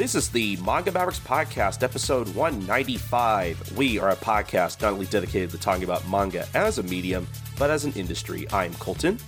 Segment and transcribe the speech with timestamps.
[0.00, 3.76] This is the Manga Mavericks Podcast, episode 195.
[3.76, 7.28] We are a podcast not only dedicated to talking about manga as a medium,
[7.58, 8.46] but as an industry.
[8.50, 9.18] I'm Colton.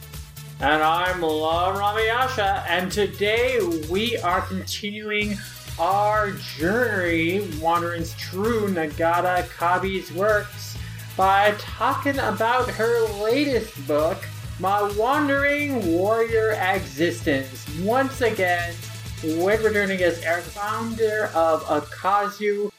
[0.61, 3.59] And I'm La Ramayasha, and today
[3.91, 5.37] we are continuing
[5.79, 10.79] our journey wandering through Nagata Kabi's works
[11.19, 14.25] by talking about her latest book,
[14.59, 17.67] My Wandering Warrior Existence.
[17.81, 18.75] Once again,
[19.23, 22.73] with returning as Eric, founder of Okazu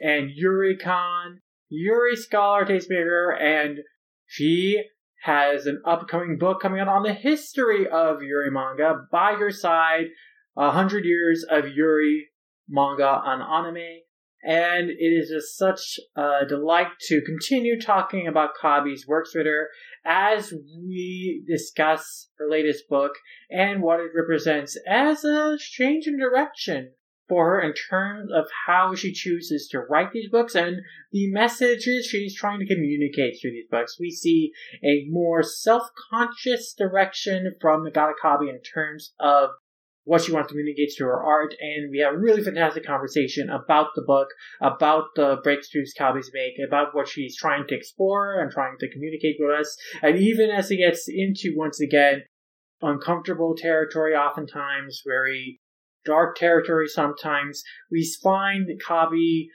[0.00, 3.80] and Yuricon, Yuri Scholar Tastemaker, and
[4.26, 4.82] she
[5.24, 9.06] has an upcoming book coming out on the history of Yuri manga.
[9.12, 10.06] By your side,
[10.56, 12.28] a hundred years of Yuri
[12.68, 14.00] manga on anime.
[14.44, 19.68] And it is just such a delight to continue talking about Kabi's works with her
[20.04, 23.12] as we discuss her latest book
[23.50, 26.92] and what it represents as a change in direction
[27.28, 30.78] for her in terms of how she chooses to write these books and
[31.12, 33.96] the messages she's trying to communicate through these books.
[33.98, 34.52] We see
[34.84, 39.50] a more self-conscious direction from Nagata Kabi in terms of
[40.04, 43.48] what she wants to communicate through her art, and we have a really fantastic conversation
[43.48, 44.28] about the book,
[44.60, 49.36] about the breakthroughs Kabi's make, about what she's trying to explore and trying to communicate
[49.38, 52.22] with us, and even as it gets into, once again,
[52.80, 55.60] uncomfortable territory oftentimes, very
[56.04, 59.46] dark territory sometimes, we find Kabi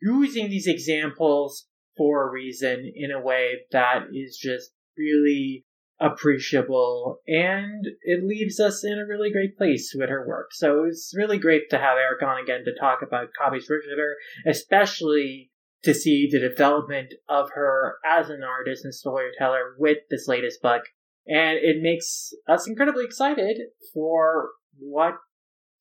[0.00, 5.64] using these examples for a reason in a way that is just really
[6.00, 10.52] appreciable and it leaves us in a really great place with her work.
[10.52, 15.50] So it's really great to have Eric on again to talk about with her, especially
[15.82, 20.82] to see the development of her as an artist and storyteller with this latest book.
[21.26, 23.58] And it makes us incredibly excited
[23.92, 25.14] for what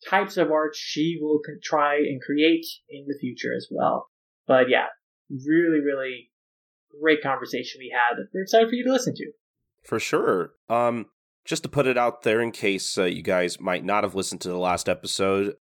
[0.07, 4.09] types of art she will try and create in the future as well.
[4.47, 4.87] But yeah,
[5.29, 6.31] really, really
[7.01, 9.31] great conversation we had we're excited for you to listen to.
[9.83, 10.53] For sure.
[10.69, 11.07] Um,
[11.45, 14.41] just to put it out there in case uh, you guys might not have listened
[14.41, 15.55] to the last episode,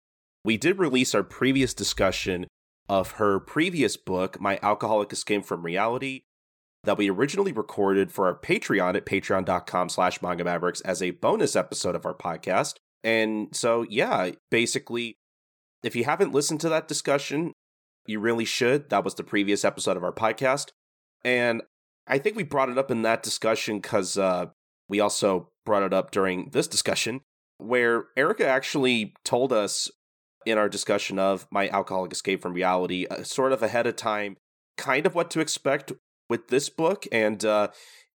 [0.44, 2.46] we did release our previous discussion
[2.88, 6.22] of her previous book, My Alcoholic Escape from Reality,
[6.84, 11.56] that we originally recorded for our Patreon at patreon.com slash manga mavericks as a bonus
[11.56, 12.74] episode of our podcast.
[13.02, 15.16] And so, yeah, basically,
[15.82, 17.52] if you haven't listened to that discussion,
[18.06, 18.90] you really should.
[18.90, 20.70] That was the previous episode of our podcast.
[21.24, 21.62] And
[22.06, 24.46] I think we brought it up in that discussion because uh,
[24.88, 27.20] we also brought it up during this discussion,
[27.58, 29.90] where Erica actually told us
[30.44, 34.36] in our discussion of my alcoholic escape from reality, uh, sort of ahead of time,
[34.76, 35.92] kind of what to expect
[36.30, 37.06] with this book.
[37.10, 37.68] And, uh,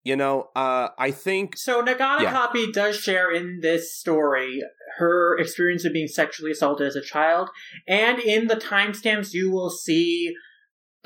[0.04, 1.56] you know, uh, I think.
[1.56, 2.66] So Nagata yeah.
[2.72, 4.60] Does share in this story
[4.98, 7.48] her experience of being sexually assaulted as a child.
[7.86, 10.34] And in the timestamps, you will see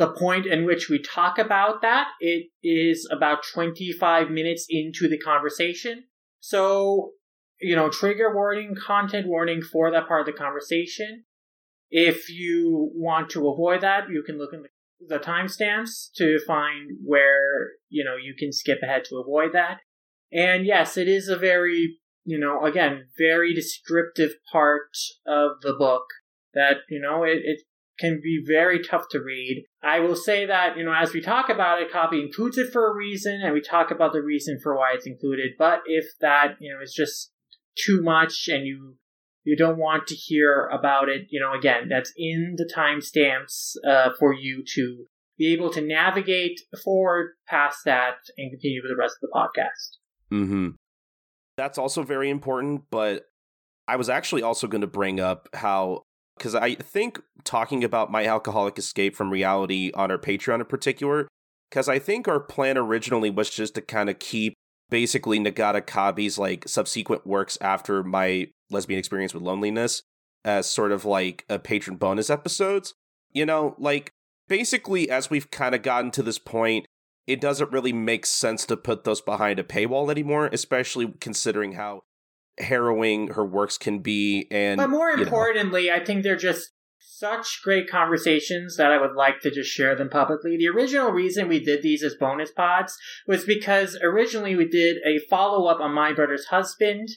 [0.03, 5.17] the point in which we talk about that, it is about 25 minutes into the
[5.17, 6.05] conversation.
[6.41, 7.13] So,
[7.61, 11.23] you know, trigger warning, content warning for that part of the conversation.
[11.89, 17.69] If you want to avoid that, you can look in the, timestamps to find where,
[17.89, 19.79] you know, you can skip ahead to avoid that.
[20.33, 24.97] And yes, it is a very, you know, again, very descriptive part
[25.29, 26.07] of the book
[26.55, 27.63] that, you know, it, it
[28.03, 29.65] can be very tough to read.
[29.83, 32.91] I will say that, you know, as we talk about it, Kabi includes it for
[32.91, 35.53] a reason, and we talk about the reason for why it's included.
[35.59, 37.31] But if that, you know, is just
[37.79, 38.97] too much and you
[39.45, 44.11] you don't want to hear about it, you know, again, that's in the timestamps uh,
[44.19, 49.17] for you to be able to navigate forward past that and continue with the rest
[49.21, 49.97] of the podcast.
[50.33, 50.69] Mm-hmm.
[51.57, 53.25] That's also very important, but
[53.89, 56.05] I was actually also going to bring up how
[56.37, 61.29] because I think talking about my alcoholic escape from reality on our Patreon in particular,
[61.71, 64.55] because I think our plan originally was just to kind of keep
[64.91, 70.03] basically Nagata Kabi's like subsequent works after my lesbian experience with loneliness
[70.45, 72.95] as sort of like a patron bonus episodes.
[73.33, 74.11] You know, like
[74.49, 76.87] basically as we've kind of gotten to this point,
[77.27, 82.03] it doesn't really make sense to put those behind a paywall anymore, especially considering how
[82.59, 85.95] harrowing her works can be and but more importantly know.
[85.95, 90.11] i think they're just such great conversations that i would like to just share them
[90.11, 92.97] publicly the original reason we did these as bonus pods
[93.27, 97.09] was because originally we did a follow-up on my brother's husband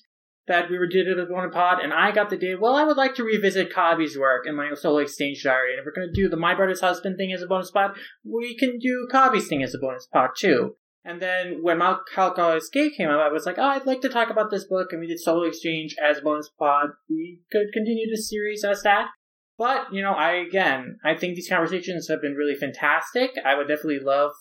[0.48, 2.84] that we were did it as bonus pod and i got the idea well i
[2.84, 6.08] would like to revisit kabi's work in my solo exchange diary and if we're going
[6.08, 7.92] to do the my brother's husband thing as a bonus pod
[8.24, 12.94] we can do kabi's thing as a bonus pod too and then when Alcoholic Escape
[12.98, 15.08] came out, I was like, oh, I'd like to talk about this book, and we
[15.08, 16.90] did Solo Exchange as bonus pod.
[17.08, 19.10] We could continue the series as that.
[19.58, 23.32] But, you know, I, again, I think these conversations have been really fantastic.
[23.46, 24.32] I would definitely love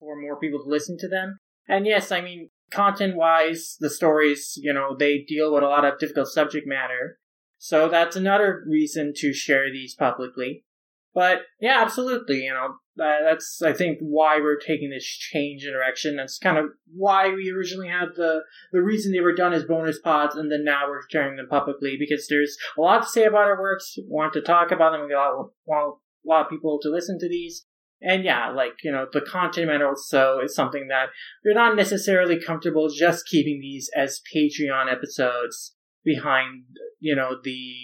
[0.00, 1.38] for more people to listen to them.
[1.68, 5.84] And yes, I mean, content wise, the stories, you know, they deal with a lot
[5.84, 7.18] of difficult subject matter.
[7.58, 10.64] So that's another reason to share these publicly.
[11.14, 12.44] But yeah, absolutely.
[12.44, 16.16] You know, that's I think why we're taking this change in direction.
[16.16, 18.40] That's kind of why we originally had the
[18.72, 21.96] the reason they were done as bonus pods, and then now we're sharing them publicly
[21.98, 23.94] because there's a lot to say about our works.
[23.96, 25.02] We want to talk about them.
[25.02, 27.64] We got want a lot of people to listen to these.
[28.02, 31.08] And yeah, like, you know, the content matter also is something that
[31.44, 36.64] we're not necessarily comfortable just keeping these as Patreon episodes behind,
[36.98, 37.74] you know, the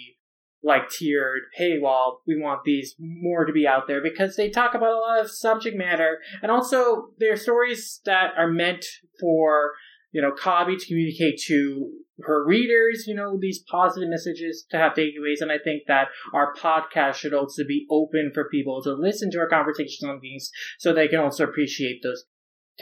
[0.67, 2.17] like tiered paywall.
[2.27, 5.31] We want these more to be out there because they talk about a lot of
[5.31, 8.85] subject matter and also they're stories that are meant
[9.19, 9.71] for,
[10.11, 11.89] you know, Kabi to communicate to
[12.23, 15.41] her readers, you know, these positive messages to have takeaways.
[15.41, 19.39] And I think that our podcast should also be open for people to listen to
[19.39, 22.25] our conversations on these so they can also appreciate those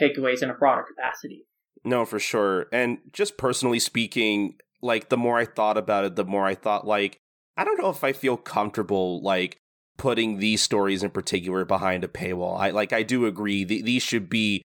[0.00, 1.46] takeaways in a broader capacity.
[1.84, 2.66] No, for sure.
[2.72, 6.86] And just personally speaking, like the more I thought about it, the more I thought
[6.86, 7.20] like
[7.56, 9.58] I don't know if I feel comfortable like
[9.96, 12.58] putting these stories in particular behind a paywall.
[12.58, 14.62] I like I do agree th- these should be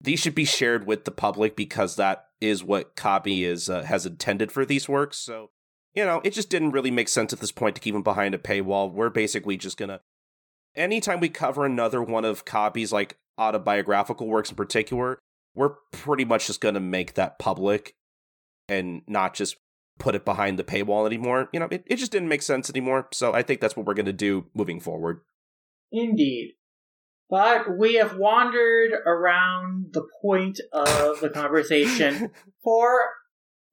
[0.00, 4.04] these should be shared with the public because that is what Kabi is uh, has
[4.04, 5.16] intended for these works.
[5.16, 5.50] So,
[5.94, 8.34] you know, it just didn't really make sense at this point to keep them behind
[8.34, 8.92] a paywall.
[8.92, 10.00] We're basically just gonna
[10.74, 15.18] anytime we cover another one of Kabi's like autobiographical works in particular,
[15.54, 17.94] we're pretty much just gonna make that public
[18.68, 19.56] and not just
[19.98, 21.48] put it behind the paywall anymore.
[21.52, 23.08] You know, it, it just didn't make sense anymore.
[23.12, 25.20] So I think that's what we're gonna do moving forward.
[25.90, 26.52] Indeed.
[27.28, 32.30] But we have wandered around the point of the conversation
[32.62, 33.08] for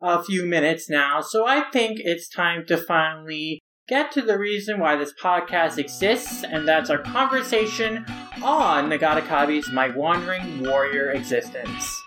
[0.02, 4.80] a few minutes now, so I think it's time to finally get to the reason
[4.80, 8.06] why this podcast exists, and that's our conversation
[8.42, 12.02] on Nagata Kabi's My Wandering Warrior Existence.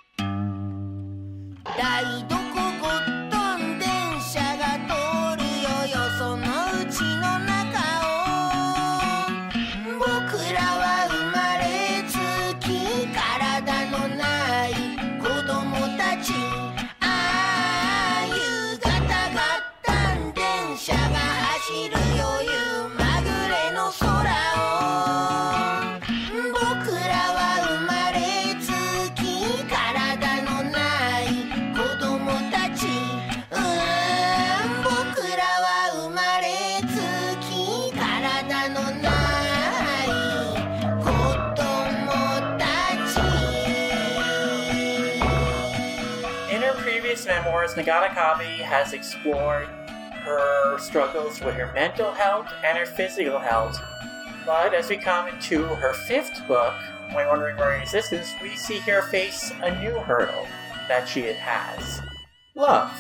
[47.77, 49.67] Memoirs, Nagata Kabi has explored
[50.25, 53.79] her struggles with her mental health and her physical health.
[54.45, 56.75] But as we come into her fifth book,
[57.13, 60.47] My Wandering Warrior Existence, we see her face a new hurdle
[60.89, 62.01] that she has
[62.55, 62.93] love.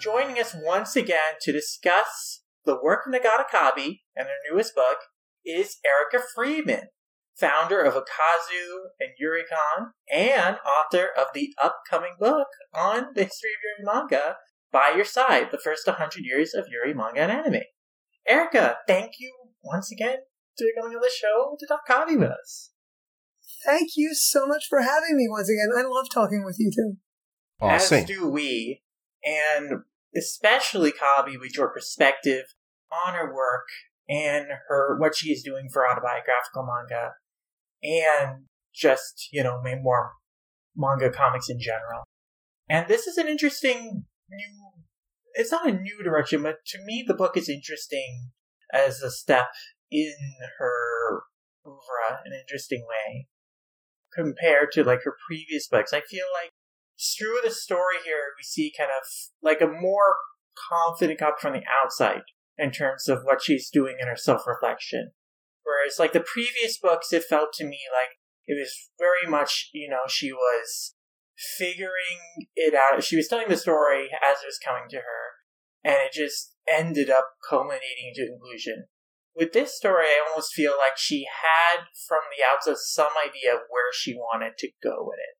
[0.00, 4.98] Joining us once again to discuss the work of Nagata Kabi and her newest book
[5.44, 6.88] is Erica Friedman,
[7.38, 13.84] founder of Okazu and Yuricon, and author of the upcoming book on the history of
[13.84, 14.36] Yuri manga,
[14.70, 17.62] By Your Side, the first 100 years of Yuri manga and anime.
[18.26, 19.32] Erica, thank you
[19.64, 20.18] once again
[20.56, 22.70] for coming on the show to talk Kabi with us.
[23.64, 25.70] Thank you so much for having me once again.
[25.76, 26.96] I love talking with you too.
[27.60, 28.82] As do we,
[29.24, 29.82] and
[30.16, 32.44] especially Kabi with your perspective
[33.06, 33.66] on her work
[34.08, 37.12] and her what she is doing for autobiographical manga
[37.82, 40.12] and just, you know, more
[40.76, 42.04] manga comics in general.
[42.68, 44.70] And this is an interesting new,
[45.34, 48.30] it's not a new direction, but to me the book is interesting
[48.72, 49.48] as a step
[49.90, 50.14] in
[50.58, 51.22] her
[51.66, 53.26] oeuvre in an interesting way
[54.14, 55.92] compared to like her previous books.
[55.92, 56.50] I feel like
[57.18, 59.06] through the story here, we see kind of
[59.42, 60.16] like a more
[60.70, 62.22] confident Kabi from the outside
[62.58, 65.12] in terms of what she's doing in her self reflection.
[65.82, 69.88] Whereas, like the previous books, it felt to me like it was very much, you
[69.88, 70.94] know, she was
[71.58, 73.02] figuring it out.
[73.02, 75.24] She was telling the story as it was coming to her,
[75.84, 78.86] and it just ended up culminating into conclusion.
[79.34, 83.60] With this story, I almost feel like she had from the outset some idea of
[83.70, 85.38] where she wanted to go with it.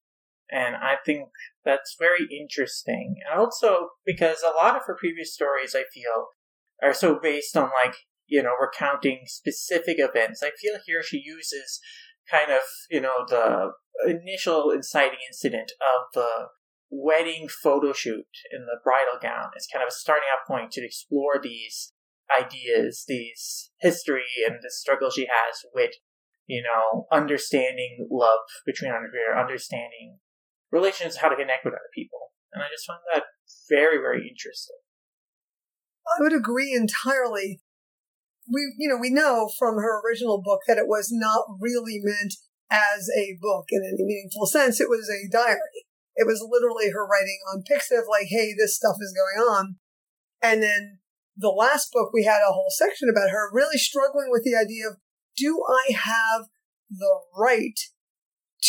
[0.55, 1.29] And I think
[1.65, 3.17] that's very interesting.
[3.31, 6.29] And also because a lot of her previous stories, I feel,
[6.83, 7.95] are so based on like
[8.33, 10.43] you know, recounting specific events.
[10.43, 11.81] I feel here she uses
[12.31, 13.73] kind of, you know, the
[14.07, 16.47] initial inciting incident of the
[16.91, 20.85] wedding photo shoot in the bridal gown as kind of a starting out point to
[20.85, 21.93] explore these
[22.35, 25.91] ideas, these history and the struggle she has with,
[26.47, 30.21] you know, understanding love between her understanding
[30.71, 32.33] relations, how to connect with other people.
[32.55, 33.25] And I just find that
[33.69, 34.77] very, very interesting.
[36.19, 37.61] I would agree entirely.
[38.51, 42.35] We, you know, we know from her original book that it was not really meant
[42.71, 44.81] as a book in any meaningful sense.
[44.81, 45.87] It was a diary.
[46.17, 49.77] It was literally her writing on Pixiv, like, hey, this stuff is going on.
[50.43, 50.99] And then
[51.37, 54.89] the last book, we had a whole section about her really struggling with the idea
[54.89, 54.97] of,
[55.37, 56.47] do I have
[56.91, 57.79] the right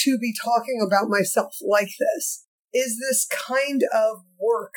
[0.04, 2.46] to be talking about myself like this?
[2.74, 4.74] Is this kind of work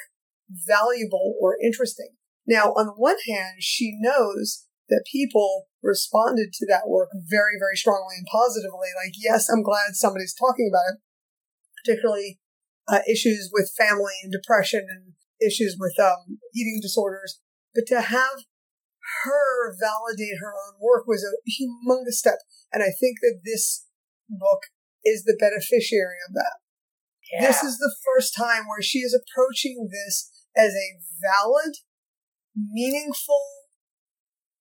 [0.50, 2.10] valuable or interesting?
[2.46, 7.76] Now, on the one hand, she knows that people responded to that work very, very
[7.76, 8.88] strongly and positively.
[8.94, 11.00] Like, yes, I'm glad somebody's talking about it,
[11.82, 12.40] particularly
[12.88, 17.40] uh, issues with family and depression and issues with um, eating disorders.
[17.74, 18.46] But to have
[19.24, 22.38] her validate her own work was a humongous step.
[22.72, 23.86] And I think that this
[24.28, 24.62] book
[25.04, 26.58] is the beneficiary of that.
[27.32, 27.46] Yeah.
[27.46, 31.76] This is the first time where she is approaching this as a valid,
[32.56, 33.65] meaningful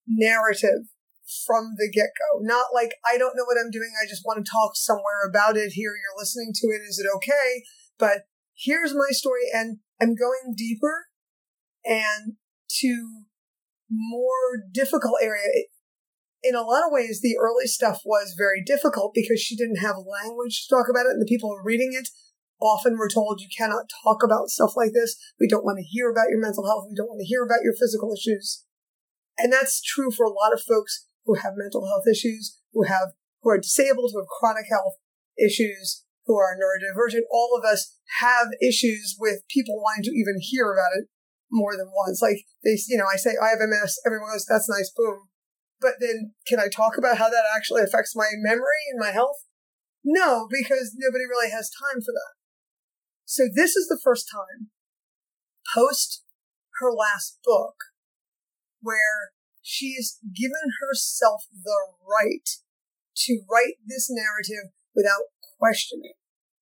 [0.08, 0.90] narrative
[1.46, 2.40] from the get go.
[2.42, 3.92] Not like, I don't know what I'm doing.
[4.02, 5.74] I just want to talk somewhere about it.
[5.74, 6.82] Here, you're listening to it.
[6.88, 7.64] Is it okay?
[7.98, 9.50] But here's my story.
[9.54, 11.08] And I'm going deeper
[11.84, 12.34] and
[12.82, 13.24] to
[13.90, 15.48] more difficult area.
[16.44, 19.96] In a lot of ways, the early stuff was very difficult because she didn't have
[20.06, 22.10] language to talk about it, and the people reading it
[22.62, 25.16] often were told you cannot talk about stuff like this.
[25.40, 26.86] We don't want to hear about your mental health.
[26.90, 28.65] We don't want to hear about your physical issues.
[29.38, 33.14] And that's true for a lot of folks who have mental health issues, who have
[33.42, 34.98] who are disabled, who have chronic health
[35.38, 37.30] issues, who are neurodivergent.
[37.30, 41.06] All of us have issues with people wanting to even hear about it
[41.52, 42.22] more than once.
[42.22, 45.30] Like they, you know, I say I have MS, everyone goes, "That's nice, boom."
[45.82, 49.44] But then, can I talk about how that actually affects my memory and my health?
[50.04, 52.34] No, because nobody really has time for that.
[53.26, 54.70] So this is the first time
[55.74, 56.24] post
[56.80, 57.76] her last book
[58.86, 59.34] where
[59.66, 62.46] she's given herself the right
[63.26, 66.14] to write this narrative without questioning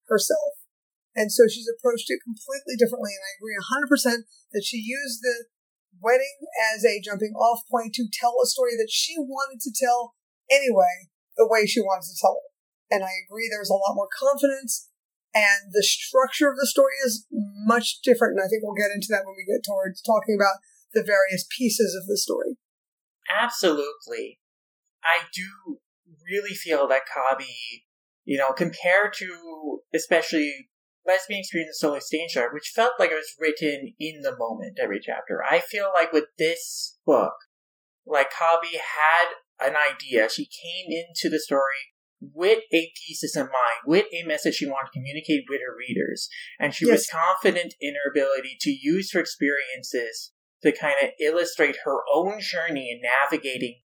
[0.08, 0.64] herself.
[1.12, 3.12] And so she's approached it completely differently.
[3.12, 4.24] And I agree 100%
[4.56, 5.52] that she used the
[6.00, 10.16] wedding as a jumping off point to tell a story that she wanted to tell
[10.50, 12.50] anyway, the way she wanted to tell it.
[12.90, 14.90] And I agree there's a lot more confidence
[15.34, 17.26] and the structure of the story is
[17.66, 18.38] much different.
[18.38, 20.62] And I think we'll get into that when we get towards talking about
[20.94, 22.58] the various pieces of the story.
[23.30, 24.40] Absolutely.
[25.04, 25.80] I do
[26.26, 27.84] really feel that Kabi,
[28.26, 30.70] you know, compared to especially
[31.06, 35.00] Lesbian Experience Solar Stage Art, which felt like it was written in the moment every
[35.02, 35.44] chapter.
[35.44, 37.34] I feel like with this book,
[38.06, 40.30] like Kabi had an idea.
[40.30, 44.92] She came into the story with a thesis in mind, with a message she wanted
[44.92, 46.30] to communicate with her readers.
[46.60, 46.92] And she yes.
[46.92, 50.32] was confident in her ability to use her experiences
[50.64, 53.82] to kind of illustrate her own journey in navigating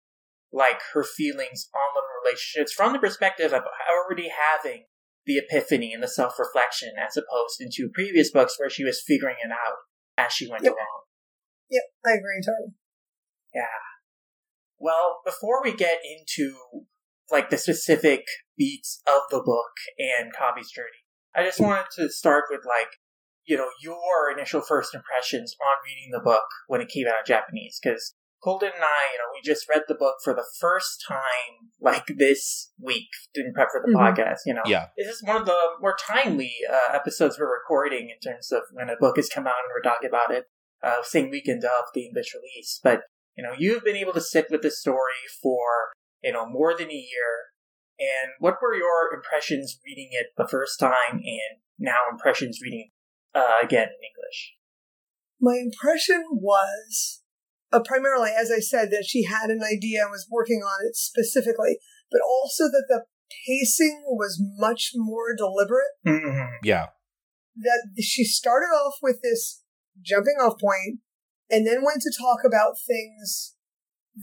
[0.51, 4.85] like her feelings on the relationships from the perspective of already having
[5.25, 9.51] the epiphany and the self-reflection as opposed to previous books where she was figuring it
[9.51, 9.77] out
[10.17, 10.73] as she went yep.
[10.73, 11.01] along.
[11.69, 12.73] Yep, I agree totally.
[13.53, 13.63] Yeah.
[14.77, 16.53] Well, before we get into
[17.31, 18.25] like the specific
[18.57, 20.89] beats of the book and Kabi's journey.
[21.35, 22.89] I just wanted to start with like,
[23.45, 27.25] you know, your initial first impressions on reading the book when it came out in
[27.27, 31.03] Japanese, because Holden and I, you know, we just read the book for the first
[31.07, 33.97] time like this week in prep for the mm-hmm.
[33.97, 34.39] podcast.
[34.45, 38.19] You know, yeah, this is one of the more timely uh, episodes we're recording in
[38.19, 40.45] terms of when a book has come out and we're talking about it,
[40.83, 42.79] uh, same weekend of the English release.
[42.83, 43.01] But
[43.37, 45.93] you know, you've been able to sit with this story for
[46.25, 47.53] you know, more than a year.
[47.99, 52.89] And what were your impressions reading it the first time and now impressions reading
[53.35, 54.55] uh, again in English?
[55.39, 57.21] My impression was
[57.71, 60.95] uh, primarily, as I said, that she had an idea and was working on it
[60.95, 61.77] specifically,
[62.11, 63.03] but also that the
[63.45, 65.91] pacing was much more deliberate.
[66.07, 66.55] Mm-hmm.
[66.63, 66.87] Yeah.
[67.57, 69.61] That she started off with this
[70.01, 70.99] jumping off point
[71.49, 73.55] and then went to talk about things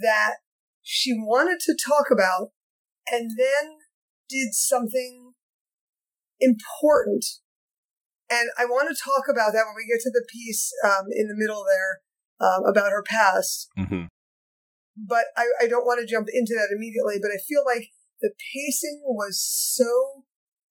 [0.00, 0.36] that
[0.82, 2.50] she wanted to talk about
[3.10, 3.76] and then
[4.28, 5.32] did something
[6.40, 7.24] important.
[8.32, 11.28] And I want to talk about that when we get to the piece um, in
[11.28, 12.00] the middle there
[12.40, 13.68] um, about her past.
[13.76, 14.08] Mm-hmm.
[14.96, 17.20] But I, I don't want to jump into that immediately.
[17.20, 17.92] But I feel like
[18.24, 20.24] the pacing was so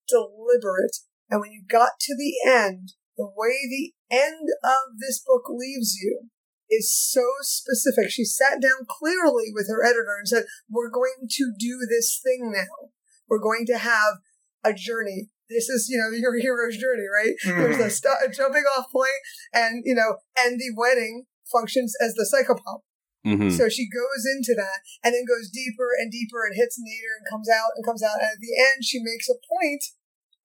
[0.10, 1.06] deliberate.
[1.30, 5.96] And when you got to the end, the way the end of this book leaves
[6.02, 6.30] you
[6.72, 8.10] is so specific.
[8.10, 12.52] She sat down clearly with her editor and said, We're going to do this thing
[12.56, 12.90] now.
[13.30, 14.18] We're going to have
[14.64, 15.30] a journey.
[15.52, 17.36] This is, you know, your hero's journey, right?
[17.46, 17.60] Mm-hmm.
[17.60, 19.20] There's a, st- a, jumping off point
[19.54, 22.88] and, you know, and the wedding functions as the psychopomp.
[23.22, 23.54] Mm-hmm.
[23.54, 27.30] So she goes into that and then goes deeper and deeper and hits nadir and
[27.30, 28.18] comes out and comes out.
[28.18, 29.84] And at the end, she makes a point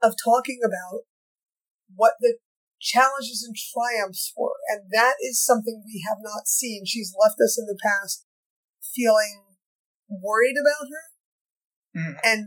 [0.02, 1.08] of talking about
[1.94, 2.36] what the
[2.80, 4.60] challenges and triumphs were.
[4.68, 6.84] And that is something we have not seen.
[6.84, 8.26] She's left us in the past
[8.94, 9.56] feeling
[10.10, 11.04] worried about her.
[11.96, 12.16] Mm.
[12.24, 12.42] And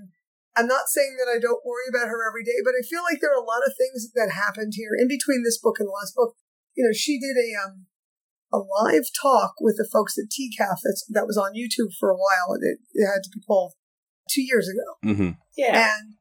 [0.59, 3.23] I'm not saying that I don't worry about her every day, but I feel like
[3.23, 5.95] there are a lot of things that happened here in between this book and the
[5.95, 6.35] last book.
[6.75, 7.87] You know, she did a um
[8.51, 12.17] a live talk with the folks at TCAF that's, that was on YouTube for a
[12.17, 13.73] while, and it, it had to be pulled
[14.29, 14.99] two years ago.
[15.05, 15.39] Mm-hmm.
[15.55, 16.19] Yeah, and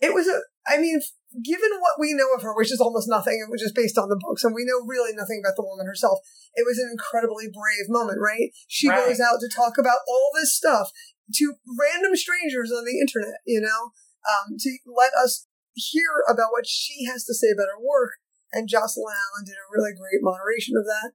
[0.00, 0.40] it was a.
[0.66, 0.98] I mean,
[1.44, 4.08] given what we know of her, which is almost nothing, it was just based on
[4.08, 6.18] the books, and we know really nothing about the woman herself.
[6.54, 8.50] It was an incredibly brave moment, right?
[8.68, 9.04] She right.
[9.04, 10.90] goes out to talk about all this stuff
[11.34, 13.90] to random strangers on the internet, you know,
[14.26, 18.22] um, to let us hear about what she has to say about her work.
[18.52, 21.12] And Jocelyne Allen did a really great moderation of that.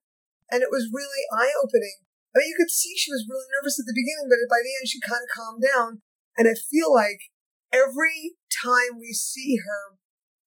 [0.52, 2.04] And it was really eye opening.
[2.36, 4.72] I mean, you could see she was really nervous at the beginning, but by the
[4.80, 6.04] end, she kind of calmed down.
[6.38, 7.32] And I feel like
[7.72, 10.00] every time we see her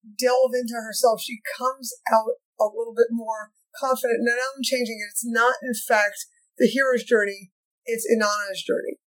[0.04, 4.24] delve into herself, she comes out a little bit more confident.
[4.24, 5.12] And now I'm changing it.
[5.12, 7.52] It's not, in fact, the hero's journey.
[7.84, 9.00] It's Inanna's journey.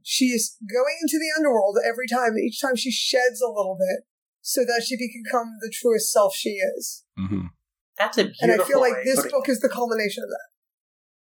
[0.00, 0.04] Hmm.
[0.04, 2.38] She's going into the underworld every time.
[2.38, 4.06] Each time she sheds a little bit
[4.40, 7.04] so that she can become the truest self she is.
[7.18, 7.52] Mm-hmm.
[7.98, 8.50] That's a beautiful.
[8.50, 10.48] And I feel like this book is the culmination of that.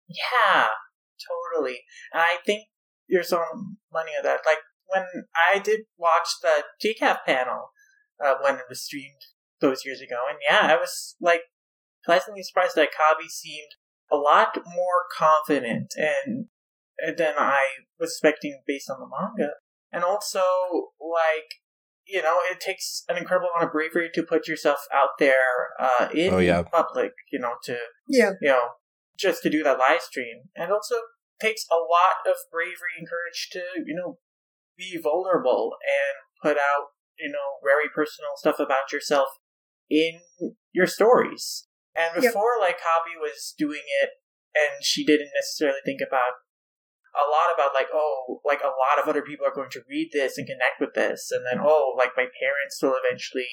[0.09, 0.67] Yeah,
[1.25, 1.81] totally.
[2.13, 2.69] And I think
[3.09, 3.43] there's so
[3.93, 4.41] money of that.
[4.45, 7.71] Like when I did watch the TCAF panel,
[8.23, 9.27] uh, when it was streamed
[9.61, 10.17] those years ago.
[10.29, 11.43] And yeah, I was like
[12.05, 13.71] pleasantly surprised that Kabi seemed
[14.11, 16.47] a lot more confident and
[17.17, 17.59] than I
[17.99, 19.53] was expecting based on the manga.
[19.93, 20.43] And also,
[21.01, 21.61] like,
[22.07, 26.09] you know, it takes an incredible amount of bravery to put yourself out there uh,
[26.15, 26.63] in oh, yeah.
[26.63, 27.77] public, you know, to,
[28.09, 28.33] yeah.
[28.41, 28.69] you know,
[29.19, 30.43] just to do that live stream.
[30.55, 30.97] And also
[31.41, 34.19] takes a lot of bravery and courage to, you know,
[34.77, 39.29] be vulnerable and put out you know, very personal stuff about yourself
[39.91, 40.21] in
[40.73, 41.67] your stories.
[41.97, 42.69] And before, yep.
[42.69, 44.11] like, Kabi was doing it,
[44.55, 46.45] and she didn't necessarily think about
[47.17, 50.11] a lot about, like, oh, like, a lot of other people are going to read
[50.13, 53.49] this and connect with this, and then, oh, like, my parents will eventually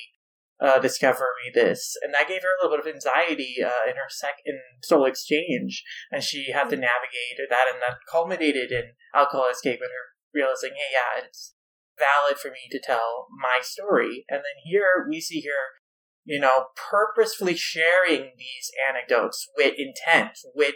[0.61, 1.95] uh, discover me this.
[2.03, 5.83] And that gave her a little bit of anxiety uh, in her second Solo Exchange,
[6.11, 10.71] and she had to navigate that, and that culminated in Alcohol Escape with her realizing,
[10.71, 11.53] hey, yeah, it's
[11.97, 14.25] valid for me to tell my story.
[14.29, 15.79] And then here we see her,
[16.25, 20.75] you know, purposefully sharing these anecdotes with intent, with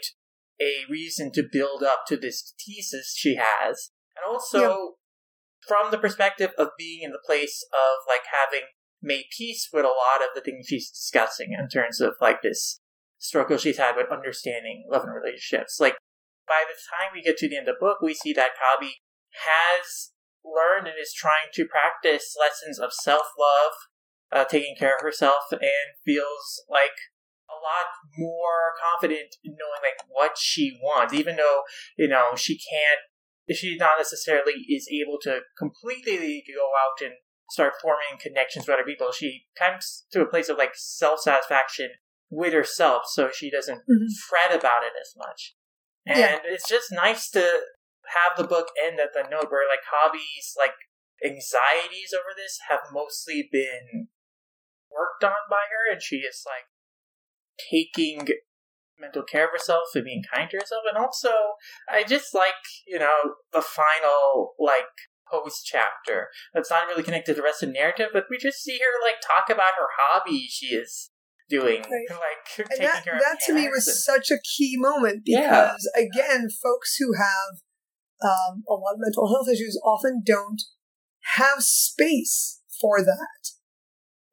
[0.61, 3.91] a reason to build up to this thesis she has.
[4.15, 4.85] And also yeah.
[5.67, 8.67] from the perspective of being in the place of like having
[9.01, 12.79] made peace with a lot of the things she's discussing in terms of like this
[13.19, 15.79] struggle she's had with understanding love and relationships.
[15.79, 15.97] Like
[16.47, 18.91] by the time we get to the end of the book, we see that Kabi
[19.43, 20.11] has
[20.43, 23.73] learned and is trying to practice lessons of self love,
[24.31, 25.61] uh, taking care of herself, and
[26.05, 26.95] feels like
[27.49, 31.63] a lot more confident in knowing like what she wants, even though
[31.97, 33.01] you know she can't.
[33.49, 37.15] She not necessarily is able to completely go out and
[37.49, 39.13] start forming connections with other people.
[39.13, 41.91] She comes to a place of like self satisfaction
[42.29, 44.07] with herself, so she doesn't mm-hmm.
[44.27, 45.55] fret about it as much.
[46.05, 46.39] And yeah.
[46.43, 50.75] it's just nice to have the book end at the note where like Kabi's, like
[51.23, 54.07] anxieties over this have mostly been
[54.91, 56.69] worked on by her and she is like
[57.71, 58.27] taking
[58.99, 61.29] mental care of herself and being kind to herself and also
[61.89, 62.53] I just like,
[62.87, 64.85] you know, the final like
[65.31, 68.63] post chapter that's not really connected to the rest of the narrative, but we just
[68.63, 71.11] see her like talk about her hobby she is
[71.49, 72.05] doing right.
[72.09, 73.95] like and that, that to me was and...
[73.95, 76.03] such a key moment because yeah.
[76.03, 77.61] again folks who have
[78.21, 80.63] um, a lot of mental health issues often don't
[81.35, 83.56] have space for that.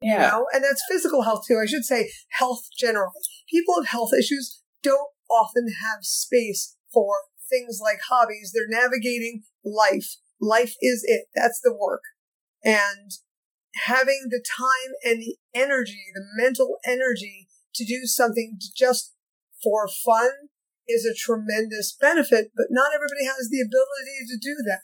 [0.05, 0.29] Yeah.
[0.29, 0.45] Know?
[0.53, 1.59] And that's physical health too.
[1.61, 3.25] I should say health generally.
[3.49, 7.17] People with health issues don't often have space for
[7.49, 8.51] things like hobbies.
[8.53, 10.17] They're navigating life.
[10.39, 11.25] Life is it.
[11.33, 12.03] That's the work.
[12.63, 13.11] And
[13.83, 19.13] having the time and the energy, the mental energy to do something just
[19.63, 20.29] for fun
[20.87, 24.81] is a tremendous benefit, but not everybody has the ability to do that.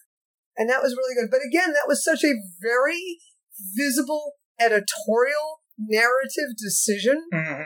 [0.57, 1.29] And that was really good.
[1.29, 3.19] But again, that was such a very
[3.77, 7.63] visible editorial narrative decision mm-hmm.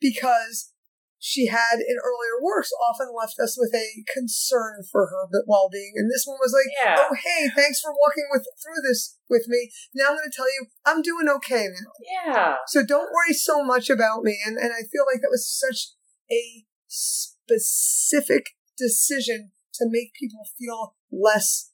[0.00, 0.72] because
[1.18, 6.10] she had in earlier works often left us with a concern for her well-being and
[6.10, 6.96] this one was like Yeah.
[6.98, 10.46] oh hey thanks for walking with through this with me now i'm going to tell
[10.46, 12.54] you i'm doing okay now Yeah.
[12.66, 15.94] so don't worry so much about me and, and i feel like that was such
[16.30, 21.70] a specific decision to make people feel less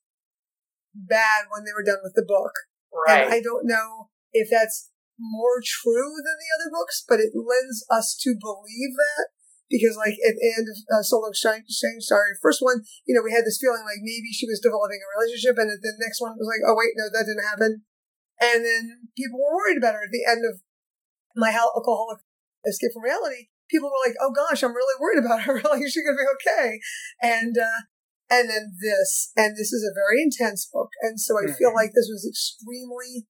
[0.95, 2.53] bad when they were done with the book
[3.07, 3.25] Right.
[3.25, 7.85] and I don't know if that's more true than the other books, but it lends
[7.91, 9.37] us to believe that.
[9.71, 11.71] Because, like, at the end of uh, Solo Exchange,
[12.03, 15.13] sorry, first one, you know, we had this feeling like maybe she was developing a
[15.15, 17.87] relationship, and at the next one, was like, oh, wait, no, that didn't happen.
[18.41, 20.59] And then people were worried about her at the end of
[21.37, 22.25] My Alcoholic
[22.67, 23.53] Escape from Reality.
[23.71, 25.61] People were like, oh gosh, I'm really worried about her.
[25.71, 26.81] like, is she going to be okay?
[27.23, 27.87] And, uh,
[28.27, 30.91] and then this, and this is a very intense book.
[31.03, 31.79] And so I feel Mhm.
[31.79, 33.29] like this was extremely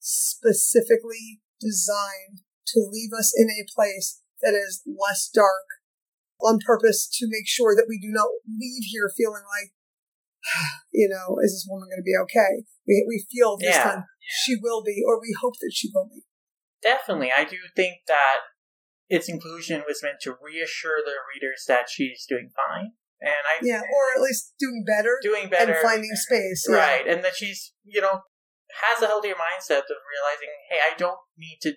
[0.00, 5.68] specifically designed to leave us in a place that is less dark
[6.40, 9.72] on purpose to make sure that we do not leave here feeling like,
[10.92, 12.64] you know, is this woman going to be okay?
[12.88, 13.84] We, we feel this Yeah.
[13.84, 14.04] time
[14.42, 16.22] she will be, or we hope that she will be.
[16.82, 17.30] Definitely.
[17.36, 18.38] I do think that
[19.08, 22.92] its inclusion was meant to reassure the readers that she's doing fine.
[23.20, 25.72] And I Yeah, or at least doing better doing better.
[25.72, 26.64] and finding space.
[26.68, 26.76] Yeah.
[26.76, 27.06] Right.
[27.06, 28.22] And that she's, you know,
[28.82, 31.74] has a healthier mindset of realizing, hey, I don't need to,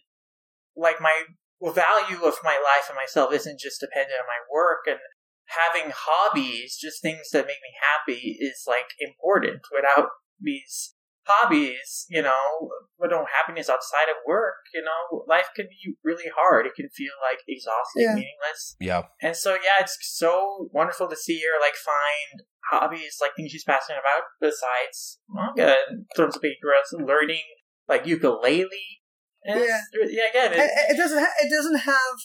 [0.76, 1.24] like, my
[1.62, 5.00] value of my life and myself isn't just dependent on my work and
[5.46, 9.62] having hobbies, just things that make me happy, is, like, important.
[9.72, 10.93] Without these
[11.26, 16.66] hobbies, you know, without happiness outside of work, you know, life can be really hard.
[16.66, 18.16] It can feel, like, exhausting, Yeah.
[18.16, 18.76] meaningless.
[18.80, 19.04] Yeah.
[19.22, 23.64] And so, yeah, it's so wonderful to see her like find hobbies, like things she's
[23.64, 26.56] passionate about besides manga in terms of being
[26.94, 27.44] learning
[27.88, 28.70] like ukulele.
[29.46, 29.80] And Yeah.
[29.94, 30.30] it's- yeah.
[30.30, 31.20] Again, it, it doesn't.
[31.20, 32.16] Ha- it doesn't have.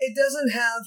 [0.00, 0.82] It doesn't have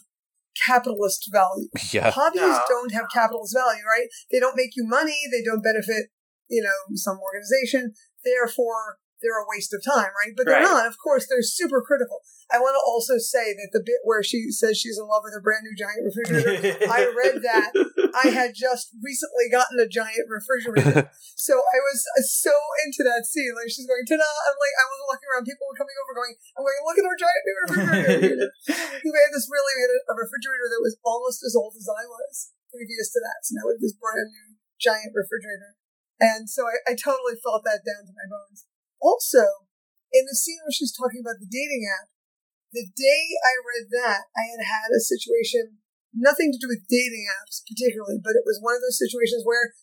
[0.65, 1.69] capitalist value.
[1.91, 2.11] Yeah.
[2.11, 2.61] Hobbies No.
[2.69, 4.07] don't have capitalist value, right?
[4.31, 5.17] They don't make you money.
[5.31, 6.07] They don't benefit,
[6.51, 7.93] you know, some organization.
[8.27, 10.33] Therefore, they're a waste of time, right?
[10.33, 10.81] But they're Right.
[10.81, 10.89] not.
[10.89, 12.25] Of course, they're super critical.
[12.49, 15.37] I want to also say that the bit where she says she's in love with
[15.37, 16.89] a brand new giant refrigerator.
[16.89, 17.69] I read that.
[18.17, 21.09] I had just recently gotten a giant refrigerator.
[21.41, 22.05] So I was
[22.37, 22.53] so
[22.85, 23.49] into that scene.
[23.57, 24.21] Like she's going, ta-da!
[24.21, 25.49] I'm like, I was looking around.
[25.49, 28.45] People were coming over going, I'm going, look at our giant new refrigerator.
[29.01, 31.89] we had this really, we had a, a refrigerator that was almost as old as
[31.89, 33.41] I was previous to that.
[33.41, 35.80] So now we have this brand new giant refrigerator.
[36.21, 38.69] And so I, I totally felt that down to my bones.
[39.01, 39.41] Also,
[40.13, 42.13] in the scene where she's talking about the dating app,
[42.69, 45.81] the day I read that, I had had a situation,
[46.13, 49.73] nothing to do with dating apps particularly, but it was one of those situations where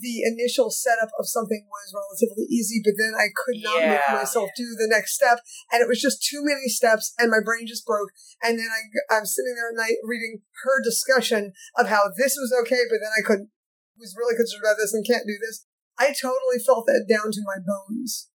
[0.00, 4.50] the initial setup of something was relatively easy, but then I could not make myself
[4.56, 5.38] do the next step,
[5.70, 8.10] and it was just too many steps, and my brain just broke.
[8.42, 8.80] And then I,
[9.14, 13.14] I'm sitting there at night reading her discussion of how this was okay, but then
[13.14, 13.54] I couldn't,
[14.00, 15.68] was really concerned about this and can't do this.
[16.02, 18.28] I totally felt that down to my bones.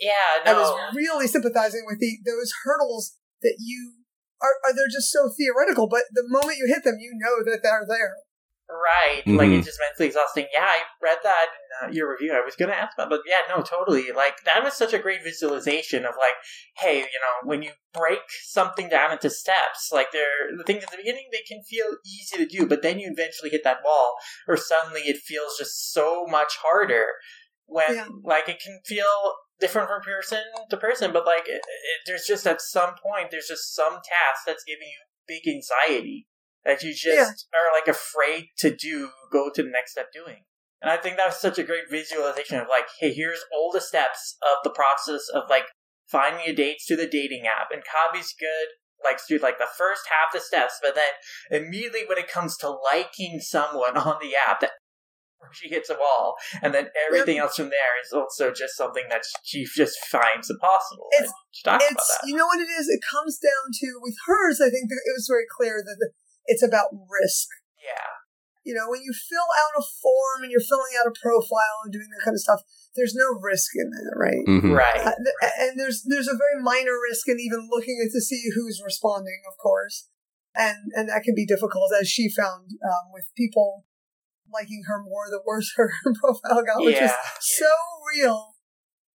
[0.00, 4.02] yeah, I was really sympathizing with the those hurdles that you
[4.42, 7.62] are, are they're just so theoretical, but the moment you hit them, you know that
[7.62, 8.18] they're there.
[8.68, 9.22] Right.
[9.26, 9.58] Like Mhm.
[9.58, 10.46] it's just mentally exhausting.
[10.52, 11.46] Yeah, I read that
[11.82, 12.32] in uh, your review.
[12.32, 14.10] I was gonna ask about, but yeah, no, totally.
[14.12, 16.34] Like that was such a great visualization of like,
[16.78, 20.90] hey, you know, when you break something down into steps, like they're the things at
[20.90, 24.16] the beginning they can feel easy to do, but then you eventually hit that wall,
[24.48, 27.06] or suddenly it feels just so much harder.
[27.66, 28.08] When Yeah.
[28.22, 32.46] like it can feel different from person to person, but like it, it, there's just
[32.46, 36.26] at some point there's just some task that's giving you big anxiety
[36.64, 37.04] that you just
[37.52, 37.58] Yeah.
[37.58, 40.44] are like afraid to do, go to the next step doing.
[40.80, 43.80] And I think that was such a great visualization of like, hey, here's all the
[43.80, 45.64] steps of the process of like
[46.06, 47.68] finding a date through the dating app.
[47.72, 48.68] And Kabi's good,
[49.02, 52.68] like through like the first half the steps, but then immediately when it comes to
[52.70, 54.72] liking someone on the app, that
[55.52, 59.22] she hits a wall, and then everything else from there is also just something that
[59.44, 61.08] she just finds impossible.
[61.12, 62.88] It's- she talks about It's you know what it is.
[62.88, 64.60] It comes down to with hers.
[64.60, 66.10] I think it was very clear that the,
[66.46, 67.48] it's about risk.
[67.82, 68.08] Yeah,
[68.64, 71.92] You know, when you fill out a form and you're filling out a profile and
[71.92, 72.60] doing that kind of stuff,
[72.96, 74.44] there's no risk in that, right?
[74.48, 74.72] Mhm.
[74.72, 75.00] right.
[75.04, 78.40] Uh, th- and there's there's a very minor risk in even looking at to see
[78.54, 80.08] who's responding, of course,
[80.54, 83.84] and and that can be difficult as she found um, with people
[84.52, 87.66] liking her more the worse her profile got, which is so
[88.16, 88.54] real.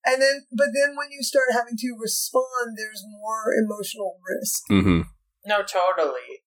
[0.05, 5.01] And then, but then when you start having to respond, there's more emotional risk, Mm-hmm.
[5.45, 6.43] No, totally.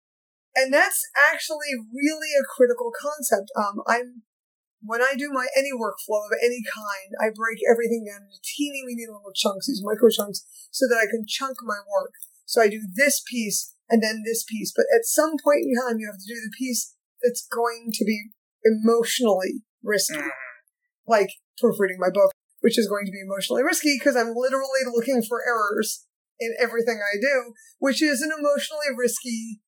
[0.55, 3.51] And that's actually really a critical concept.
[3.57, 4.23] Um, I'm
[4.83, 8.83] when I do my any workflow of any kind, I break everything down into teeny
[8.85, 12.13] weeny little chunks, these micro chunks, so that I can chunk my work.
[12.45, 14.73] So I do this piece, and then this piece.
[14.75, 18.05] But at some point in time, you have to do the piece that's going to
[18.05, 18.31] be
[18.65, 20.19] emotionally risky.
[20.19, 20.31] Mm.
[21.07, 25.23] Like proofreading my book, which is going to be emotionally risky because I'm literally looking
[25.23, 26.07] for errors
[26.39, 29.62] in everything I do, which is an emotionally risky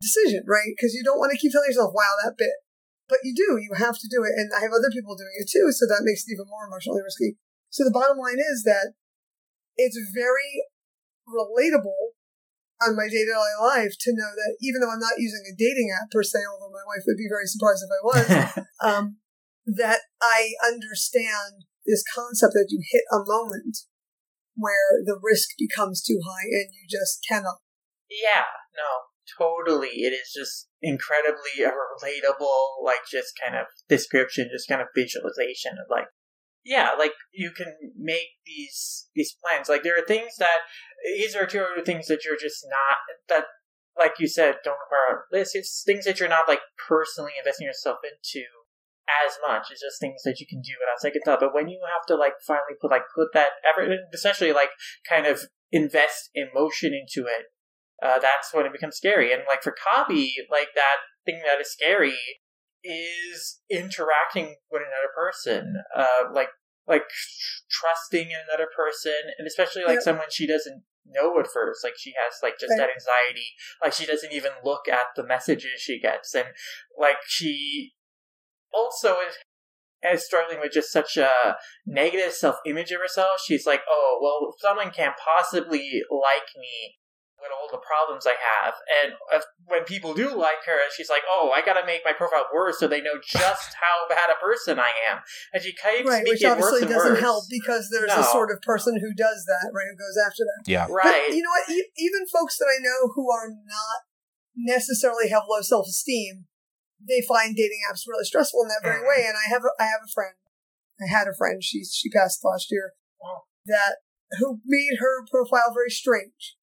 [0.00, 0.72] decision, right?
[0.76, 2.52] Because you don't want to keep telling yourself, wow, that bit.
[3.08, 4.34] But you do, you have to do it.
[4.34, 7.02] And I have other people doing it too, so that makes it even more emotionally
[7.02, 7.38] risky.
[7.70, 8.98] So the bottom line is that
[9.76, 10.66] it's very
[11.28, 12.16] relatable
[12.82, 15.56] on my day to day life to know that even though I'm not using a
[15.56, 18.26] dating app per se, although my wife would be very surprised if I was,
[18.84, 19.04] um,
[19.66, 23.86] that I understand this concept that you hit a moment
[24.54, 27.60] where the risk becomes too high and you just cannot.
[28.10, 29.88] Yeah, no, totally.
[29.88, 35.72] It is just incredibly a relatable, like, just kind of description, just kind of visualization
[35.72, 36.06] of like,
[36.66, 39.68] yeah, like you can make these these plans.
[39.68, 40.66] Like there are things that
[41.04, 43.44] these are two other things that you're just not that,
[43.96, 45.54] like you said, don't require a list.
[45.54, 48.44] It's things that you're not like personally investing yourself into
[49.06, 49.70] as much.
[49.70, 51.38] It's just things that you can do without second thought.
[51.38, 54.70] But when you have to like finally put like put that effort, essentially like
[55.08, 57.46] kind of invest emotion into it,
[58.02, 59.32] uh, that's when it becomes scary.
[59.32, 62.18] And like for Kabi, like that thing that is scary
[62.84, 66.48] is interacting with another person, uh, like
[66.86, 67.02] like
[67.70, 71.82] trusting in another person, and especially like someone she doesn't know at first.
[71.82, 72.78] Like she has like just Right.
[72.78, 73.48] that anxiety.
[73.82, 76.48] Like she doesn't even look at the messages she gets, and
[76.98, 77.94] like she
[78.72, 79.36] also is,
[80.02, 81.56] is struggling with just such a
[81.86, 83.40] negative self image of herself.
[83.44, 86.96] She's like, oh well, someone can't possibly like me
[87.36, 88.74] with all the problems I have.
[88.88, 92.12] And if, when people do like her, she's like, "Oh, I got to make my
[92.16, 95.20] profile worse so they know just how bad a person I am."
[95.52, 97.20] And she keeps Right, making which it worse obviously doesn't worse.
[97.20, 98.20] help because there's No.
[98.24, 100.60] a sort of person who does that, right, who goes after that.
[100.64, 100.86] Yeah.
[100.88, 101.28] Right?
[101.28, 101.68] But you know what?
[101.68, 103.98] E- even folks that I know who are not
[104.56, 106.46] necessarily have low self esteem,
[107.00, 109.08] they find dating apps really stressful in that very Mhm.
[109.08, 109.24] way.
[109.28, 110.34] And I have a, I have a friend.
[111.00, 111.62] I had a friend.
[111.62, 112.94] She she passed last year.
[113.22, 113.44] Oh.
[113.66, 113.96] That
[114.40, 116.56] who made her profile very strange.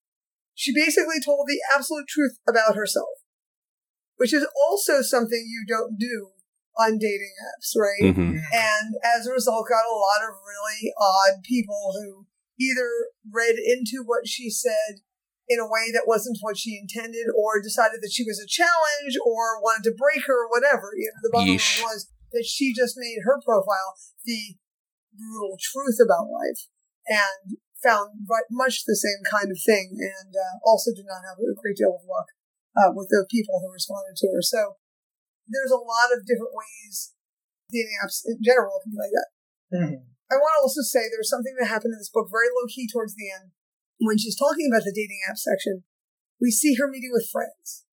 [0.55, 3.09] She basically told the absolute truth about herself,
[4.17, 6.29] which is also something you don't do
[6.77, 8.13] on dating apps, right?
[8.13, 12.25] hmm and as a result got a lot of really odd people who
[12.59, 12.89] either
[13.31, 15.01] read into what she said
[15.47, 19.17] in a way that wasn't what she intended or decided that she was a challenge
[19.25, 22.73] or wanted to break her or whatever you know the bottom line was that she
[22.73, 23.93] just made her profile
[24.25, 24.57] the
[25.15, 26.67] brutal truth about life.
[27.07, 31.59] And found much the same kind of thing and uh, also did not have a
[31.59, 32.31] great deal of luck
[32.79, 34.79] uh, with the people who responded to her so
[35.45, 37.13] there's a lot of different ways
[37.73, 39.29] dating apps in general can be like that.
[39.73, 40.05] Mhm.
[40.29, 42.87] I want to also say there's something that happened in this book very low key
[42.87, 43.51] towards the end.
[43.99, 45.83] When she's talking about the dating app section,
[46.39, 47.85] we see her meeting with friends.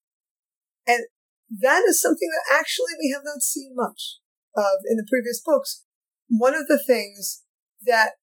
[0.87, 1.07] And
[1.51, 4.21] that is something that actually we have not seen much
[4.57, 5.85] of in the previous books.
[6.29, 7.43] One of the things
[7.83, 8.20] that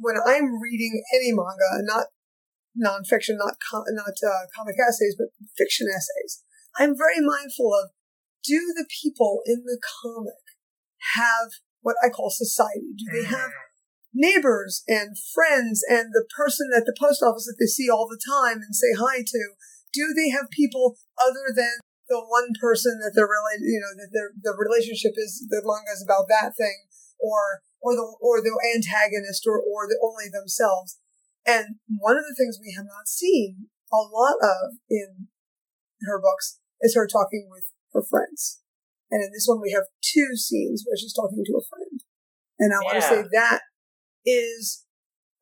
[0.00, 2.06] when I'm reading any manga, not
[2.74, 6.42] nonfiction, not com- not uh, comic essays, but fiction essays,
[6.78, 7.90] I'm very mindful of
[8.42, 10.40] do the people in the comic
[11.16, 12.92] have what I call society?
[12.96, 13.50] Do they have
[14.12, 18.20] neighbors and friends and the person at the post office that they see all the
[18.20, 19.42] time and say hi to?
[19.92, 24.10] Do they have people other than the one person that they're related, you know, that
[24.12, 28.54] their the relationship is the manga is about that thing, or or the or the
[28.76, 30.98] antagonist, or or the only themselves.
[31.46, 35.28] And one of the things we have not seen a lot of in
[36.02, 38.60] her books is her talking with her friends.
[39.10, 42.00] And in this one, we have two scenes where she's talking to a friend.
[42.58, 43.62] And I want to say that
[44.24, 44.84] is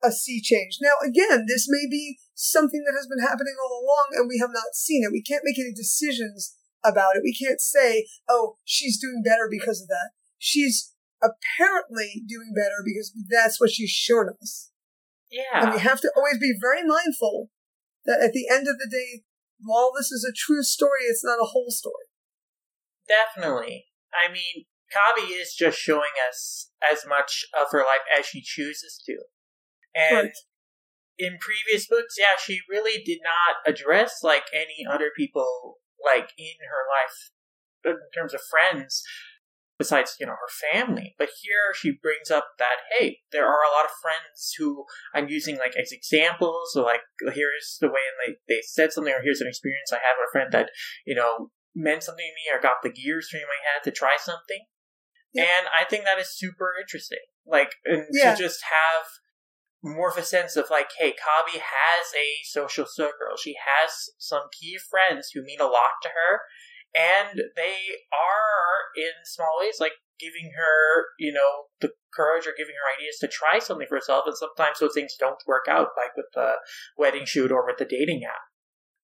[0.03, 0.79] a sea change.
[0.81, 4.49] Now, again, this may be something that has been happening all along and we have
[4.51, 5.11] not seen it.
[5.11, 7.23] We can't make any decisions about it.
[7.23, 10.11] We can't say, oh, she's doing better because of that.
[10.37, 14.71] She's apparently doing better because that's what she's shown us.
[15.31, 15.63] Yeah.
[15.63, 17.49] And we have to always be very mindful
[18.05, 19.23] that at the end of the day,
[19.61, 22.07] while this is a true story, it's not a whole story.
[23.07, 23.85] Definitely.
[24.13, 29.01] I mean, Kabi is just showing us as much of her life as she chooses
[29.05, 29.17] to.
[29.93, 30.37] And Right.
[31.17, 36.55] in previous books, yeah, she really did not address like any other people like in
[36.69, 37.31] her life
[37.85, 39.03] in terms of friends
[39.79, 41.15] besides, you know, her family.
[41.17, 45.29] But here she brings up that hey, there are a lot of friends who I'm
[45.29, 47.01] using like as examples, so like
[47.33, 50.29] here's the way and they, they said something or here's an experience I had with
[50.29, 50.69] a friend that,
[51.07, 53.91] you know, meant something to me or got the gears turning in my head to
[53.91, 54.65] try something.
[55.33, 55.43] Yeah.
[55.43, 57.23] And I think that is super interesting.
[57.45, 58.35] Like, and Yeah.
[58.35, 59.07] to just have
[59.81, 63.37] more of a sense of like, hey, Kabi has a social circle.
[63.41, 66.41] She has some key friends who mean a lot to her,
[66.95, 67.77] and they
[68.11, 73.17] are in small ways like giving her, you know, the courage or giving her ideas
[73.21, 74.23] to try something for herself.
[74.25, 76.53] And sometimes those things don't work out, like with the
[76.97, 78.41] wedding shoot or with the dating app.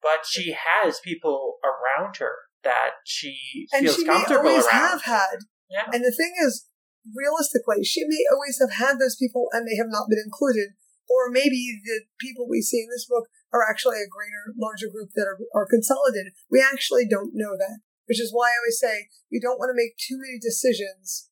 [0.02, 4.72] But she has people around her that she and feels she may always around.
[4.74, 5.38] have had.
[5.70, 5.86] Yeah.
[5.94, 6.68] And the thing is,
[7.16, 10.74] realistically, she may always have had those people and they have not been included.
[11.10, 15.14] Or maybe the people we see in this book are actually a greater, larger group
[15.16, 16.34] that are, are consolidated.
[16.50, 19.78] We actually don't know that, which is why I always say we don't want to
[19.78, 21.30] make too many decisions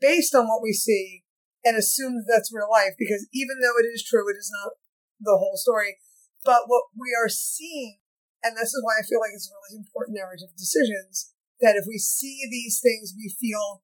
[0.00, 1.24] based on what we see
[1.64, 4.78] and assume that that's real life because even though it is true, it is not
[5.18, 5.98] the whole story.
[6.44, 7.98] But what we are seeing,
[8.44, 11.98] and this is why I feel like it's really important narrative decisions, that if we
[11.98, 13.82] see these things, we feel,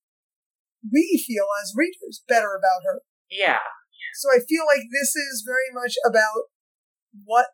[0.86, 3.02] we feel as readers better about her.
[3.28, 3.66] Yeah.
[4.14, 6.52] So I feel like this is very much about
[7.24, 7.46] what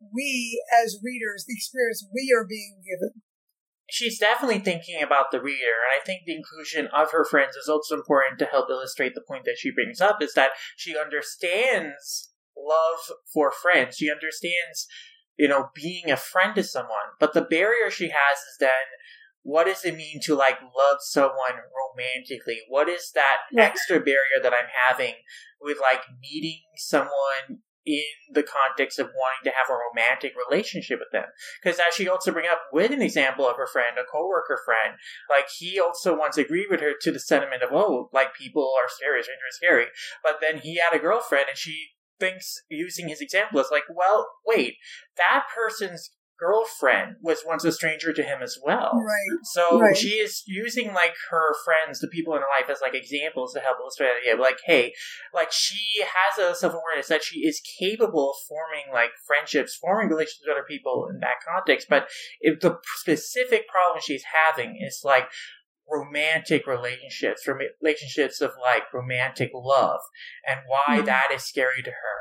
[0.00, 3.22] we as readers, the experience we are being given.
[3.88, 7.68] She's definitely thinking about the reader, and I think the inclusion of her friends is
[7.68, 12.32] also important to help illustrate the point that she brings up is that she understands
[12.56, 13.96] love for friends.
[13.96, 14.88] She understands,
[15.36, 17.14] you know, being a friend to someone.
[17.20, 18.70] But the barrier she has is then
[19.46, 22.58] what does it mean to like love someone romantically?
[22.68, 25.14] What is that extra barrier that I'm having
[25.60, 31.12] with like meeting someone in the context of wanting to have a romantic relationship with
[31.12, 31.26] them?
[31.62, 34.98] Because as she also bring up with an example of her friend, a coworker friend,
[35.30, 38.90] like he also once agreed with her to the sentiment of, oh, like people are
[38.90, 39.86] scary, strangers are scary.
[40.24, 44.26] But then he had a girlfriend and she thinks using his example is like, well,
[44.44, 44.74] wait,
[45.16, 48.92] that person's girlfriend was once a stranger to him as well.
[48.94, 49.38] Right.
[49.44, 49.96] So Right.
[49.96, 53.60] she is using like her friends, the people in her life, as like examples to
[53.60, 54.40] help illustrate the idea.
[54.40, 54.92] Like, hey,
[55.32, 60.08] like she has a self awareness that she is capable of forming like friendships, forming
[60.08, 61.88] relationships with other people in that context.
[61.88, 62.08] But
[62.40, 65.28] if the specific problem she's having is like
[65.88, 67.46] romantic relationships,
[67.80, 70.00] relationships of like romantic love,
[70.46, 71.06] and why Mhm.
[71.06, 72.18] that is scary to her.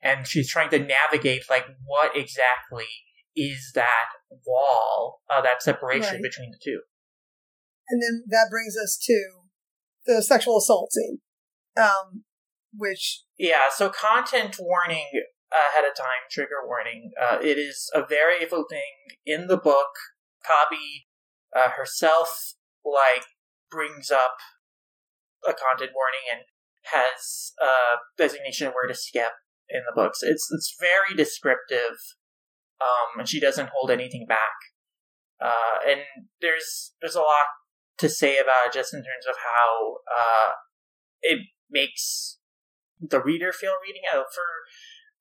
[0.00, 2.86] And she's trying to navigate like what exactly
[3.36, 4.08] is that
[4.46, 6.22] wall, uh, that separation Right.
[6.22, 6.82] between the two.
[7.88, 9.42] And then that brings us to
[10.06, 11.20] the sexual assault scene,
[11.76, 12.24] um,
[12.76, 15.06] which Yeah, so content warning
[15.50, 17.12] ahead of time, trigger warning.
[17.20, 18.92] Uh, it is a very evil thing
[19.24, 19.94] in the book.
[20.44, 21.06] Kabi
[21.54, 23.24] uh, herself, like,
[23.70, 24.36] brings up
[25.46, 26.42] a content warning and
[26.84, 29.32] has a designation where to skip
[29.68, 30.22] in the books.
[30.22, 31.96] It's it's very descriptive,
[32.80, 34.56] um, and she doesn't hold anything back.
[35.40, 36.00] Uh, and
[36.40, 37.46] there's there's a lot
[37.98, 40.52] to say about it, just in terms of how uh,
[41.22, 42.38] it makes
[43.00, 44.14] the reader feel reading it.
[44.34, 44.42] For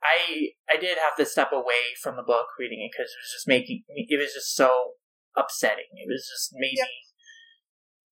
[0.03, 3.33] I I did have to step away from the book reading it because it was
[3.33, 4.07] just making me.
[4.09, 4.93] It was just so
[5.35, 5.93] upsetting.
[5.93, 6.87] It was just made Yep.
[6.87, 6.93] me.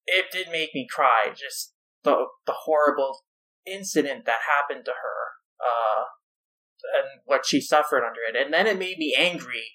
[0.08, 1.34] It did make me cry.
[1.36, 3.24] Just the the horrible
[3.66, 5.20] incident that happened to her,
[5.60, 6.04] uh,
[6.98, 9.66] and what she suffered under it, and then it made me angry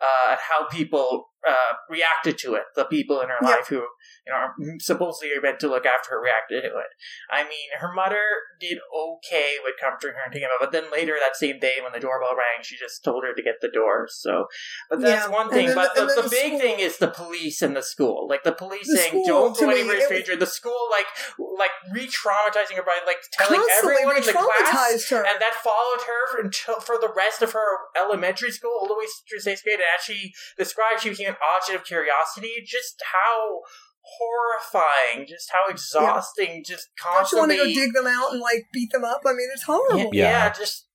[0.00, 2.64] uh, at how people uh, reacted to it.
[2.76, 3.50] The people in her Yep.
[3.50, 6.90] life who you know are supposedly are meant to look after her reacted to it.
[7.30, 8.20] I mean, her mother
[8.60, 11.92] did okay with comforting her and taking her, but then later that same day when
[11.92, 14.06] the doorbell rang, she just told her to get the door.
[14.10, 14.46] So,
[14.90, 15.66] but that's Yeah, one thing.
[15.68, 18.26] then- but the, the the big school- thing is the police and the school.
[18.28, 21.06] Like the police The saying, "Don't go me, anywhere was- stranger." The school like
[21.38, 25.18] like re-traumatizing her by like telling constantly everyone in the class her.
[25.24, 28.94] and that followed her for, until for the rest of her elementary school, all the
[28.94, 29.74] way through sixth grade.
[29.80, 32.52] And as she described, she became object of curiosity.
[32.66, 33.60] Just how
[34.02, 37.56] horrifying, just how exhausting, just constantly.
[37.56, 39.20] Don't you want to go dig them out and like beat them up?
[39.26, 40.10] I mean, it's horrible.
[40.12, 40.30] yeah, Yeah.
[40.46, 40.86] yeah, just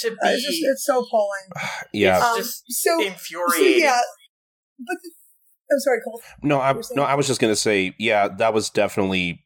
[0.00, 0.16] to be.
[0.22, 1.48] Uh, It's just it's so appalling.
[1.92, 2.16] Yeah.
[2.18, 3.82] It's Um, just so, so infuriating.
[3.82, 4.00] yeah,
[4.78, 5.10] but the,
[5.72, 6.22] I'm sorry, Cole.
[6.42, 9.44] No, I no, I was just gonna say, yeah, that was definitely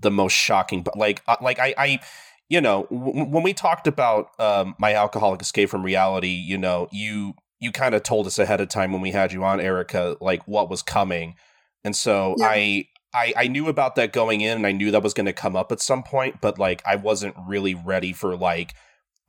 [0.00, 0.82] the most shocking.
[0.82, 2.00] But like, uh, like I, I,
[2.48, 6.88] you know, w- when we talked about um, my alcoholic escape from reality, you know,
[6.90, 10.16] you you kind of told us ahead of time when we had you on, Erica,
[10.20, 11.36] like what was coming,
[11.84, 12.48] and so Yeah.
[12.48, 12.86] I.
[13.12, 15.56] I, I knew about that going in and I knew that was going to come
[15.56, 18.72] up at some point, but like I wasn't really ready for like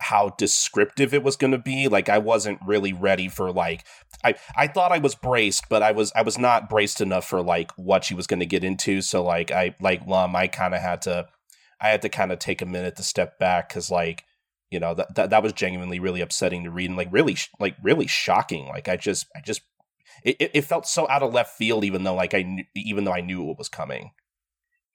[0.02, 1.88] how descriptive it was going to be.
[1.88, 3.86] Like I wasn't really ready for like
[4.24, 7.42] I I thought I was braced, but I was I was not braced enough for
[7.42, 9.02] like what she was going to get into.
[9.02, 11.28] So like I like Lum, I kind of had to
[11.80, 14.26] I had to kind of take a minute to step back because like
[14.72, 17.50] you know that, that that was genuinely really upsetting to read and like really sh-
[17.60, 18.68] like really shocking.
[18.68, 19.62] Like I just I just
[20.24, 23.04] it, it, it felt so out of left field, even though like I knew, even
[23.04, 24.12] though I knew what was coming.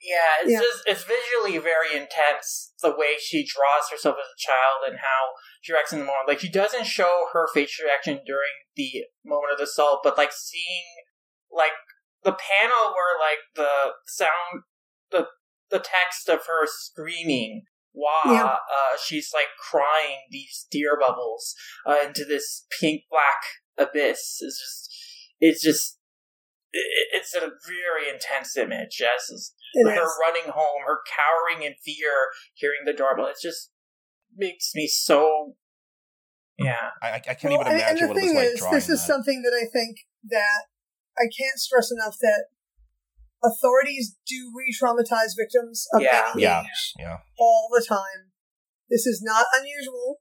[0.03, 0.61] Yeah, it's Yeah.
[0.61, 5.33] just it's visually very intense the way she draws herself as a child and how
[5.62, 6.29] she reacts in the moment.
[6.29, 10.33] Like she doesn't show her facial reaction during the moment of the assault, but like
[10.33, 10.85] seeing
[11.51, 11.72] like
[12.24, 14.62] the panel where like the sound
[15.11, 15.29] the
[15.70, 17.62] the text of her screaming
[17.97, 18.44] while Yeah.
[18.44, 21.55] uh, she's like crying these tear bubbles
[21.88, 23.42] uh, into this pink black
[23.78, 24.94] abyss is just
[25.40, 25.99] it's just
[26.72, 30.18] it's a very intense image as is It her is.
[30.20, 33.26] running home, her cowering in fear, hearing the doorbell.
[33.28, 33.70] It just
[34.36, 35.55] makes me so.
[36.59, 36.90] Yeah.
[37.03, 38.59] I, I I can't Well, even imagine and the what it was thing like is,
[38.61, 39.07] drawing this is that.
[39.07, 39.97] something that I think
[40.28, 40.61] that
[41.18, 42.44] I can't stress enough that
[43.47, 46.32] authorities do re-traumatize victims of Yeah.
[46.34, 46.62] any Yeah.
[46.62, 47.18] age yeah.
[47.38, 48.32] all the time.
[48.90, 50.20] This is not unusual.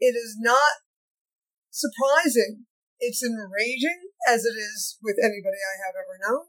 [0.00, 0.82] It is not
[1.70, 2.66] surprising.
[3.00, 6.46] It's enraging, as it is with anybody I have ever known,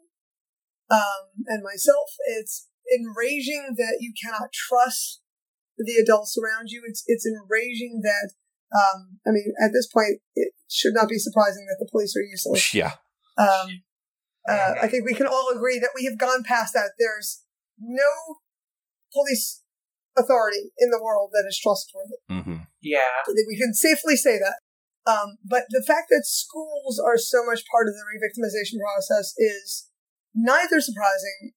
[0.89, 2.10] um, and myself.
[2.26, 5.22] It's enraging that you cannot trust
[5.78, 6.84] the adults around you.
[6.86, 8.34] It's it's enraging that.
[8.72, 12.22] Um, I mean, at this point, it should not be surprising that the police are
[12.22, 12.74] useless.
[12.74, 12.93] Yeah.
[13.38, 13.82] Um,
[14.50, 16.91] uh, I think we can all agree that we have gone past that.
[16.97, 17.43] There's
[17.80, 18.38] no
[19.14, 19.62] police
[20.18, 22.20] authority in the world that is trustworthy.
[22.30, 22.66] Mm-hmm.
[22.82, 23.24] Yeah.
[23.24, 24.60] I think we can safely say that.
[25.10, 29.89] Um, but the fact that schools are so much part of the revictimization process is
[30.36, 31.54] neither surprising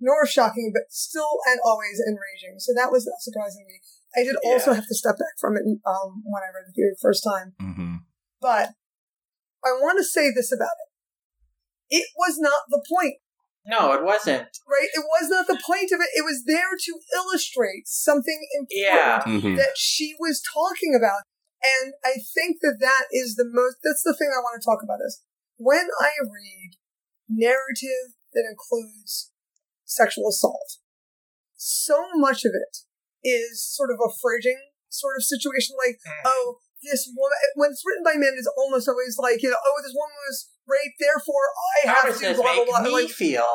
[0.00, 2.58] nor shocking, but still and always enraging.
[2.58, 3.80] So that was not surprising to me.
[4.16, 4.76] I did also Yeah.
[4.76, 7.52] have to step back from it um, when I read it the first time.
[7.60, 7.94] Mm-hmm.
[8.40, 8.70] But
[9.64, 10.89] I want to say this about it.
[11.90, 13.16] It was not the point.
[13.66, 14.48] No, it wasn't.
[14.66, 14.88] right?
[14.94, 16.08] It was not the point of it.
[16.16, 19.16] It was there to illustrate something Yeah.
[19.18, 19.56] important Mhm.
[19.58, 21.22] that she was talking about.
[21.62, 24.82] And I think that that is the most, that's the thing I want to talk
[24.82, 25.20] about is
[25.58, 26.78] when I read
[27.28, 29.30] narrative that includes
[29.84, 30.78] sexual assault,
[31.56, 32.78] so much of it
[33.22, 36.22] is sort of a fridging sort of situation like, Mm.
[36.24, 39.78] oh, this woman, when it's written by men, it's almost always like, you know, oh,
[39.84, 42.82] this woman was raped, therefore I How have to blah, blah, make blah.
[42.82, 43.48] me Like, feel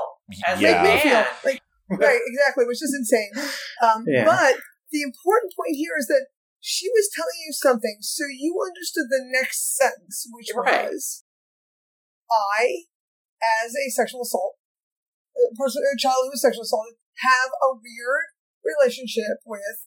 [0.46, 0.82] as Yeah.
[0.82, 1.62] make me feel like
[2.02, 3.32] right, exactly, which is insane.
[3.82, 4.26] Um, Yeah.
[4.26, 4.58] But
[4.92, 6.28] the important point here is that
[6.60, 10.90] she was telling you something, so you understood the next sentence, which Right.
[10.90, 11.24] was,
[12.32, 12.90] "I,
[13.42, 14.58] as a sexual assault
[15.36, 18.28] a person, a child who was sexually assaulted, have a weird
[18.64, 19.86] relationship with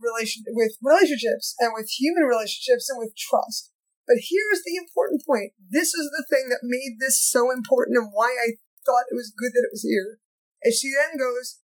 [0.00, 3.70] relation with relationships and with human relationships and with trust."
[4.08, 5.52] But here's the important point.
[5.60, 8.56] This is the thing that made this so important and why I
[8.88, 10.16] thought it was good that it was here.
[10.64, 11.60] And she then goes,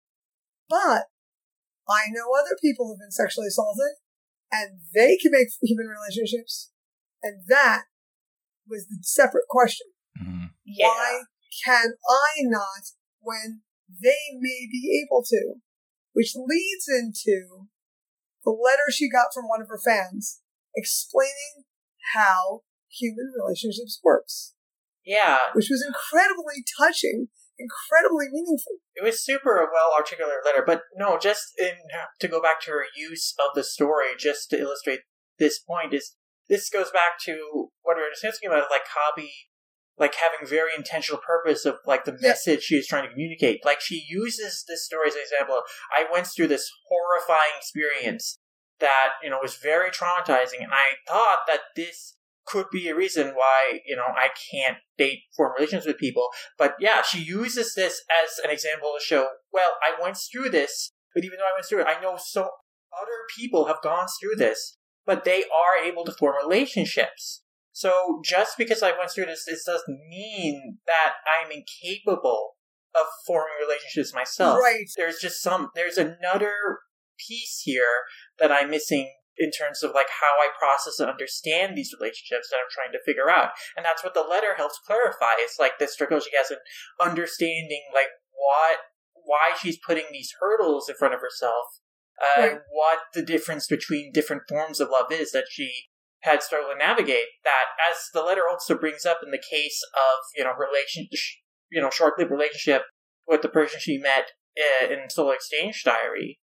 [0.68, 1.06] but
[1.88, 3.94] I know other people who've been sexually assaulted
[4.50, 6.70] and they can make human relationships.
[7.22, 7.84] And that
[8.68, 9.86] was the separate question.
[10.18, 10.50] Mm-hmm.
[10.66, 10.88] Yeah.
[10.88, 11.22] Why
[11.64, 15.62] can I not when they may be able to?
[16.12, 17.68] Which leads into
[18.44, 20.40] the letter she got from one of her fans
[20.76, 21.64] explaining
[22.14, 24.54] how human relationships works,
[25.04, 25.38] Yeah.
[25.54, 27.28] which was incredibly touching,
[27.58, 28.78] incredibly meaningful.
[28.94, 31.74] It was super well articulated letter, but no, just in
[32.20, 35.00] to go back to her use of the story, just to illustrate
[35.38, 36.16] this point is
[36.48, 39.30] this goes back to what we were discussing about like Kabi,
[39.98, 42.28] like having very intentional purpose of like the Yeah.
[42.28, 43.64] message she was trying to communicate.
[43.64, 45.62] Like she uses this story as an example.
[45.94, 48.38] I went through this horrifying experience
[48.80, 53.28] that you know was very traumatizing, and I thought that this could be a reason
[53.34, 56.28] why you know I can't date form relations with people.
[56.58, 60.92] But yeah, she uses this as an example to show, well, I went through this,
[61.14, 64.36] but even though I went through it, I know so other people have gone through
[64.36, 64.76] this,
[65.06, 67.42] but they are able to form relationships.
[67.72, 72.56] So just because I went through this, this doesn't mean that I'm incapable
[72.94, 74.58] of forming relationships myself.
[74.60, 74.84] Right.
[74.96, 76.80] There's just some, there's another
[77.18, 78.04] piece here
[78.38, 82.56] that I'm missing in terms of like how I process and understand these relationships that
[82.58, 83.50] I'm trying to figure out.
[83.76, 85.32] And that's what the letter helps clarify.
[85.38, 86.58] It's like this struggle she has in
[87.00, 88.78] understanding like what
[89.24, 91.64] why she's putting these hurdles in front of herself,
[92.20, 92.50] uh, Right.
[92.52, 95.70] and what the difference between different forms of love is that she
[96.22, 97.26] had struggled to navigate.
[97.44, 101.08] That, as the letter also brings up in the case of you know relation,
[101.70, 102.82] you know, short-lived relationship
[103.26, 106.40] with the person she met uh, in Solo Exchange Diary,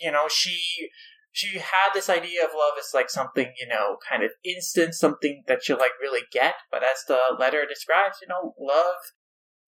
[0.00, 0.90] you know, she
[1.32, 5.42] she had this idea of love as like something you know kind of instant, something
[5.48, 6.54] that you like really get.
[6.70, 8.96] But as the letter describes, you know, love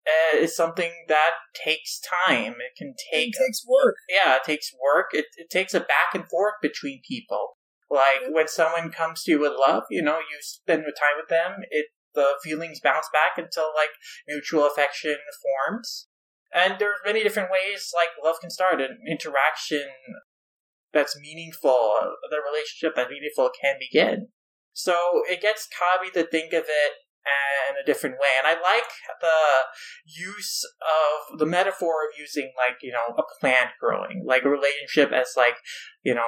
[0.07, 2.53] uh, is something that takes time.
[2.59, 3.95] It can take It takes work.
[4.07, 5.07] yeah, it takes work.
[5.13, 7.54] It, it takes a back and forth between people.
[7.89, 11.29] Like when someone comes to you with love, you know, you spend the time with
[11.29, 11.63] them.
[11.69, 13.91] It the feelings bounce back until like
[14.27, 16.07] mutual affection forms.
[16.53, 18.81] And there's many different ways like love can start.
[18.81, 19.85] An interaction
[20.93, 21.91] that's meaningful,
[22.29, 24.29] the relationship that's meaningful can begin.
[24.71, 24.95] So
[25.29, 26.91] it gets Kabi to think of it
[27.69, 28.29] in a different way.
[28.37, 29.29] And I like the
[30.05, 35.11] use of the metaphor of using like, you know, a plant growing, like a relationship
[35.11, 35.55] as like,
[36.03, 36.27] you know,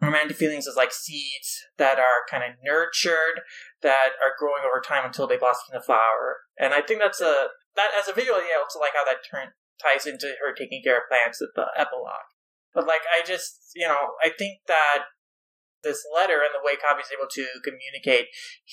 [0.00, 3.40] romantic feelings is like seeds that are kind of nurtured,
[3.82, 6.44] that are growing over time until they blossom into flower.
[6.58, 9.24] And I think that's a, that as a visual, yeah, I also like how that
[9.24, 12.28] turn, ties into her taking care of plants at the epilogue.
[12.74, 15.08] But like, I just, you know, I think that
[15.82, 18.28] this letter and the way Kabi's able to communicate,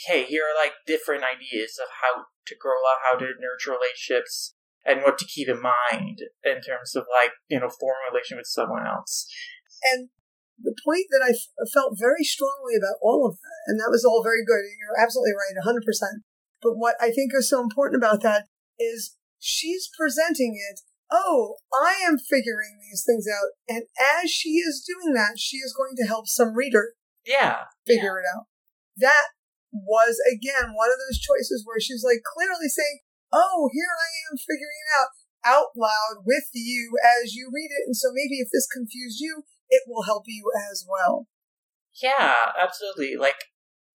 [0.07, 4.55] hey, here are like different ideas of how to grow up, how to nurture relationships,
[4.84, 8.43] and what to keep in mind in terms of like, you know, forming a relationship
[8.43, 9.28] with someone else.
[9.93, 10.09] And
[10.61, 14.05] the point that I f- felt very strongly about all of that, and that was
[14.05, 15.79] all very good, and you're absolutely right, 100%.
[16.61, 18.47] But what I think is so important about that
[18.79, 20.81] is she's presenting it
[21.13, 23.53] oh, I am figuring these things out.
[23.69, 27.69] And as she is doing that, she is going to help some reader yeah.
[27.85, 28.25] figure yeah.
[28.25, 28.45] it out.
[28.97, 29.37] That
[29.69, 34.41] was, again, one of those choices where she's like clearly saying, oh, here I am
[34.41, 37.83] figuring it out out loud with you as you read it.
[37.85, 39.43] And so maybe if this confused you,
[39.74, 41.28] it will help you as well.
[42.01, 43.15] Yeah, absolutely.
[43.19, 43.45] Like,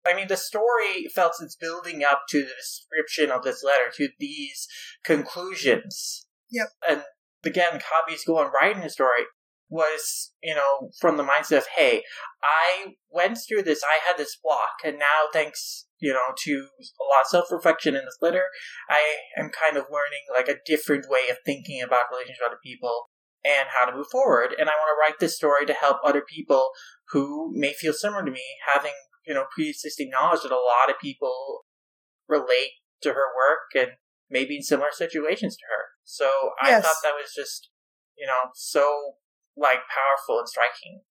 [0.05, 4.09] I mean, the story felt it's building up to the description of this letter, to
[4.19, 4.67] these
[5.03, 6.67] conclusions Yep.
[6.87, 7.03] And
[7.45, 9.23] again, Kabi's going right in the story
[9.69, 12.03] was, you know, from the mindset of, hey,
[12.41, 17.03] I went through this, I had this block, and now thanks, you know, to a
[17.03, 18.43] lot of self reflection in this letter,
[18.89, 22.59] I am kind of learning like a different way of thinking about relationships with other
[22.63, 23.09] people
[23.47, 24.53] and how to move forward.
[24.59, 26.69] And I want to write this story to help other people
[27.11, 28.43] who may feel similar to me,
[28.73, 28.93] having,
[29.25, 31.65] you know, pre existing knowledge that a lot of people
[32.27, 33.95] relate to her work and
[34.29, 35.83] maybe in similar situations to her.
[36.03, 36.27] So
[36.61, 36.83] I yes.
[36.83, 37.69] thought that was just,
[38.17, 39.15] you know, so
[39.55, 41.01] like powerful and striking.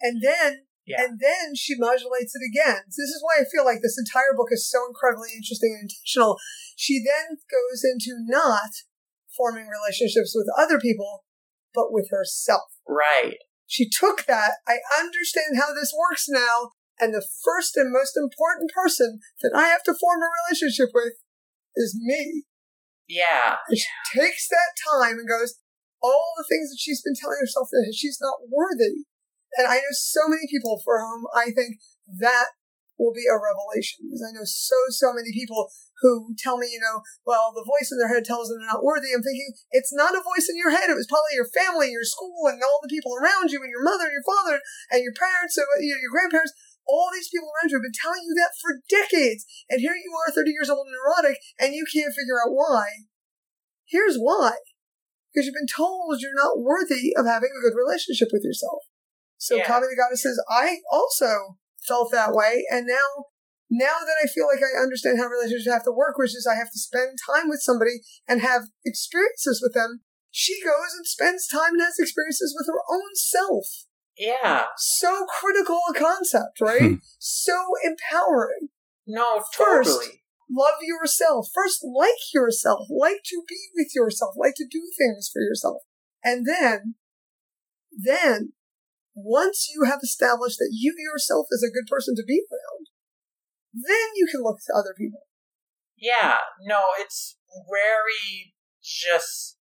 [0.00, 1.02] And then, yeah.
[1.02, 2.86] and then she modulates it again.
[2.90, 5.90] So this is why I feel like this entire book is so incredibly interesting and
[5.90, 6.38] intentional.
[6.76, 8.86] She then goes into not
[9.34, 11.25] forming relationships with other people,
[11.76, 12.72] but with herself.
[12.88, 13.36] Right.
[13.66, 14.64] She took that.
[14.66, 16.72] I understand how this works now.
[16.98, 21.12] And the first and most important person that I have to form a relationship with
[21.76, 22.44] is me.
[23.06, 23.60] Yeah.
[23.68, 25.60] And she takes that time and goes,
[26.02, 29.04] all the things that she's been telling herself that she's not worthy.
[29.58, 31.80] And I know so many people for whom I think
[32.20, 32.56] that
[32.98, 35.68] will be a revelation because I know so, so many people
[36.04, 38.84] who tell me, you know, well, the voice in their head tells them they're not
[38.84, 39.12] worthy.
[39.14, 40.92] I'm thinking it's not a voice in your head.
[40.92, 43.84] It was probably your family, your school, and all the people around you, and your
[43.84, 44.60] mother, and your father,
[44.92, 46.52] and your parents, and your grandparents
[46.86, 49.44] all these people around you have been telling you that for decades.
[49.68, 53.10] And here you are, 30 years old and neurotic, and you can't figure out why.
[53.84, 54.54] Here's why.
[55.30, 58.82] Because you've been told you're not worthy of having a good relationship with yourself.
[59.36, 59.66] So yeah.
[59.66, 62.64] The Goddess says, I also felt that way.
[62.70, 63.26] And now,
[63.70, 66.56] now that I feel like I understand how relationships have to work, which is I
[66.56, 71.48] have to spend time with somebody and have experiences with them, she goes and spends
[71.48, 73.86] time and has experiences with her own self.
[74.18, 74.64] Yeah.
[74.76, 76.80] So critical a concept, right?
[76.80, 76.94] Hmm.
[77.18, 78.68] so empowering.
[79.06, 79.84] No, totally.
[79.84, 80.10] First,
[80.50, 81.48] love yourself.
[81.54, 82.86] First, like yourself.
[82.90, 84.34] Like to be with yourself.
[84.36, 85.82] Like to do things for yourself.
[86.24, 86.94] And then,
[87.92, 88.52] then,
[89.14, 92.86] once you have established that you yourself is a good person to be around,
[93.76, 95.20] then you can look to other people.
[95.96, 97.36] Yeah, no, it's
[97.68, 99.56] very just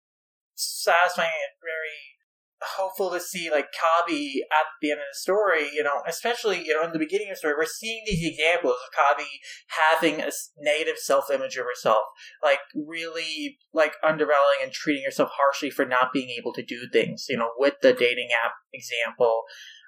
[0.55, 2.16] satisfying and very
[2.61, 6.74] hopeful to see like Kabi at the end of the story, you know, especially, you
[6.74, 9.28] know, in the beginning of the story, we're seeing these examples of Kabi
[9.68, 12.03] having a negative self image of herself,
[12.43, 17.26] like really like undervaluing and treating herself harshly for not being able to do things,
[17.30, 19.43] you know, with the dating app example.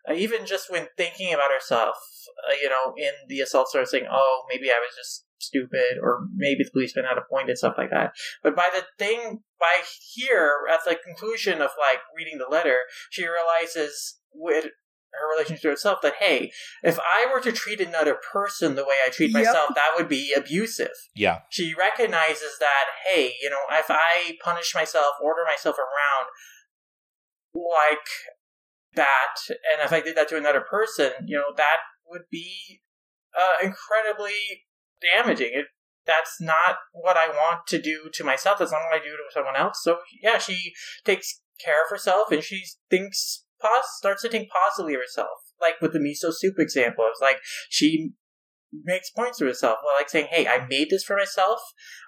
[0.09, 1.95] Uh, even just when thinking about herself,
[2.47, 6.27] uh, you know, in the assault story, saying, oh, maybe I was just stupid, or
[6.35, 8.13] maybe the policeman had a point and stuff like that.
[8.43, 9.81] But by the thing, by
[10.13, 12.77] here, at the conclusion of like reading the letter,
[13.09, 14.65] she realizes with
[15.13, 16.51] her relationship to herself that hey,
[16.83, 19.45] if I were to treat another person the way I treat yep.
[19.45, 20.91] myself, that would be abusive.
[21.15, 21.39] Yeah.
[21.49, 26.27] She recognizes that hey, you know, if I punish myself, order myself around
[27.53, 28.07] like
[28.95, 31.77] that, and if I did that to another person, you know, that
[32.09, 32.81] would be
[33.37, 34.65] uh, incredibly
[35.01, 35.51] damaging.
[35.53, 35.65] It,
[36.05, 38.59] that's not what I want to do to myself.
[38.59, 39.81] That's not what I do to someone else.
[39.83, 44.95] So yeah, she takes care of herself and she thinks pos- starts to think positively
[44.95, 45.37] of herself.
[45.59, 47.39] Like with the miso soup example, it's like
[47.69, 48.11] she
[48.71, 51.59] makes points to herself, like saying, "Hey, I made this for myself.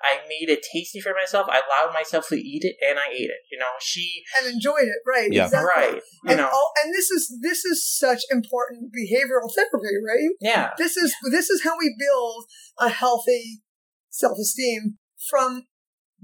[0.04, 1.48] I made it tasty for myself.
[1.50, 4.84] I allowed myself to eat it, and I ate it." You know, she and enjoyed
[4.84, 5.32] it, right?
[5.32, 5.46] Yeah.
[5.46, 5.70] exactly.
[5.70, 5.96] right.
[5.96, 10.30] You and, know, all, and this is this is such important behavioral therapy, right?
[10.42, 12.46] yeah, This is this is how we build
[12.80, 13.62] a healthy
[14.10, 14.98] self esteem
[15.30, 15.66] from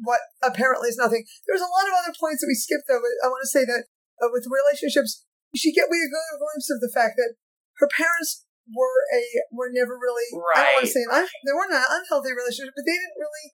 [0.03, 1.23] what apparently is nothing.
[1.47, 2.99] There's a lot of other points that we skipped though.
[2.99, 3.87] But I want to say that
[4.21, 5.23] uh, with relationships,
[5.55, 7.39] she get we get a glimpse of the fact that
[7.79, 9.21] her parents were a
[9.53, 10.57] were never really right.
[10.57, 13.17] I don't want to say an un, they weren't an unhealthy relationship, but they didn't
[13.17, 13.47] really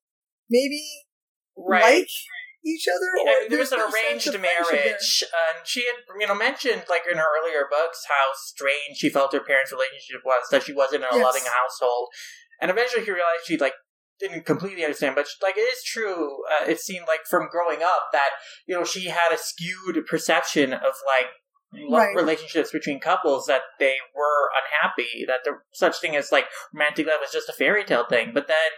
[0.48, 0.84] maybe
[1.56, 2.04] right.
[2.04, 2.14] like
[2.64, 3.10] each other.
[3.20, 4.80] Mean, there was an no arranged of friendship there.
[4.80, 9.10] marriage, and she had, you know, mentioned like in her earlier books how strange she
[9.10, 11.24] felt her parents' relationship was, that she wasn't in a Yes.
[11.24, 12.08] loving household,
[12.60, 13.74] and eventually she realized she like
[14.20, 16.40] didn't completely understand, but like it is true.
[16.48, 18.30] Uh, it seemed like from growing up that
[18.66, 21.28] you know she had a skewed perception of like.
[21.74, 22.16] Love Right.
[22.16, 27.20] relationships between couples that they were unhappy that there such thing as like romantic love
[27.20, 28.70] was just a fairy tale thing but then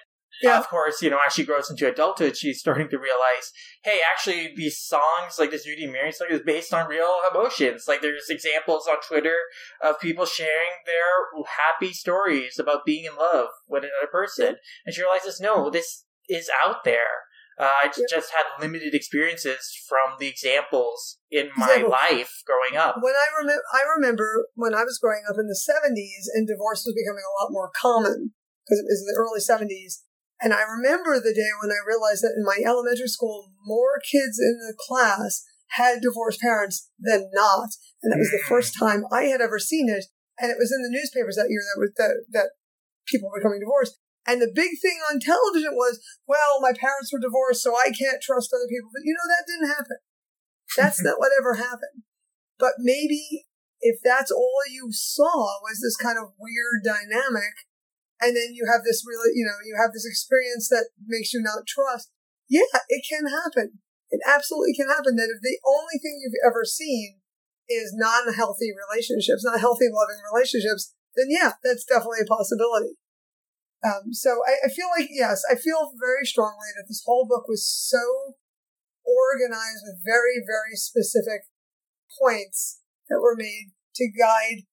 [0.42, 0.58] Yeah.
[0.58, 4.54] of course you know as she grows into adulthood she's starting to realize hey, actually,
[4.56, 7.84] these songs, like this Judy Mary song, is based on real emotions.
[7.86, 9.36] Like, there's examples on Twitter
[9.82, 14.56] of people sharing their happy stories about being in love with another person.
[14.86, 17.24] And she realizes, no, this is out there.
[17.58, 18.08] Uh, I Yep.
[18.08, 22.96] just had limited experiences from the examples in my life growing up.
[23.00, 26.84] When I remember, I remember when I was growing up in the '70s, and divorce
[26.84, 28.34] was becoming a lot more common
[28.64, 30.02] because it was in the early '70s.
[30.42, 34.38] And I remember the day when I realized that in my elementary school, more kids
[34.38, 35.44] in the class
[35.78, 37.70] had divorced parents than not,
[38.02, 38.48] and that was the Mm.
[38.48, 40.06] first time I had ever seen it.
[40.38, 42.50] And it was in the newspapers that year that was that, that
[43.06, 43.98] people were becoming divorced.
[44.26, 48.24] And the big thing on television was, well, my parents were divorced, so I can't
[48.24, 48.88] trust other people.
[48.88, 49.98] But you know, that didn't happen.
[50.76, 52.08] That's not what ever happened.
[52.58, 53.44] But maybe
[53.84, 57.52] if that's all you saw was this kind of weird dynamic,
[58.24, 61.44] and then you have this really, you know, you have this experience that makes you
[61.44, 62.08] not trust,
[62.48, 63.84] yeah, it can happen.
[64.08, 67.20] It absolutely can happen that if the only thing you've ever seen
[67.68, 72.96] is non healthy relationships, not healthy, loving relationships, then yeah, that's definitely a possibility.
[73.84, 77.44] Um, so I, I feel like, yes, I feel very strongly that this whole book
[77.46, 78.34] was so
[79.04, 81.44] organized with very, very specific
[82.16, 82.80] points
[83.12, 84.64] that were made to guide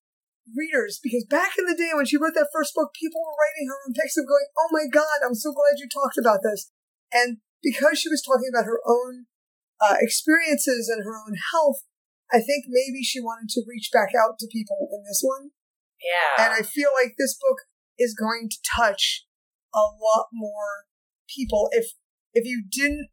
[0.56, 0.98] readers.
[1.02, 3.78] Because back in the day when she wrote that first book, people were writing her
[3.84, 6.72] on texts of going, Oh my God, I'm so glad you talked about this.
[7.12, 9.28] And because she was talking about her own
[9.76, 11.84] uh, experiences and her own health,
[12.32, 15.52] I think maybe she wanted to reach back out to people in this one.
[16.00, 16.48] Yeah.
[16.48, 17.60] And I feel like this book
[17.98, 19.26] is going to touch
[19.74, 20.86] a lot more
[21.28, 21.68] people.
[21.72, 21.92] If
[22.32, 23.08] if you didn't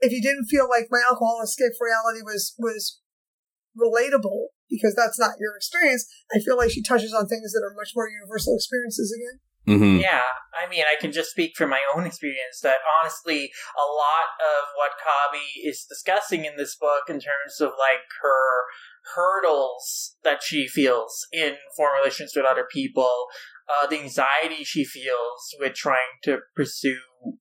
[0.00, 3.00] if you didn't feel like my alcohol escape reality was was
[3.78, 7.74] relatable because that's not your experience, I feel like she touches on things that are
[7.76, 9.40] much more universal experiences again.
[9.68, 10.00] Mm-hmm.
[10.00, 10.22] Yeah,
[10.58, 14.68] I mean, I can just speak from my own experience that honestly, a lot of
[14.74, 18.64] what Kabi is discussing in this book in terms of like her
[19.14, 23.26] hurdles that she feels in form relations with other people,
[23.68, 26.98] uh, the anxiety she feels with trying to pursue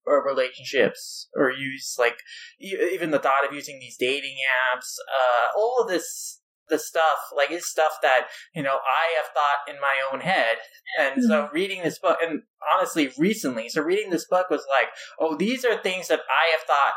[0.07, 2.17] uh, relationships or use like
[2.59, 4.38] e- even the thought of using these dating
[4.74, 6.38] apps, uh, all of this.
[6.69, 10.55] The stuff, like, is stuff that, you know, I have thought in my own head
[10.97, 12.43] and so reading this book, and
[12.74, 14.88] honestly, recently, so reading this book was like,
[15.19, 16.93] oh, these are things that I have thought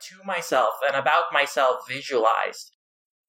[0.00, 2.72] to myself and about myself visualized.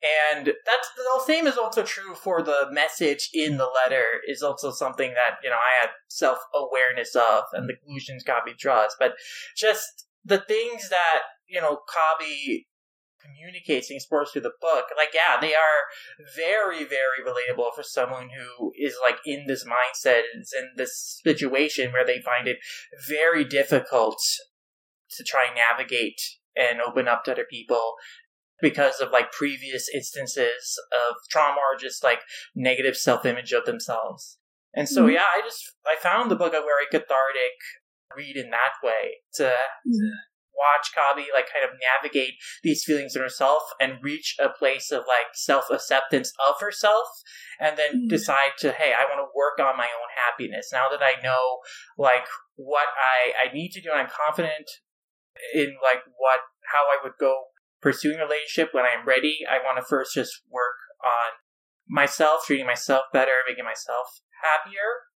[0.02, 4.72] And that's the same is also true for the message in the letter is also
[4.72, 8.96] something that, you know, I had self awareness of and the conclusions Kabi draws.
[8.98, 9.16] But
[9.58, 12.66] just the things that, you know, Kabi
[13.22, 15.88] communicates and explores through the book, like, yeah, they are
[16.34, 21.92] very, very relatable for someone who is like in this mindset, is in this situation
[21.92, 22.60] where they find it
[23.08, 24.18] very difficult
[25.12, 26.22] to try and navigate
[26.56, 27.96] and open up to other people
[28.62, 32.22] because of like previous instances of trauma or just like
[32.56, 34.38] negative self-image of themselves.
[34.74, 35.14] And so Mhm.
[35.14, 37.58] yeah, I just I found the book a very cathartic
[38.16, 39.54] read in that way to
[40.60, 42.34] watch Kabi like kind of navigate
[42.64, 47.08] these feelings in herself and reach a place of like self-acceptance of herself
[47.60, 48.10] and then Mhm.
[48.10, 51.62] decide to hey i want to work on my own happiness now that i know
[51.98, 54.70] like what i i need to do and i'm confident
[55.54, 56.42] in like what
[56.74, 57.46] how i would go
[57.82, 61.40] pursuing a relationship when i'm ready i want to first just work on
[61.88, 65.10] myself treating myself better making myself happier.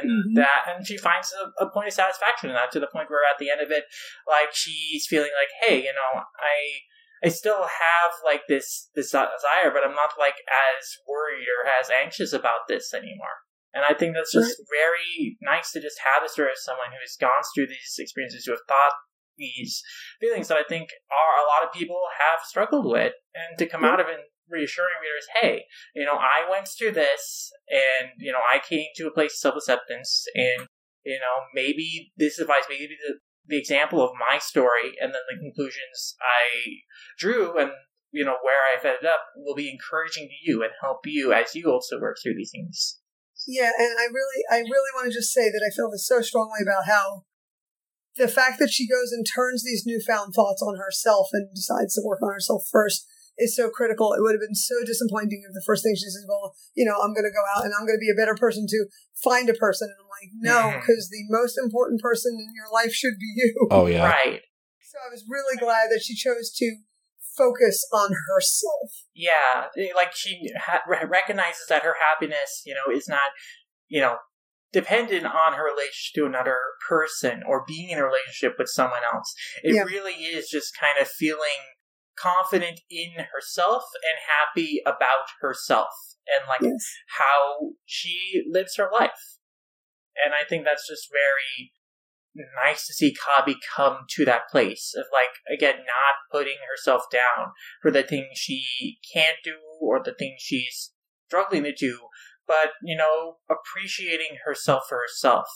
[0.00, 0.34] And Mhm.
[0.36, 3.28] that and she finds a, a point of satisfaction in that to the point where
[3.28, 3.84] at the end of it
[4.26, 6.80] like she's feeling like hey you know i
[7.24, 11.90] i still have like this this desire but i'm not like as worried or as
[11.90, 13.44] anxious about this anymore.
[13.74, 17.00] And I think that's just very nice to just have a story of someone who
[17.00, 18.92] has gone through these experiences, who have thought
[19.36, 19.82] these
[20.20, 23.84] feelings that I think are a lot of people have struggled with, and to come
[23.84, 24.18] out of it
[24.48, 25.64] reassuring readers, hey,
[25.94, 29.38] you know, I went through this, and you know, I came to a place of
[29.38, 30.66] self acceptance, and
[31.04, 35.40] you know, maybe this advice, maybe the, the example of my story, and then the
[35.40, 36.84] conclusions I
[37.18, 37.70] drew, and
[38.12, 41.54] you know, where I've ended up, will be encouraging to you and help you as
[41.54, 42.98] you also work through these things.
[43.48, 46.20] Yeah, and I really, I really want to just say that I feel this so
[46.20, 47.24] strongly about how
[48.16, 52.02] the fact that she goes and turns these newfound thoughts on herself and decides to
[52.04, 53.06] work on herself first
[53.38, 54.12] is so critical.
[54.12, 56.96] It would have been so disappointing if the first thing she says, well, you know,
[57.00, 58.86] I'm going to go out and I'm going to be a better person to
[59.24, 59.88] find a person.
[59.88, 60.80] And I'm like, no, mm-hmm.
[60.80, 63.68] because the most important person in your life should be you.
[63.70, 64.04] Oh, yeah.
[64.04, 64.42] Right.
[64.82, 66.76] So I was really glad that she chose to
[67.36, 69.08] focus on herself.
[69.14, 73.32] Yeah, like she ha- recognizes that her happiness, you know, is not,
[73.88, 74.16] you know,
[74.72, 76.56] dependent on her relationship to another
[76.88, 79.34] person or being in a relationship with someone else.
[79.62, 79.82] It yeah.
[79.82, 81.76] really is just kind of feeling
[82.16, 85.92] confident in herself and happy about herself
[86.26, 86.84] and like yes.
[87.18, 89.38] how she lives her life.
[90.24, 91.72] And I think that's just very
[92.64, 97.52] nice to see Kabi come to that place of like again not putting herself down
[97.82, 100.92] for the things she can't do or the things she's
[101.26, 101.98] struggling to do,
[102.46, 105.46] but you know appreciating herself for herself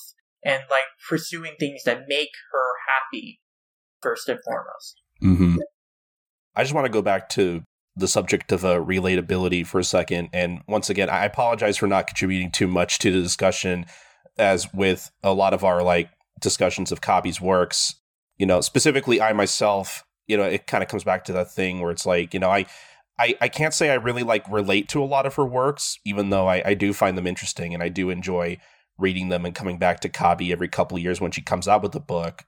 [0.45, 3.41] and like pursuing things that make her happy
[4.01, 5.03] first and foremost.
[5.23, 5.57] Mm-hmm.
[6.55, 7.63] I just want to go back to
[7.97, 10.29] the subject of uh, relatability for a second.
[10.33, 13.87] And once again, I apologize for not contributing too much to the discussion,
[14.39, 16.11] as with a lot of our like
[16.41, 17.97] discussions of Kabi's works.
[18.39, 21.81] You know, specifically, I myself, you know, it kind of comes back to that thing
[21.81, 22.67] where it's like, you know, I.
[23.19, 26.31] I, I can't say I really like relate to a lot of her works, even
[26.31, 28.59] though I, I do find them interesting and I do enjoy
[28.99, 31.83] reading them and coming back to Kabi every couple of years when she comes out
[31.83, 32.45] with a book.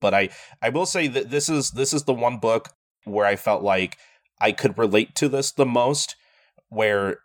[0.00, 0.30] But I,
[0.62, 2.70] I will say that this is this is the one book
[3.04, 3.98] where I felt like
[4.40, 6.16] I could relate to this the most,
[6.68, 7.18] where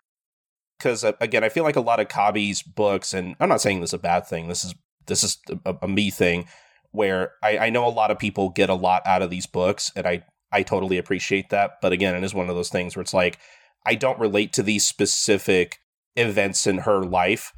[0.77, 3.79] because uh, again, I feel like a lot of Kabi's books, and I'm not saying
[3.79, 4.47] this is a bad thing.
[4.47, 4.75] This is
[5.07, 6.47] this is a, a me thing
[6.91, 9.91] where I, I know a lot of people get a lot out of these books,
[9.95, 10.25] and I
[10.55, 11.81] I totally appreciate that.
[11.81, 13.37] But again, it is one of those things where it's like
[13.85, 15.79] I don't relate to these specific
[16.15, 17.53] events in her life.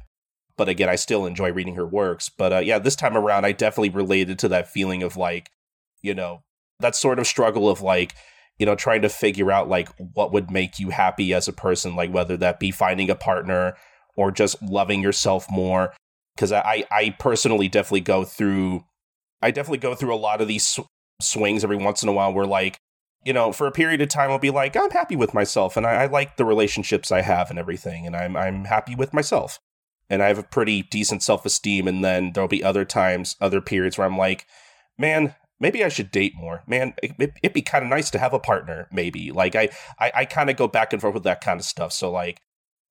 [0.56, 2.28] But again, I still enjoy reading her works.
[2.28, 5.50] But uh, yeah, this time around, I definitely related to that feeling of like,
[6.02, 6.42] you know,
[6.80, 8.14] that sort of struggle of like,
[8.58, 11.94] you know, trying to figure out like what would make you happy as a person,
[11.94, 13.76] like whether that be finding a partner
[14.16, 15.94] or just loving yourself more
[16.34, 18.84] because I I personally definitely go through
[19.40, 20.86] I definitely go through a lot of these sw-
[21.20, 22.78] swings every once in a while where like
[23.24, 25.86] you know for a period of time I'll be like I'm happy with myself and
[25.86, 29.58] I, I like the relationships I have and everything and I'm I'm happy with myself
[30.08, 33.60] and I have a pretty decent self esteem and then there'll be other times other
[33.60, 34.46] periods where I'm like
[34.96, 36.62] man maybe I should date more.
[36.66, 39.32] Man, it, would be kind of nice to have a partner, maybe.
[39.32, 41.92] Like I, I, I kind of go back and forth with that kind of stuff.
[41.92, 42.40] So like,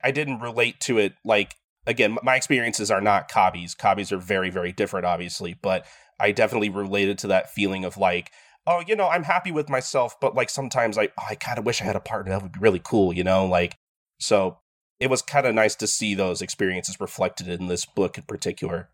[0.04, 1.56] I didn't relate to it like
[1.86, 3.74] again, my experiences are not Kabi's.
[3.74, 5.86] Kabi's are very, very different, obviously, but
[6.20, 8.32] I definitely related to that feeling of like,
[8.68, 11.66] oh, you know, I'm happy with myself, but like sometimes I, oh, I kind of
[11.66, 12.32] wish I had a partner.
[12.32, 13.78] That would be really cool, you know, like
[14.20, 14.60] so.
[15.00, 18.90] It was kind of nice to see those experiences reflected in this book in particular.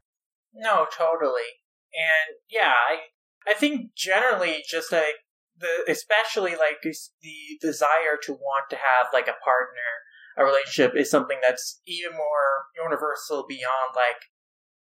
[0.53, 1.63] No, totally,
[1.93, 5.15] and yeah, I I think generally just like
[5.57, 6.93] the especially like the
[7.61, 10.03] desire to want to have like a partner
[10.37, 14.23] a relationship is something that's even more universal beyond like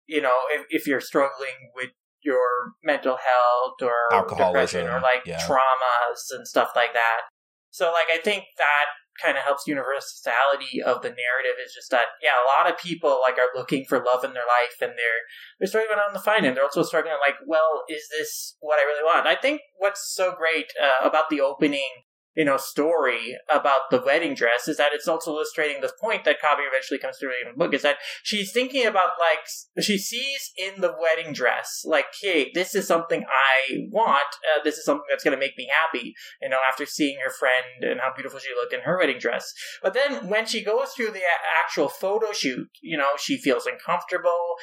[0.07, 1.91] you know if, if you're struggling with
[2.23, 5.39] your mental health or depression or like yeah.
[5.47, 7.23] traumas and stuff like that.
[7.71, 8.87] So like i think that
[9.23, 13.21] kind of helps universality of the narrative is just that yeah a lot of people
[13.21, 15.23] like are looking for love in their life and they're
[15.59, 18.85] they're struggling on the find and they're also struggling like well is this what i
[18.85, 19.27] really want?
[19.27, 21.89] I think what's so great uh, about the opening
[22.37, 26.37] you know, story about the wedding dress is that it's also illustrating the point that
[26.41, 30.53] Kabi eventually comes through in the book is that she's thinking about like she sees
[30.57, 34.27] in the wedding dress like, hey, this is something I want.
[34.55, 36.15] Uh, this is something that's going to make me happy.
[36.41, 39.53] You know, after seeing her friend and how beautiful she looked in her wedding dress.
[39.83, 41.23] But then when she goes through the
[41.65, 44.57] actual photo shoot, you know, she feels uncomfortable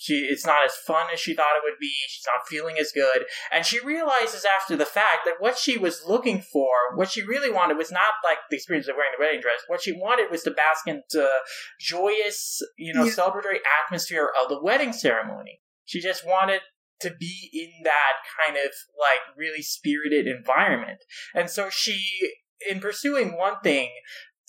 [0.00, 1.92] she it's not as fun as she thought it would be.
[2.08, 3.26] She's not feeling as good.
[3.52, 7.50] And she realizes after the fact that what she was looking for what she really
[7.52, 9.60] wanted was not like the experience of wearing the wedding dress.
[9.66, 11.28] What she wanted was to bask in the
[11.78, 13.12] joyous you know yeah.
[13.12, 15.60] celebratory atmosphere of the wedding ceremony.
[15.84, 16.62] She just wanted
[17.00, 21.04] to be in that kind of like really spirited environment.
[21.34, 22.02] And so she
[22.68, 23.90] in pursuing one thing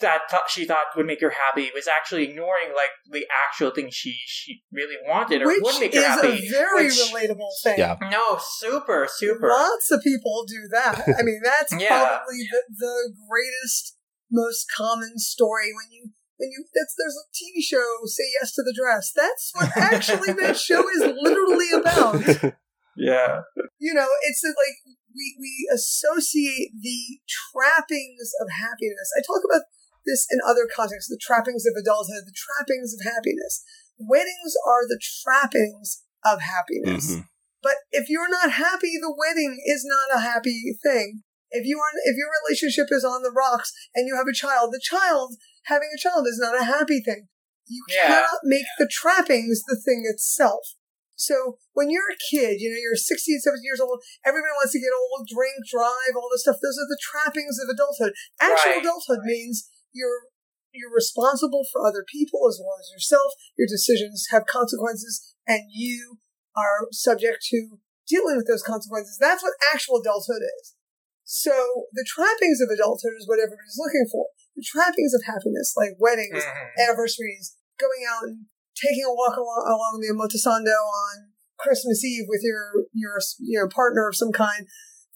[0.02, 3.90] that th- she thought would make her happy was actually ignoring like the actual thing
[3.92, 6.28] she she really wanted or which would make her is happy.
[6.48, 7.80] a very which- relatable thing.
[7.80, 7.96] Yeah.
[8.12, 9.48] No, super, super.
[9.48, 11.04] Lots of people do that.
[11.20, 11.88] I mean, that's Yeah.
[12.18, 13.98] probably the, the greatest,
[14.32, 18.64] most common story when you when you that's there's a TV show, Say Yes to
[18.64, 19.12] the Dress.
[19.16, 22.54] That's what actually that show is literally about.
[22.98, 23.42] Yeah.
[23.80, 29.08] You know, it's like we we associate the trappings of happiness.
[29.18, 29.62] I talk about
[30.06, 33.64] this in other contexts, the trappings of adulthood, the trappings of happiness.
[33.98, 37.12] Weddings are the trappings of happiness.
[37.12, 37.28] Mhm.
[37.62, 41.24] But if you're not happy, the wedding is not a happy thing.
[41.52, 44.74] If you are, if your relationship is on the rocks and you have a child,
[44.74, 45.36] the child
[45.66, 47.28] having a child is not a happy thing.
[47.68, 48.08] You Yeah.
[48.08, 50.76] cannot make the trappings the thing itself.
[51.16, 54.80] So when you're a kid, you know, you're 16, 17 years old, everybody wants to
[54.80, 56.58] get old, drink, drive, all this stuff.
[56.62, 58.14] Those are the trappings of adulthood.
[58.40, 58.82] Actual Right.
[58.82, 60.28] adulthood means you're
[60.74, 63.34] you're responsible for other people as well as yourself.
[63.58, 66.20] Your decisions have consequences, and you
[66.56, 69.18] are subject to dealing with those consequences.
[69.20, 70.76] That's what actual adulthood is.
[71.24, 74.28] So the trappings of adulthood is what everybody's looking for.
[74.56, 76.76] The trappings of happiness, like weddings, Mhm.
[76.76, 82.42] anniversaries, going out and taking a walk along, along the Omotesando on Christmas Eve with
[82.44, 84.68] your your you know partner of some kind.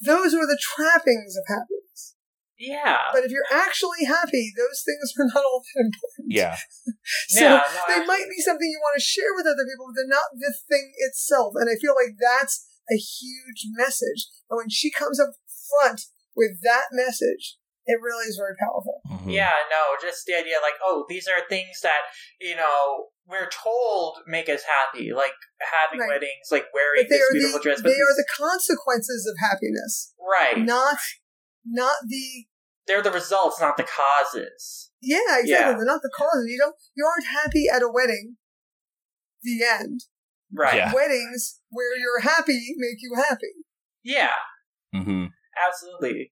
[0.06, 1.75] Those are the trappings of happiness.
[2.58, 3.12] Yeah.
[3.12, 6.28] But if you're actually happy, those things are not all that important.
[6.32, 6.56] Yeah.
[7.28, 9.86] So Yeah, no, they actually- might be something you want to share with other people,
[9.90, 11.54] but they're not the thing itself.
[11.56, 14.26] And I feel like that's a huge message.
[14.50, 15.30] And when she comes up
[15.70, 16.02] front
[16.36, 19.02] with that message, it really is very powerful.
[19.06, 19.32] Mhm.
[19.34, 22.02] Yeah, no, just the idea like, oh, these are things that,
[22.42, 26.10] you know, we're told make us happy, like having Right.
[26.18, 27.82] weddings, like wearing they this are beautiful the dress.
[27.82, 30.58] But they are the consequences of happiness, right.
[30.58, 30.98] not
[31.66, 32.46] not the
[32.88, 34.92] They're the results, not the causes.
[35.02, 35.52] yeah exactly.
[35.52, 35.74] Yeah.
[35.74, 36.46] They're not the causes.
[36.48, 38.38] You don't you aren't happy at a wedding.
[39.44, 40.02] The end.
[40.54, 40.76] Right.
[40.76, 40.94] Yeah.
[40.94, 43.54] Weddings where you're happy make you happy.
[44.04, 44.32] yeah.
[44.96, 45.26] Mm-hmm.
[45.68, 46.32] Absolutely.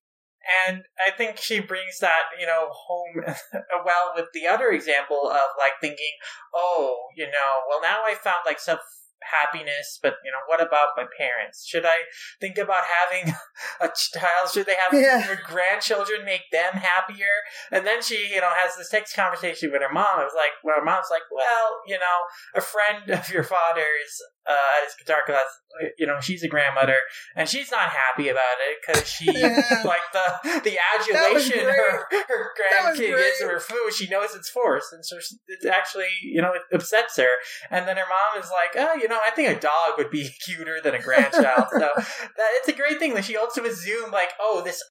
[0.67, 3.15] And I think she brings that, you know, home
[3.86, 6.13] well with the other example of like thinking,
[6.53, 8.77] oh, you know, well now I found like some
[9.24, 11.65] happiness, but you know, what about my parents?
[11.67, 12.07] Should I
[12.39, 13.34] think about having
[13.82, 14.49] a child?
[14.53, 15.36] Should they have Yeah.
[15.45, 17.43] grandchildren make them happier?
[17.71, 20.19] And then she, you know, has this text conversation with her mom.
[20.19, 22.17] It was like, well, her mom's like, well, you know,
[22.55, 25.46] a friend of your father's uh, at his guitar class,
[25.98, 26.98] you know, she's a grandmother,
[27.36, 29.84] and she's not happy about it because she Yeah.
[29.86, 33.94] like the the adulation her her grandkid gives her food.
[33.94, 37.30] She knows it's forced, and so she, it actually, you know, it upsets her.
[37.72, 40.30] And then her mom is like, "Oh, you know, I think a dog would be
[40.46, 44.30] cuter than a grandchild." so that it's a great thing that she also assumed, like,
[44.39, 44.84] "Oh, this."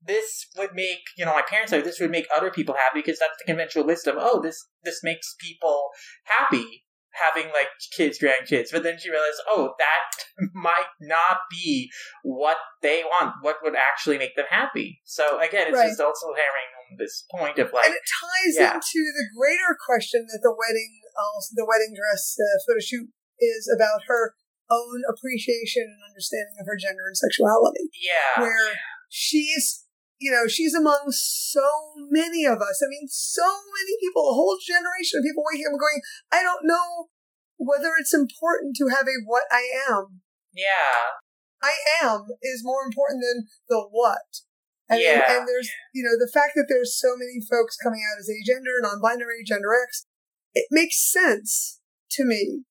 [0.00, 3.18] This would make you know my parents say this would make other people happy because
[3.18, 4.14] that's the conventional wisdom.
[4.16, 5.88] Oh, this this makes people
[6.22, 6.84] happy
[7.18, 8.68] having like kids, grandkids.
[8.72, 11.90] But then she realized, oh, that might not be
[12.22, 13.34] what they want.
[13.42, 15.00] What would actually make them happy?
[15.04, 15.88] So again, it's Right.
[15.88, 18.74] just also hammering on this point of like, and it ties yeah.
[18.74, 23.08] into the greater question that the wedding, uh, the wedding dress uh, photo shoot
[23.40, 24.34] is about her
[24.70, 27.88] own appreciation and understanding of her gender and sexuality.
[27.96, 28.74] yeah, Where
[29.08, 29.84] she's,
[30.18, 31.66] you know, she's among so
[32.10, 32.82] many of us.
[32.82, 36.00] I mean, so many people, a whole generation of people waking up and going,
[36.32, 37.08] I don't know
[37.56, 40.20] whether it's important to have a what I am.
[40.52, 41.18] yeah,
[41.62, 44.42] I am is more important than the what.
[44.88, 45.22] And, Yeah.
[45.28, 48.80] and there's, you know, the fact that there's so many folks coming out as agender,
[48.80, 50.06] non-binary, gender X,
[50.54, 51.80] it makes sense
[52.12, 52.64] to me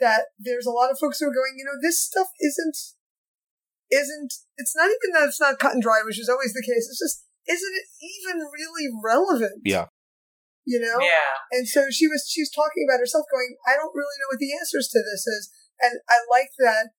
[0.00, 2.76] that there's a lot of folks who are going, you know, this stuff isn't,
[3.90, 6.86] isn't, it's not even that it's not cut and dry, which is always the case.
[6.88, 9.62] It's just, isn't it even really relevant?
[9.64, 9.86] Yeah.
[10.66, 11.02] You know?
[11.02, 14.38] yeah, And so she was she's talking about herself going, I don't really know what
[14.38, 15.50] the answers to this is.
[15.80, 16.90] And I like that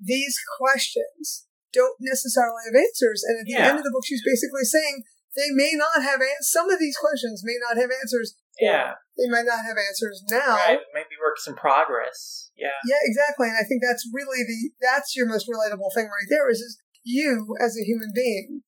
[0.00, 3.22] these questions don't necessarily have answers.
[3.24, 3.68] And at the Yeah.
[3.70, 5.04] end of the book she's basically saying
[5.36, 8.34] they may not have ans- some of these questions may not have answers.
[8.60, 8.94] yeah.
[9.16, 10.54] They might not have answers now.
[10.56, 12.47] Right, maybe works in progress.
[12.58, 13.46] Yeah, Yeah, exactly.
[13.46, 16.78] And I think that's really the that's your most relatable thing right there is, is
[17.04, 18.62] you as a human being.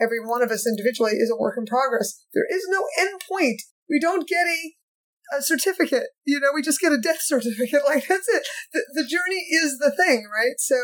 [0.00, 2.24] Every one of us individually is a work in progress.
[2.32, 3.62] There is no end point.
[3.90, 6.14] We don't get a, a certificate.
[6.24, 7.82] You know, we just get a death certificate.
[7.86, 8.42] Like that's it.
[8.72, 10.54] The, the journey is the thing, right?
[10.58, 10.76] So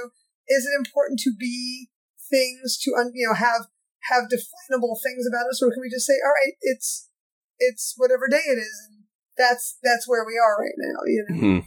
[0.49, 1.89] is it important to be
[2.31, 3.69] things to, un, you know, have,
[4.11, 7.09] have definable things about us or can we just say, all right, it's,
[7.59, 8.77] it's whatever day it is.
[8.91, 9.05] And
[9.39, 11.37] that's, that's where we are right now, you know?
[11.41, 11.65] Mhm.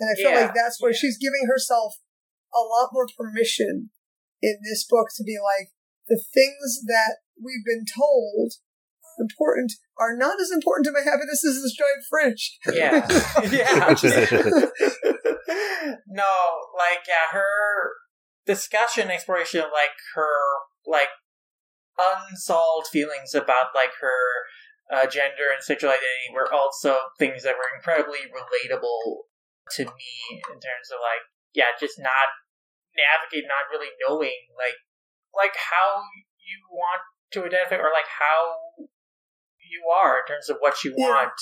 [0.00, 0.46] And I feel Yeah.
[0.46, 2.00] like that's where she's giving herself
[2.54, 3.90] a lot more permission
[4.42, 5.72] in this book to be like,
[6.08, 8.54] the things that we've been told
[9.20, 12.58] important are not as important to my happiness as this giant fridge.
[12.72, 13.06] Yeah.
[13.50, 13.94] yeah.
[16.08, 16.24] no,
[16.76, 17.92] like yeah, her
[18.46, 20.32] discussion, exploration of like her
[20.86, 21.10] like
[21.98, 24.46] unsolved feelings about like her
[24.92, 29.24] uh, gender and sexual identity were also things that were incredibly relatable
[29.76, 32.28] to me in terms of like yeah, just not
[32.94, 34.78] navigate, not really knowing like
[35.34, 36.02] like how
[36.38, 37.02] you want
[37.34, 38.58] to identify or like how
[39.62, 41.06] you are in terms of what you yeah.
[41.06, 41.38] want.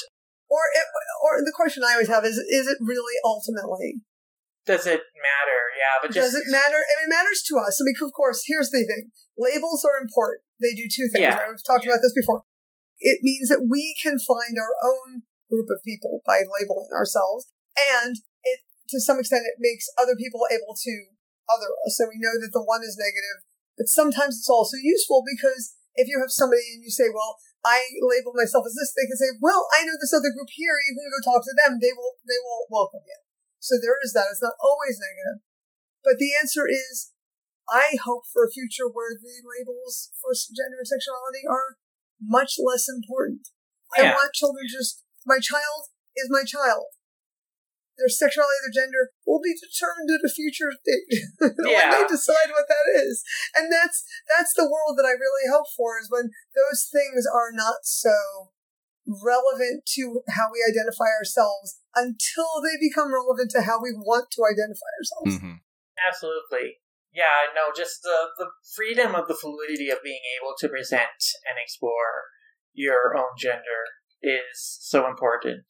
[0.49, 0.87] Or, it,
[1.25, 4.01] or the question I always have is: Is it really ultimately?
[4.65, 5.61] Does it matter?
[5.77, 6.33] Yeah, but just...
[6.33, 6.77] does it matter?
[6.77, 7.81] And it matters to us.
[7.81, 10.45] I mean, of course, here's the thing: labels are important.
[10.61, 11.25] They do two things.
[11.25, 11.37] Yeah.
[11.37, 11.53] Right?
[11.53, 11.93] We've talked yeah.
[11.93, 12.49] about this before.
[13.01, 17.53] It means that we can find our own group of people by labeling ourselves,
[17.99, 18.61] and it
[18.91, 20.95] to some extent it makes other people able to
[21.49, 21.97] other us.
[21.97, 23.45] So we know that the one is negative,
[23.77, 27.83] but sometimes it's also useful because if you have somebody and you say, well, I
[27.99, 30.79] label myself as this, they can say, well, I know this other group here.
[30.87, 31.83] You can go talk to them.
[31.83, 33.19] They will, they will welcome you.
[33.59, 34.31] So there is that.
[34.31, 35.43] It's not always negative.
[36.07, 37.11] But the answer is,
[37.67, 41.77] I hope for a future where the labels for gender and sexuality are
[42.23, 43.51] much less important.
[43.99, 44.15] Yeah.
[44.15, 46.95] I want children just, my child is my child
[47.99, 51.27] their sexuality, their gender will be determined at a future date.
[51.67, 51.91] yeah.
[51.91, 53.27] when they decide what that is.
[53.59, 57.51] And that's that's the world that I really hope for is when those things are
[57.53, 58.55] not so
[59.09, 64.45] relevant to how we identify ourselves until they become relevant to how we want to
[64.45, 65.41] identify ourselves.
[65.41, 65.65] Mm-hmm.
[65.97, 66.79] Absolutely.
[67.11, 71.57] Yeah, no, just the, the freedom of the fluidity of being able to present and
[71.57, 72.29] explore
[72.75, 73.89] your own gender
[74.23, 75.65] is so important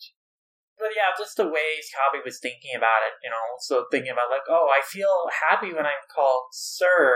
[0.79, 4.31] but yeah, just the ways Kabi was thinking about it, you know, so thinking about
[4.31, 7.15] like, oh, I feel happy when I'm called sir,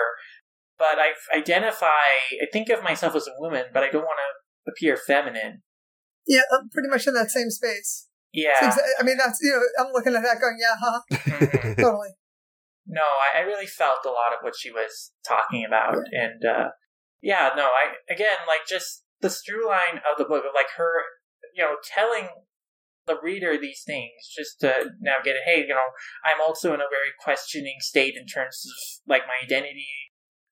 [0.78, 4.72] but I identify, I think of myself as a woman, but I don't want to
[4.72, 5.62] appear feminine.
[6.26, 8.08] Yeah, I'm pretty much in that same space.
[8.32, 8.58] Yeah.
[8.60, 11.00] Exa- I mean, that's, you know, I'm looking at that going, yeah, huh?
[11.12, 11.80] Mm-hmm.
[11.80, 12.10] totally.
[12.86, 15.96] No, I, I, really felt a lot of what she was talking about.
[16.12, 16.24] Yeah.
[16.24, 16.68] And, uh,
[17.20, 20.92] yeah, no, I, again, like just the through line of the book of like her,
[21.54, 22.28] you know, telling
[23.06, 25.42] the reader these things just to navigate it.
[25.44, 25.90] Hey, you know,
[26.24, 29.86] I'm also in a very questioning state in terms of like my identity,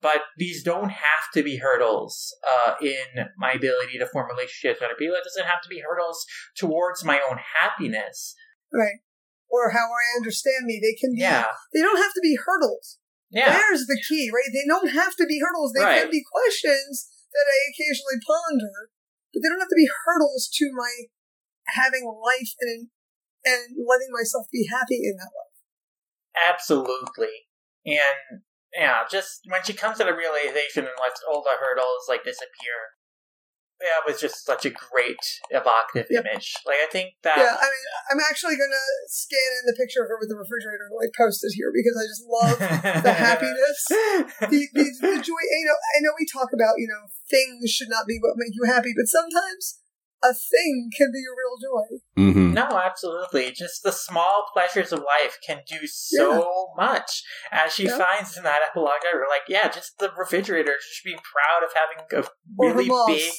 [0.01, 4.91] but these don't have to be hurdles uh, in my ability to form relationships with
[4.91, 5.15] other people.
[5.15, 6.25] It doesn't have to be hurdles
[6.57, 8.35] towards my own happiness.
[8.73, 8.99] Right.
[9.51, 10.81] Or how I understand me.
[10.81, 11.47] They can be, yeah.
[11.75, 12.99] they don't have to be hurdles.
[13.31, 13.55] Yeah.
[13.55, 14.51] There's the key, right?
[14.53, 15.73] They don't have to be hurdles.
[15.73, 16.03] They right.
[16.03, 18.91] can be questions that I occasionally ponder,
[19.31, 21.07] but they don't have to be hurdles to my
[21.75, 22.89] having life and
[23.45, 25.59] and letting myself be happy in that life.
[26.37, 27.49] Absolutely.
[27.87, 28.45] And
[28.77, 32.95] yeah, just when she comes to the realization and lets all the hurdles like disappear,
[33.81, 36.29] that was just such a great evocative yep.
[36.29, 36.53] image.
[36.69, 40.13] Like I think that Yeah, I mean I'm actually gonna scan in the picture of
[40.13, 42.59] her with the refrigerator like post it here because I just love
[43.09, 43.81] the happiness.
[43.89, 47.89] The, the, the joy you know I know we talk about, you know, things should
[47.89, 49.81] not be what make you happy, but sometimes
[50.23, 51.89] a thing can be a real joy.
[52.21, 52.55] Mm-hmm.
[52.55, 53.53] No, absolutely.
[53.53, 56.85] Just the small pleasures of life can do so yeah.
[56.85, 57.23] much.
[57.51, 57.97] As she yeah.
[57.97, 62.05] finds in that epilogue, we're like, yeah, just the refrigerator, just being proud of having
[62.05, 63.33] a really big,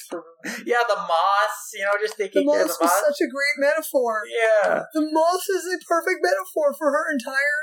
[0.65, 1.55] yeah, the moss.
[1.73, 4.23] You know, just thinking the moss, the moss was such a great metaphor.
[4.25, 7.61] Yeah, the moss is a perfect metaphor for her entire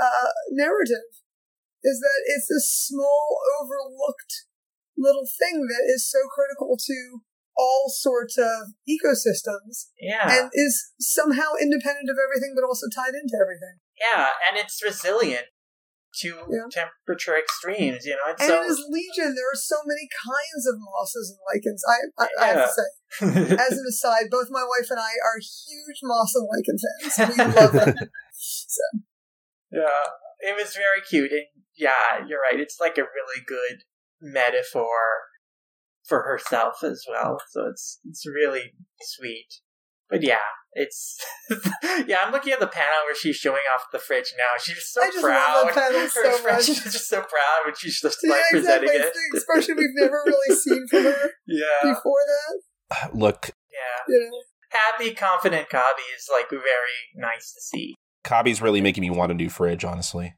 [0.00, 1.06] uh, narrative.
[1.84, 4.50] Is that it's this small, overlooked
[4.98, 7.20] little thing that is so critical to
[7.56, 9.90] all sorts of ecosystems.
[10.00, 10.28] Yeah.
[10.28, 13.80] And is somehow independent of everything, but also tied into everything.
[13.98, 15.46] Yeah, and it's resilient
[16.20, 16.68] to yeah.
[16.70, 18.32] temperature extremes, you know.
[18.38, 18.62] and so...
[18.62, 19.34] it is legion.
[19.34, 21.82] There are so many kinds of mosses and lichens.
[21.84, 22.42] I, I, yeah.
[22.42, 26.34] I have to say, as an aside, both my wife and I are huge moss
[26.34, 27.36] and lichen fans.
[27.36, 27.96] We love them.
[28.32, 28.82] so.
[29.72, 30.04] Yeah,
[30.40, 31.44] it was very cute, and
[31.76, 32.60] yeah, you're right.
[32.60, 33.84] It's like a really good
[34.20, 35.28] metaphor
[36.06, 37.38] for herself as well.
[37.50, 39.48] So it's it's really sweet.
[40.08, 40.36] But yeah,
[40.72, 41.18] it's
[42.06, 42.18] yeah.
[42.24, 44.60] I'm looking at the panel where she's showing off the fridge now.
[44.60, 45.66] She's so I just proud.
[45.66, 46.64] Love that panel so much.
[46.64, 49.02] She's just so proud when she's just like yeah, presenting exactly.
[49.02, 49.06] it.
[49.06, 51.30] It's the expression we've never really seen from her.
[51.46, 51.94] Yeah.
[51.94, 53.14] Before that.
[53.14, 53.50] Look.
[53.72, 54.14] Yeah.
[54.14, 54.40] You know?
[54.70, 56.62] Happy, confident Kabi is like very
[57.14, 57.94] nice to see.
[58.24, 60.34] Kabi's really making me want a new fridge, honestly.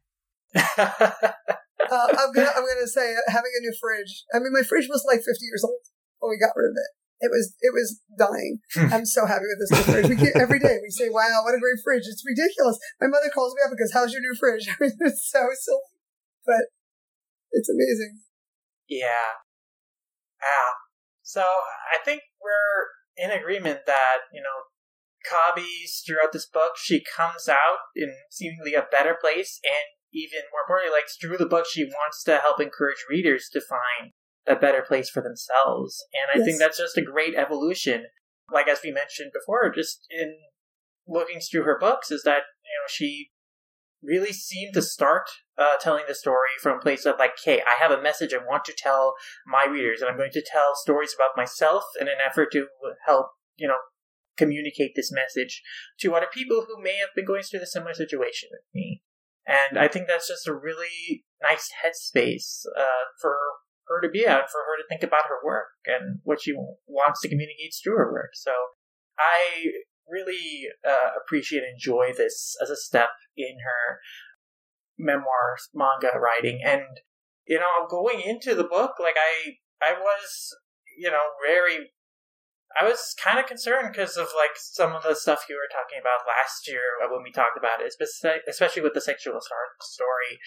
[1.78, 4.24] Uh, I'm gonna I'm gonna say having a new fridge.
[4.34, 5.78] I mean, my fridge was like 50 years old
[6.18, 6.92] when we got rid of it.
[7.18, 8.58] It was it was dying.
[8.74, 8.94] Hmm.
[8.94, 10.08] I'm so happy with this new fridge.
[10.10, 12.78] We get, every day we say, "Wow, what a great fridge!" It's ridiculous.
[13.00, 15.42] My mother calls me up and goes, "How's your new fridge?" I mean, it's so
[15.54, 15.90] silly,
[16.46, 16.70] but
[17.50, 18.22] it's amazing.
[18.88, 19.42] Yeah.
[20.42, 20.74] Ah.
[21.22, 24.72] So I think we're in agreement that, you know,
[25.26, 30.62] Kabi's throughout this book, she comes out in seemingly a better place and even more
[30.66, 34.12] importantly, like through the book, she wants to help encourage readers to find
[34.46, 36.04] a better place for themselves.
[36.12, 36.46] And I yes.
[36.46, 38.06] think that's just a great evolution.
[38.50, 40.36] Like as we mentioned before, just in
[41.06, 43.30] looking through her books, is that you know she
[44.02, 45.28] really seemed to start
[45.58, 48.38] uh, telling the story from a place of like, hey, I have a message I
[48.38, 49.14] want to tell
[49.46, 52.68] my readers, and I'm going to tell stories about myself in an effort to
[53.04, 53.76] help you know
[54.38, 55.62] communicate this message
[56.00, 59.02] to other people who may have been going through the similar situation with me.
[59.48, 63.34] And I think that's just a really nice headspace uh, for
[63.86, 66.52] her to be at, for her to think about her work and what she
[66.86, 68.32] wants to communicate through her work.
[68.34, 68.52] So
[69.18, 69.72] I
[70.06, 74.00] really uh, appreciate and enjoy this as a step in her
[74.98, 76.60] memoir manga writing.
[76.62, 76.82] And,
[77.46, 80.54] you know, going into the book, like I, I was,
[80.98, 81.90] you know, very
[82.78, 85.98] I was kind of concerned because of like some of the stuff you were talking
[86.00, 87.94] about last year when we talked about it,
[88.48, 90.38] especially with the sexual assault story.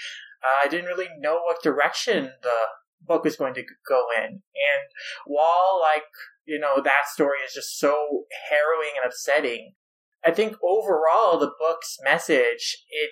[0.44, 2.60] Uh, I didn't really know what direction the
[3.02, 4.88] book was going to go in, and
[5.26, 6.06] while like
[6.46, 9.74] you know that story is just so harrowing and upsetting,
[10.24, 13.12] I think overall the book's message it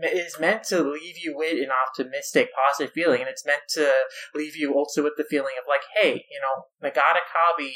[0.00, 3.92] is meant to leave you with an optimistic, positive feeling, and it's meant to
[4.34, 7.72] leave you also with the feeling of like, hey, you know, Nagata Kabi,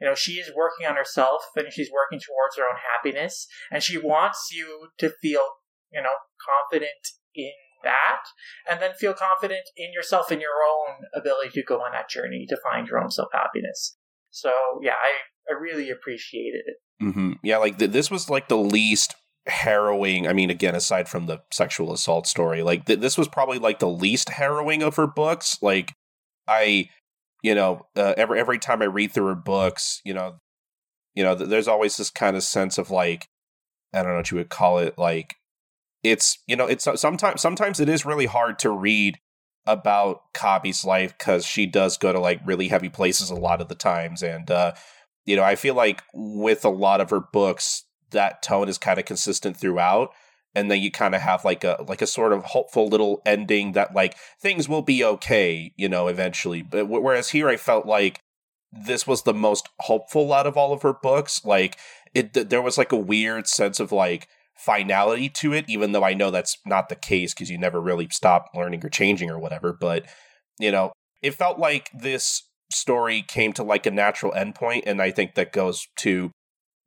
[0.00, 3.82] you know, she is working on herself and she's working towards her own happiness, and
[3.82, 5.42] she wants you to feel,
[5.92, 6.10] you know,
[6.44, 6.90] confident
[7.34, 7.52] in
[7.84, 8.24] that,
[8.68, 12.46] and then feel confident in yourself and your own ability to go on that journey
[12.48, 13.96] to find your own self happiness.
[14.30, 14.52] So
[14.82, 15.12] yeah, I
[15.50, 16.76] I really appreciated it.
[17.02, 17.32] Mm-hmm.
[17.42, 19.14] Yeah, like th- this was like the least
[19.46, 20.28] harrowing.
[20.28, 23.78] I mean, again, aside from the sexual assault story, like th- this was probably like
[23.78, 25.58] the least harrowing of her books.
[25.62, 25.94] Like,
[26.48, 26.88] I,
[27.42, 30.36] you know, uh, every every time I read through her books, you know,
[31.14, 33.28] you know, th- there's always this kind of sense of like,
[33.92, 35.36] I don't know what you would call it, like
[36.02, 39.18] it's you know, it's sometimes sometimes it is really hard to read
[39.66, 43.68] about Kabi's life because she does go to like really heavy places a lot of
[43.68, 44.72] the times, and uh,
[45.26, 48.98] you know, I feel like with a lot of her books, that tone is kind
[48.98, 50.12] of consistent throughout
[50.54, 53.72] and then you kind of have like a like a sort of hopeful little ending
[53.72, 56.62] that like things will be okay you know eventually.
[56.62, 58.20] But whereas here i felt like
[58.72, 61.76] this was the most hopeful out of all of her books like
[62.14, 66.14] it there was like a weird sense of like finality to it even though i
[66.14, 69.72] know that's not the case because you never really stop learning or changing or whatever
[69.72, 70.04] but
[70.58, 70.92] you know
[71.22, 75.52] it felt like this story came to like a natural endpoint and i think that
[75.52, 76.30] goes to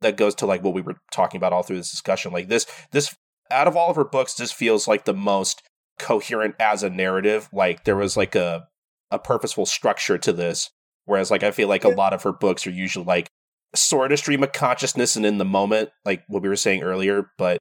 [0.00, 2.32] that goes to like what we were talking about all through this discussion.
[2.32, 3.14] Like this, this
[3.50, 5.62] out of all of her books, this feels like the most
[5.98, 7.48] coherent as a narrative.
[7.52, 8.68] Like there was like a
[9.10, 10.70] a purposeful structure to this.
[11.04, 13.28] Whereas like I feel like a lot of her books are usually like
[13.74, 17.30] sort of stream of consciousness and in the moment, like what we were saying earlier.
[17.36, 17.58] But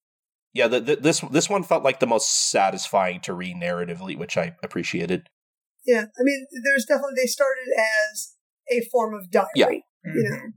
[0.53, 4.37] yeah, the, the, this this one felt like the most satisfying to read narratively, which
[4.37, 5.27] I appreciated.
[5.85, 8.35] Yeah, I mean, there's definitely they started as
[8.69, 9.49] a form of diary.
[9.55, 9.67] Yeah.
[10.05, 10.47] You know, mm-hmm.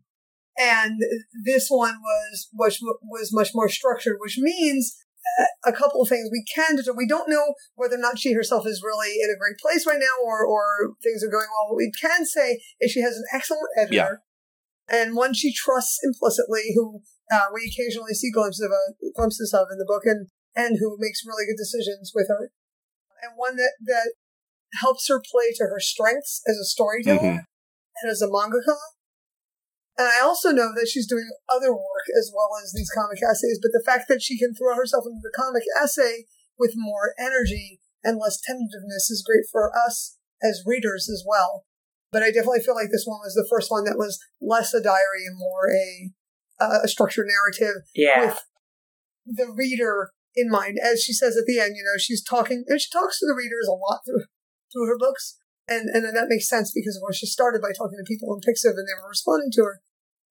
[0.59, 1.01] And
[1.45, 4.97] this one was was was much more structured, which means
[5.41, 6.95] uh, a couple of things we can do.
[6.97, 10.01] We don't know whether or not she herself is really in a great place right
[10.01, 11.69] now, or or things are going well.
[11.69, 14.23] What we can say is she has an excellent editor,
[14.91, 15.03] yeah.
[15.03, 17.03] and one she trusts implicitly, who
[17.33, 20.97] uh, we occasionally see glimpses of, a, glimpses of in the book, and and who
[20.99, 22.51] makes really good decisions with her,
[23.23, 24.15] and one that that
[24.81, 27.47] helps her play to her strengths as a storyteller mm-hmm.
[28.03, 28.77] and as a mangaka
[29.99, 33.59] and I also know that she's doing other work as well as these comic essays,
[33.63, 36.27] but the fact that she can throw herself into the comic essay
[36.59, 41.65] with more energy and less tentativeness is great for us as readers as well.
[42.13, 44.83] But I definitely feel like this one was the first one that was less a
[44.83, 46.13] diary and more a
[46.59, 48.27] a structured narrative yeah.
[48.27, 48.41] with
[49.27, 50.79] the reader in mind.
[50.83, 53.35] As she says at the end, you know, she's talking and she talks to the
[53.37, 54.25] readers a lot through
[54.73, 55.39] through her books.
[55.69, 58.79] And and that makes sense because of she started by talking to people in Pixiv
[58.79, 59.81] and they were responding to her.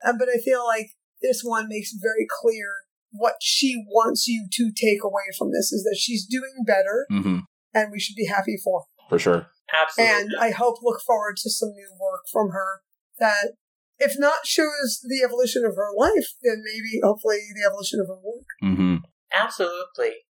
[0.06, 0.92] Um, but I feel like
[1.22, 2.68] this one makes very clear
[3.12, 7.40] what she wants you to take away from this is that she's doing better mm-hmm.
[7.74, 8.86] and we should be happy for her.
[9.10, 9.48] For sure.
[9.72, 10.16] Absolutely.
[10.16, 12.82] And I hope look forward to some new work from her
[13.20, 13.54] that
[13.98, 18.20] if not shows the evolution of her life, then maybe hopefully the evolution of her
[18.20, 18.48] work.
[18.64, 18.98] Mm-hmm.
[19.34, 20.28] Absolutely.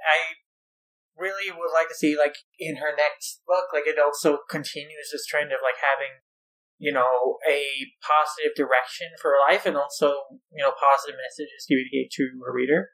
[0.00, 0.40] I
[1.16, 5.26] really would like to see like in her next book, like it also continues this
[5.26, 6.24] trend of like having
[6.78, 7.64] you know, a
[8.02, 10.14] positive direction for life and also,
[10.52, 12.90] you know, positive messages to communicate to a reader.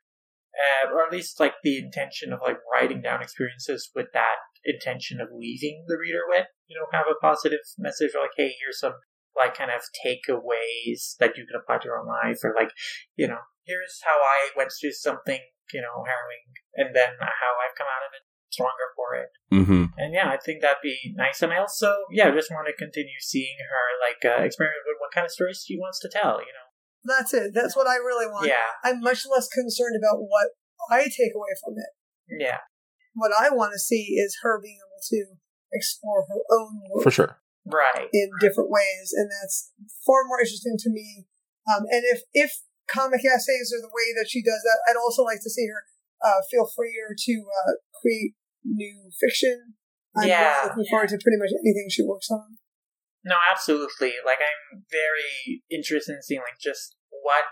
[0.51, 5.21] Uh, or at least like the intention of like writing down experiences with that intention
[5.21, 8.81] of leaving the reader with, you know, kind of a positive message like, hey, here's
[8.81, 8.95] some
[9.37, 12.75] like kind of takeaways that you can apply to your own life, or like,
[13.15, 15.39] you know, here's how I went through something,
[15.73, 19.31] you know, harrowing, and then how I've come out of it stronger for it.
[19.53, 19.85] Mm-hmm.
[19.97, 21.43] And yeah, I think that'd be nice.
[21.43, 25.15] And I also, yeah, just want to continue seeing her like uh, experiment with what
[25.15, 26.39] kind of stories she wants to tell.
[26.39, 26.69] You know.
[27.05, 27.53] That's it.
[27.55, 28.47] That's what I really want.
[28.47, 28.77] Yeah.
[28.85, 30.53] I'm much less concerned about what
[30.91, 32.43] I take away from it.
[32.43, 32.59] Yeah.
[33.15, 35.41] What I want to see is her being able to
[35.73, 37.41] explore her own world For sure.
[37.67, 38.09] Right.
[38.13, 39.71] in different ways, and that's
[40.07, 41.27] far more interesting to me.
[41.69, 42.51] Um, and if if
[42.89, 45.85] comic essays are the way that she does that, I'd also like to see her
[46.25, 48.35] uh, feel freer to uh, create
[48.65, 49.75] new fiction.
[50.17, 50.51] I'm Yeah.
[50.51, 52.59] really looking forward to pretty much anything she works on.
[53.25, 54.15] No, absolutely.
[54.25, 57.45] Like I'm very interested in seeing like just what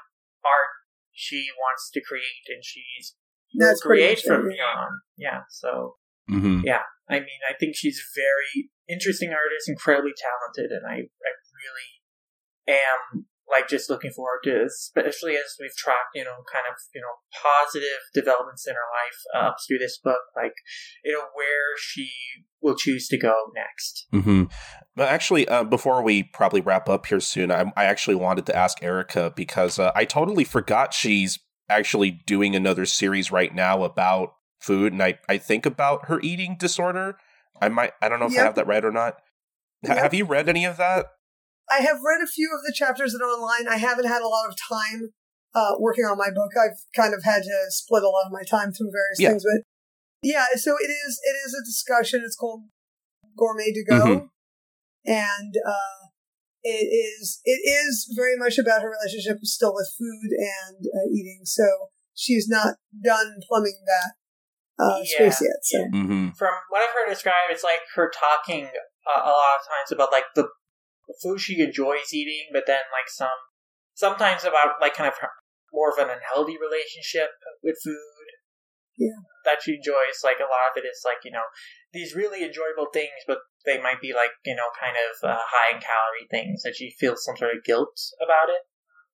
[0.44, 0.72] art
[1.12, 3.14] she wants to create, and she's
[3.54, 4.88] will That's pretty create from it, here on.
[5.16, 5.40] Yeah.
[5.50, 5.96] So
[6.30, 6.60] Mm-hmm.
[6.62, 11.30] yeah, I mean, I think she's a very interesting artist, incredibly talented, and I I
[11.56, 11.90] really
[12.68, 17.00] am like just looking forward to, especially as we've tracked, you know, kind of you
[17.00, 20.54] know positive developments in her life uh, up through this book, like
[21.04, 22.10] you know where she
[22.60, 24.06] will choose to go next.
[24.12, 24.44] Mm-hmm.
[24.96, 28.56] But actually, uh, before we probably wrap up here soon, I, I actually wanted to
[28.56, 31.38] ask Erica because uh, I totally forgot she's
[31.68, 36.56] actually doing another series right now about food, and I, I think about her eating
[36.58, 37.16] disorder.
[37.60, 39.18] I might I don't know if I have that right or not.
[39.82, 39.96] Yep.
[39.96, 41.06] Have you read any of that?
[41.70, 43.68] I have read a few of the chapters that are online.
[43.68, 45.10] I haven't had a lot of time
[45.54, 46.52] uh, working on my book.
[46.56, 49.30] I've kind of had to split a lot of my time through various Yeah.
[49.30, 49.62] things, but
[50.22, 50.46] yeah.
[50.56, 51.20] So it is.
[51.22, 52.22] It is a discussion.
[52.24, 52.64] It's called
[53.36, 54.28] Gourmet to Go, Mhm.
[55.06, 56.08] and uh,
[56.62, 57.40] it is.
[57.44, 61.42] It is very much about her relationship still with food and uh, eating.
[61.44, 61.64] So
[62.14, 64.12] she's not done plumbing that
[64.82, 65.58] uh, Yeah, space yet.
[65.62, 66.30] So Mm-hmm.
[66.36, 70.12] From what I've heard described, it's like her talking uh, a lot of times about
[70.12, 70.48] like the the
[71.22, 73.38] food she enjoys eating, but then like some
[73.94, 75.30] sometimes about like kind of her,
[75.72, 77.30] more of an unhealthy relationship
[77.62, 78.26] with food.
[78.98, 79.22] Yeah.
[79.44, 80.26] That she enjoys.
[80.26, 81.46] Like a lot of it is like you know
[81.92, 85.76] these really enjoyable things, but they might be like you know kind of uh, high
[85.76, 88.62] in calorie things that she feels some sort of guilt about it.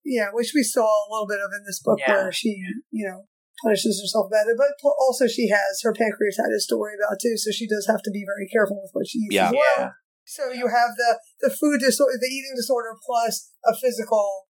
[0.05, 2.13] Yeah, which we saw a little bit of in this book Yeah.
[2.13, 2.53] where she,
[2.91, 3.25] you know,
[3.63, 4.57] punishes herself about it.
[4.57, 8.11] But also she has her pancreatitis to worry about too, so she does have to
[8.11, 9.47] be very careful with what she eats Yeah.
[9.49, 9.77] as well.
[9.77, 9.89] Yeah.
[10.25, 14.49] So you have the, the food disorder, the eating disorder plus a physical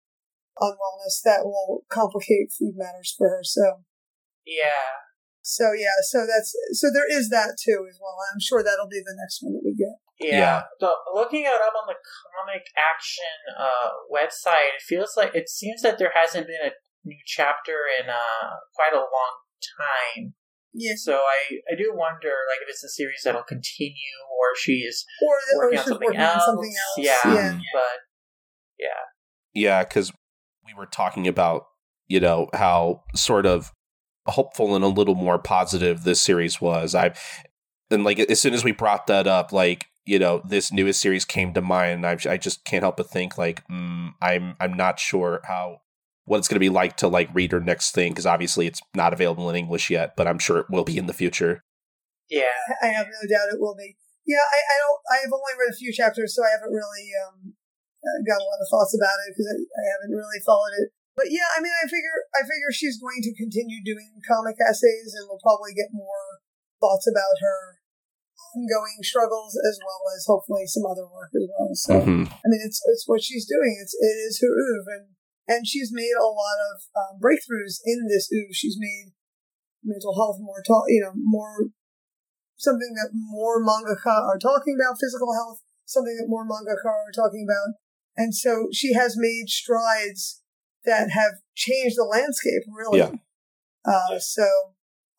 [0.59, 3.39] unwellness that will complicate food matters for her.
[3.43, 3.83] So,
[4.45, 4.99] Yeah.
[5.41, 8.17] so yeah, so that's, so there is that too as well.
[8.31, 9.95] I'm sure that'll be the next one that we get.
[10.19, 10.37] Yeah.
[10.37, 10.61] Yeah.
[10.79, 15.81] So looking it up on the Comic Action uh, website, it feels like it seems
[15.81, 16.75] that there hasn't been a
[17.07, 19.33] new chapter in uh, quite a long
[19.79, 20.33] time.
[20.73, 21.03] Yes.
[21.03, 23.93] So I, I do wonder like if it's a series that'll continue
[24.29, 26.35] or she's Or, or working on something working else.
[26.35, 27.05] on something else.
[27.25, 27.33] Yeah.
[27.33, 27.59] yeah.
[27.73, 27.99] But
[28.79, 28.87] yeah.
[29.53, 30.11] Yeah, because
[30.65, 31.65] we were talking about,
[32.07, 33.71] you know, how sort of
[34.27, 36.95] hopeful and a little more positive this series was.
[36.95, 37.13] I
[37.89, 41.25] and like as soon as we brought that up, like you know, this newest series
[41.25, 42.05] came to mind.
[42.07, 45.81] I I just can't help but think like, mm, I'm I'm not sure how
[46.25, 48.81] what it's going to be like to like read her next thing because obviously it's
[48.95, 51.63] not available in English yet, but I'm sure it will be in the future.
[52.29, 52.55] Yeah.
[52.81, 53.97] I have no doubt it will be.
[54.23, 55.01] Yeah, I, I don't.
[55.09, 57.57] I have only read a few chapters, so I haven't really um,
[58.05, 60.93] uh, got a lot of thoughts about it because I, I haven't really followed it.
[61.17, 65.17] But yeah, I mean, I figure I figure she's going to continue doing comic essays,
[65.17, 66.39] and we'll probably get more
[66.77, 67.81] thoughts about her
[68.53, 71.69] ongoing struggles as well as hopefully some other work as well.
[71.73, 72.29] So Mhm.
[72.29, 73.73] I mean, it's it's what she's doing.
[73.81, 75.07] It's it is her oeuvre, and
[75.51, 78.53] and she's made a lot of um, breakthroughs in this oeuvre.
[78.55, 79.11] She's made
[79.83, 81.67] mental health more talk, you know, more
[82.55, 84.99] something that more mangaka are talking about.
[84.99, 87.75] Physical health, something that more mangaka are talking about,
[88.15, 90.41] and so she has made strides
[90.85, 92.63] that have changed the landscape.
[92.71, 93.11] Really, Yeah.
[93.85, 94.43] uh, so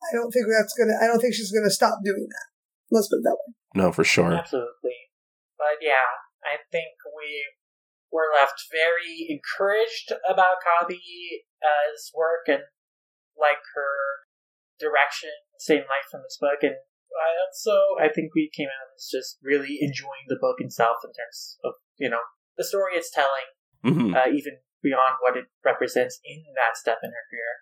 [0.03, 0.97] I don't think that's gonna.
[1.01, 2.47] I don't think she's gonna stop doing that.
[2.91, 3.53] Let's put it that way.
[3.75, 4.33] No, for sure.
[4.33, 4.97] Absolutely.
[5.57, 6.07] But yeah,
[6.43, 7.43] I think we
[8.13, 12.61] were left very encouraged about Kabi's work and
[13.33, 13.97] like her
[14.77, 16.61] direction, same life from this book.
[16.61, 21.01] And I also, I think we came out as just really enjoying the book itself
[21.03, 22.21] in terms of, you know,
[22.55, 23.49] the story it's telling,
[23.81, 27.53] hmm uh, even beyond what it represents in that step in her career.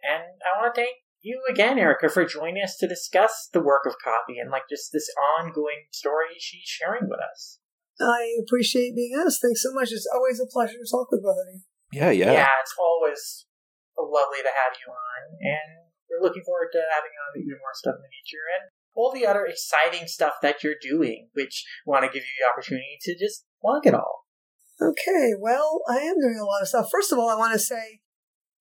[0.00, 3.84] And I want to thank you again, Erica, for joining us to discuss the work
[3.84, 7.57] of Kabi and like just this ongoing story she's sharing with us.
[8.00, 9.42] I appreciate being asked.
[9.42, 9.90] Thanks so much.
[9.90, 11.60] It's always a pleasure to talk with both of you.
[11.92, 12.32] Yeah, yeah.
[12.32, 13.46] Yeah, it's always
[13.98, 17.74] lovely to have you on, and we're looking forward to having you on even more
[17.74, 21.90] stuff in the future and all the other exciting stuff that you're doing, which we
[21.90, 24.26] want to give you the opportunity to just plug it all.
[24.80, 26.86] Okay, well, I am doing a lot of stuff.
[26.90, 28.00] First of all, I want to say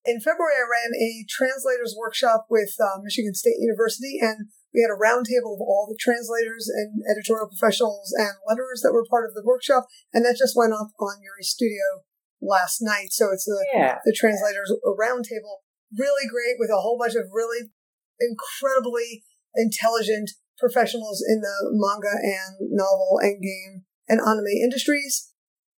[0.05, 4.93] in February, I ran a translators workshop with uh, Michigan State University, and we had
[4.93, 9.33] a roundtable of all the translators and editorial professionals and letterers that were part of
[9.33, 12.03] the workshop, and that just went up on Yuri Studio
[12.41, 13.09] last night.
[13.11, 13.99] So it's the, Yeah.
[14.05, 15.65] the translators roundtable.
[15.97, 17.71] Really great with a whole bunch of really
[18.19, 19.23] incredibly
[19.55, 25.31] intelligent professionals in the manga and novel and game and anime industries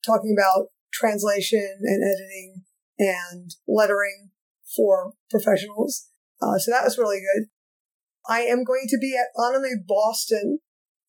[0.06, 2.64] talking about translation and editing
[2.98, 4.32] and lettering
[4.76, 6.08] for professionals.
[6.42, 7.50] Uh, so that was really good.
[8.30, 10.60] I am going to be at Anime Boston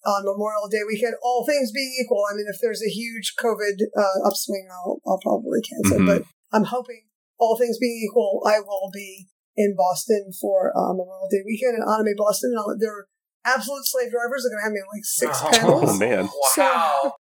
[0.07, 1.15] on Memorial Day weekend.
[1.23, 5.21] All things being equal, I mean, if there's a huge COVID uh, upswing, I'll, I'll
[5.21, 6.01] probably cancel.
[6.01, 6.07] Mhm.
[6.07, 6.23] But
[6.53, 7.05] I'm hoping,
[7.39, 11.85] all things being equal, I will be in Boston for uh, Memorial Day weekend in
[11.85, 12.53] Anime Boston.
[12.57, 13.05] And I'll, they're
[13.45, 14.43] absolute slave drivers.
[14.49, 15.51] They're going to have me on like six Oh.
[15.53, 15.91] panels.
[15.93, 16.29] Oh, man.
[16.57, 17.15] Wow.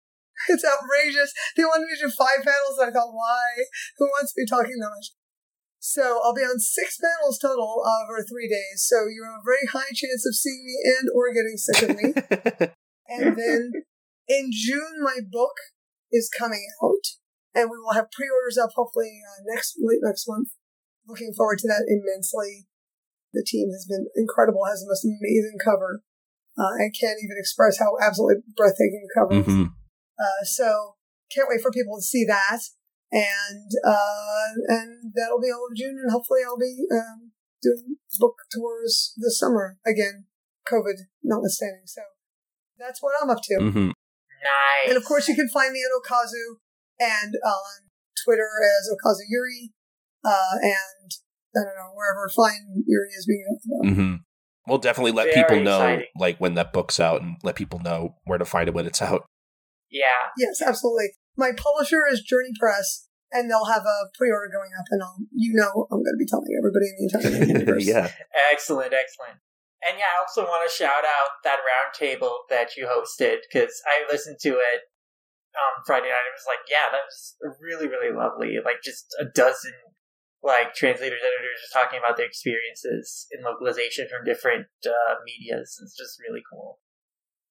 [0.48, 1.34] It's outrageous.
[1.56, 3.42] They wanted me to do five panels, and I thought, why?
[3.98, 5.10] Who wants to be talking that much?
[5.80, 8.84] So I'll be on six panels total over three days.
[8.86, 11.96] So you have a very high chance of seeing me and or getting sick of
[11.96, 12.74] me.
[13.08, 13.72] and then
[14.28, 15.54] in June, my book
[16.12, 17.04] is coming out,
[17.54, 20.48] and we will have pre-orders up hopefully uh, next late next month.
[21.06, 22.66] Looking forward to that immensely.
[23.32, 24.64] The team has been incredible.
[24.66, 26.02] Has the most amazing cover.
[26.58, 29.46] Uh, I can't even express how absolutely breathtaking the cover is.
[29.46, 29.72] Mhm.
[30.18, 30.96] Uh, so
[31.32, 32.60] can't wait for people to see that,
[33.10, 37.32] and uh, and that'll be all of June, and hopefully I'll be um,
[37.62, 40.26] doing book tours this summer again,
[40.70, 41.86] COVID notwithstanding.
[41.86, 42.02] So
[42.78, 43.54] that's what I'm up to.
[43.54, 43.86] Mm-hmm.
[43.88, 44.88] Nice.
[44.88, 46.56] And of course, you can find me at Okazu
[47.00, 47.88] and on
[48.24, 49.72] Twitter as Okazu Yuri,
[50.24, 51.10] uh, and
[51.56, 53.98] I don't know wherever fine Yuri is being talked about.
[53.98, 54.18] Mhm.
[54.66, 56.06] We'll definitely let Very people know, exciting.
[56.18, 59.00] like when that book's out, and let people know where to find it when it's
[59.00, 59.24] out.
[59.90, 60.28] yeah.
[60.36, 61.08] Yes, absolutely.
[61.38, 65.54] My publisher is Journey Press, and they'll have a pre-order going up, and I'll, you
[65.54, 67.86] know, I'm going to be telling everybody in the entire universe.
[67.86, 68.10] yeah.
[68.50, 69.38] Excellent, excellent.
[69.86, 74.10] And yeah, I also want to shout out that roundtable that you hosted because I
[74.10, 74.90] listened to it
[75.54, 76.26] on Friday night.
[76.26, 78.58] It was like, yeah, that was really, really lovely.
[78.58, 79.78] Like just a dozen
[80.42, 85.78] like translators, editors just talking about their experiences in localization from different uh, medias.
[85.82, 86.78] It's just really cool.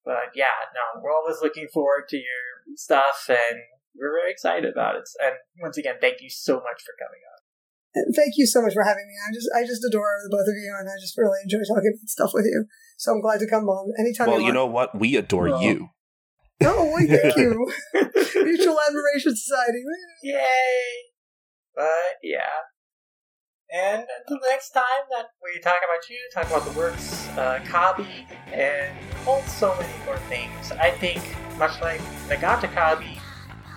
[0.03, 3.59] But yeah, no, we're always looking forward to your stuff, and
[3.99, 5.09] we're very excited about it.
[5.19, 7.39] And once again, thank you so much for coming on.
[7.95, 9.15] And thank you so much for having me.
[9.17, 11.97] I just, I just adore the both of you, and I just really enjoy talking
[12.05, 12.65] stuff with you.
[12.97, 14.27] So I'm glad to come on anytime.
[14.27, 14.97] Well, you you know what?
[14.97, 15.89] We adore Well- you.
[16.63, 17.53] Oh, wait, thank you.
[17.93, 19.83] Mutual Admiration Society.
[20.23, 20.37] Yay!
[21.75, 22.65] But yeah.
[23.71, 28.25] And until next time that we talk about you, talk about the works, uh, Kabi,
[28.53, 28.95] and
[29.27, 31.21] all so many more things, I think,
[31.57, 31.99] much like
[32.29, 33.19] Nagata Kabi,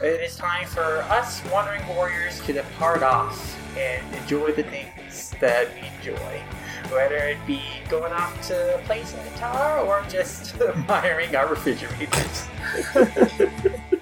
[0.02, 5.68] it is time for us Wandering Warriors to depart off and enjoy the things that
[5.74, 6.42] we enjoy.
[6.90, 12.48] Whether it be going off to play some guitar or just admiring our refrigerators.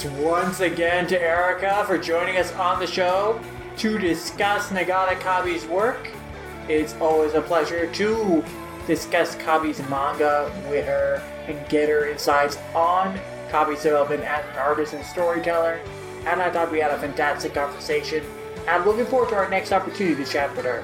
[0.00, 3.38] Thanks once again to Erica for joining us on the show
[3.76, 6.08] to discuss Nagata Kabi's work.
[6.68, 8.44] It's always a pleasure to
[8.86, 13.20] discuss Kabi's manga with her and get her insights on
[13.50, 15.78] Kabi's development as an artist and storyteller.
[16.24, 18.24] And I thought we had a fantastic conversation.
[18.66, 20.82] I'm looking forward to our next opportunity to chat with her.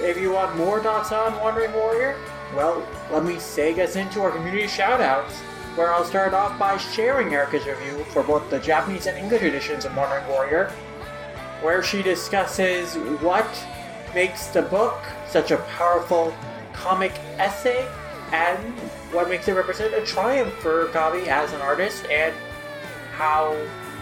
[0.00, 2.16] If you want more thoughts on Wandering Warrior,
[2.56, 5.34] well, let me seg us into our community shoutouts,
[5.74, 9.84] where I'll start off by sharing Erica's review for both the Japanese and English editions
[9.84, 10.72] of Wandering Warrior,
[11.62, 13.48] where she discusses what
[14.14, 16.32] makes the book such a powerful
[16.72, 17.88] comic essay
[18.32, 18.58] and
[19.12, 22.32] what makes it represent a triumph for Kabi as an artist and
[23.12, 23.56] how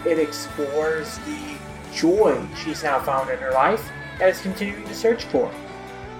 [0.05, 1.57] it explores the
[1.91, 5.51] joy she's now found in her life and is continuing to search for.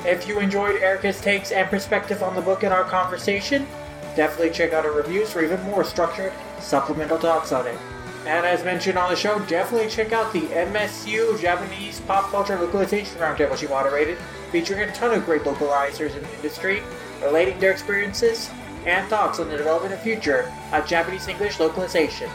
[0.05, 3.67] If you enjoyed Erica's takes and perspective on the book in our conversation,
[4.15, 7.77] definitely check out our reviews for even more structured supplemental talks on it.
[8.25, 13.17] And as mentioned on the show, definitely check out the MSU Japanese Pop Culture Localization
[13.17, 14.17] Roundtable she moderated,
[14.51, 16.81] featuring a ton of great localizers in the industry,
[17.21, 18.49] relating their experiences
[18.85, 22.29] and thoughts on the development and future of Japanese English localization,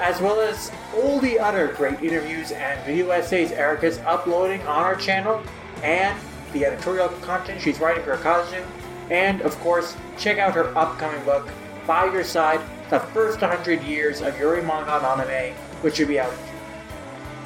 [0.00, 4.96] as well as all the other great interviews and video essays Erica's uploading on our
[4.96, 5.42] channel,
[5.82, 6.18] and
[6.52, 8.64] the editorial content she's writing for Okazu,
[9.10, 11.48] and of course, check out her upcoming book,
[11.86, 12.60] By Your Side
[12.90, 16.32] The First 100 Years of Yuri Manga Anime, which should be out.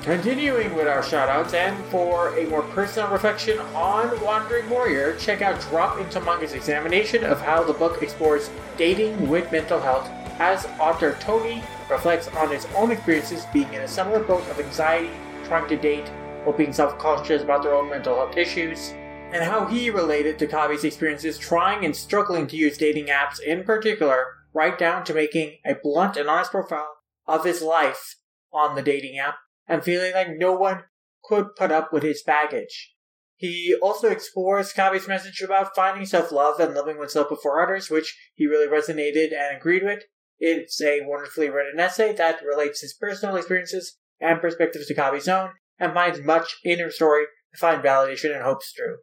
[0.03, 5.61] Continuing with our shoutouts, and for a more personal reflection on Wandering Warrior, check out
[5.61, 10.09] Drop Into Manga's examination of how the book explores dating with mental health,
[10.39, 15.11] as author Tony reflects on his own experiences being in a similar boat of anxiety,
[15.45, 16.09] trying to date,
[16.45, 18.95] while being self conscious about their own mental health issues,
[19.33, 23.65] and how he related to Kabi's experiences trying and struggling to use dating apps in
[23.65, 26.97] particular, right down to making a blunt and honest profile
[27.27, 28.17] of his life
[28.53, 29.37] on the dating app
[29.69, 30.83] and feeling like no one
[31.23, 32.95] could put up with his baggage.
[33.37, 38.19] He also explores Kabi's message about finding self love and loving oneself before others, which
[38.35, 40.03] he really resonated and agreed with.
[40.39, 45.51] It's a wonderfully written essay that relates his personal experiences and perspectives to Kabi's own
[45.79, 48.97] and finds much in her story to find validation and hopes through.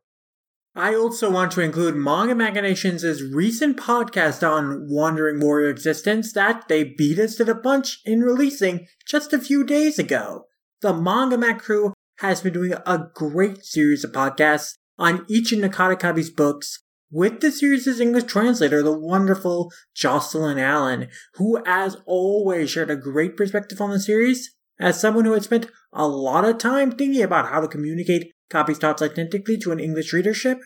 [0.78, 6.84] I also want to include Manga Machinations' recent podcast on Wandering Warrior existence that they
[6.84, 10.46] beat us to the punch in releasing just a few days ago.
[10.82, 15.58] The Manga Mac crew has been doing a great series of podcasts on each of
[15.58, 22.70] Nagata Kabi's books with the series' English translator, the wonderful Jocelyne Allen, who as always
[22.70, 26.60] shared a great perspective on the series as someone who had spent a lot of
[26.60, 30.60] time thinking about how to communicate Kabi's thoughts identically to an English readership.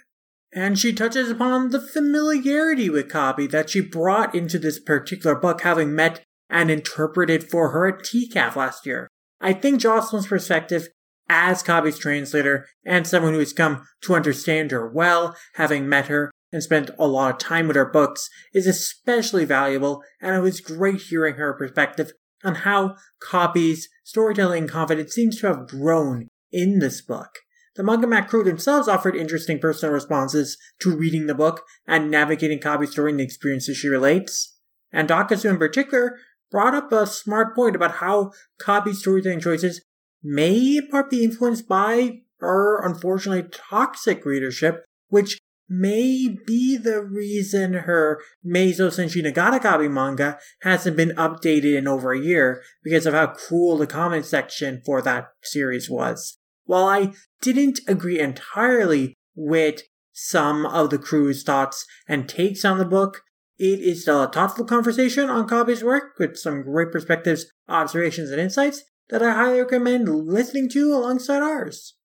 [0.53, 5.61] And she touches upon the familiarity with Kabi that she brought into this particular book,
[5.61, 9.07] having met and interpreted for her at TCAF last year.
[9.39, 10.89] I think Jocelyne's perspective
[11.29, 16.29] as Kabi's translator and someone who has come to understand her well, having met her
[16.51, 20.59] and spent a lot of time with her books, is especially valuable, and it was
[20.59, 22.11] great hearing her perspective
[22.43, 27.29] on how Kabi's storytelling confidence seems to have grown in this book.
[27.75, 32.59] The Manga Mac crew themselves offered interesting personal responses to reading the book and navigating
[32.59, 34.59] Kabi's story and the experiences she relates.
[34.91, 36.17] And Dakazu in particular
[36.51, 39.81] brought up a smart point about how Kabi's storytelling choices
[40.21, 45.39] may in part be influenced by her unfortunately toxic readership, which
[45.69, 52.19] may be the reason her Meizo Senshi Kabi manga hasn't been updated in over a
[52.19, 56.37] year because of how cruel the comment section for that series was.
[56.65, 59.81] While I didn't agree entirely with
[60.13, 63.23] some of the crew's thoughts and takes on the book,
[63.57, 68.41] it is still a thoughtful conversation on Kabi's work with some great perspectives, observations, and
[68.41, 71.95] insights that I highly recommend listening to alongside ours.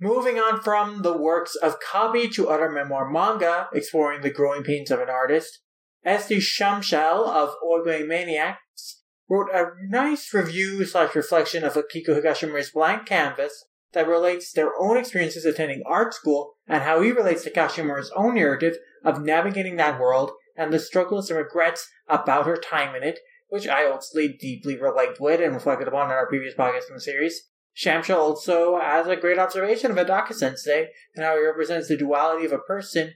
[0.00, 4.90] Moving on from the works of Kabi to other memoir manga, exploring the growing pains
[4.90, 5.60] of an artist,
[6.04, 13.06] Esty Shamshel of Oigue Maniacs wrote a nice review slash reflection of Akiko Higashimura's blank
[13.06, 13.64] canvas
[13.94, 18.34] that relates their own experiences attending art school and how he relates to Higashimura's own
[18.34, 23.18] narrative of navigating that world and the struggles and regrets about her time in it,
[23.48, 27.00] which I also deeply relate with and reflected upon in our previous podcast in the
[27.00, 27.48] series.
[27.76, 32.46] Shamshel also has a great observation of Hidaka Sensei and how he represents the duality
[32.46, 33.14] of a person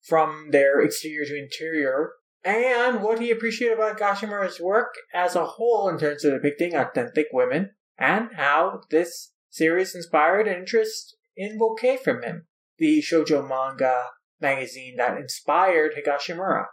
[0.00, 2.10] from their exterior to interior,
[2.44, 7.28] and what he appreciated about Higashimura's work as a whole in terms of depicting authentic
[7.32, 12.46] women, and how this series inspired an interest in bouquet from him,
[12.78, 14.06] the shoujo manga
[14.40, 16.64] magazine that inspired Higashimura.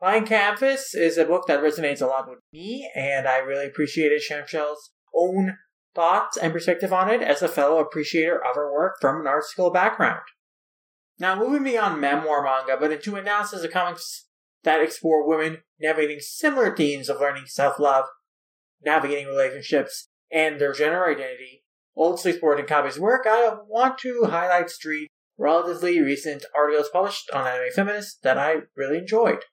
[0.00, 4.22] Blank Canvas is a book that resonates a lot with me, and I really appreciated
[4.22, 5.58] Shamshel's own
[5.94, 9.44] thoughts and perspective on it as a fellow appreciator of her work from an art
[9.44, 10.22] school background.
[11.18, 14.26] Now, moving beyond memoir manga, but into analysis of comics
[14.62, 18.06] that explore women navigating similar themes of learning self love,
[18.82, 21.59] navigating relationships, and their gender identity,
[21.94, 25.08] also explored in Kabi's work, I want to highlight three
[25.38, 29.44] relatively recent articles published on Anime Feminist that I really enjoyed.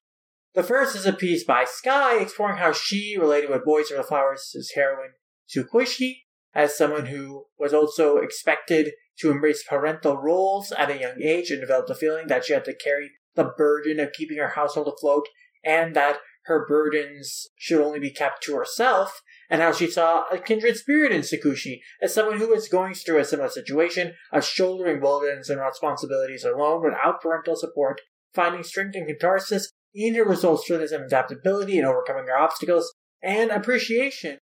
[0.53, 4.07] The first is a piece by Sky exploring how she related with Boys Over the
[4.07, 5.13] Flowers' heroine
[5.47, 6.23] Tsukushi
[6.53, 11.61] as someone who was also expected to embrace parental roles at a young age and
[11.61, 15.27] developed a feeling that she had to carry the burden of keeping her household afloat
[15.63, 16.17] and that
[16.47, 21.11] her burdens should only be kept to herself, and how she saw a kindred spirit
[21.11, 25.61] in Tsukushi as someone who was going through a similar situation of shouldering burdens and
[25.61, 28.01] responsibilities alone without parental support,
[28.33, 34.37] finding strength and catharsis in her resourcefulness and adaptability in overcoming her obstacles, and appreciation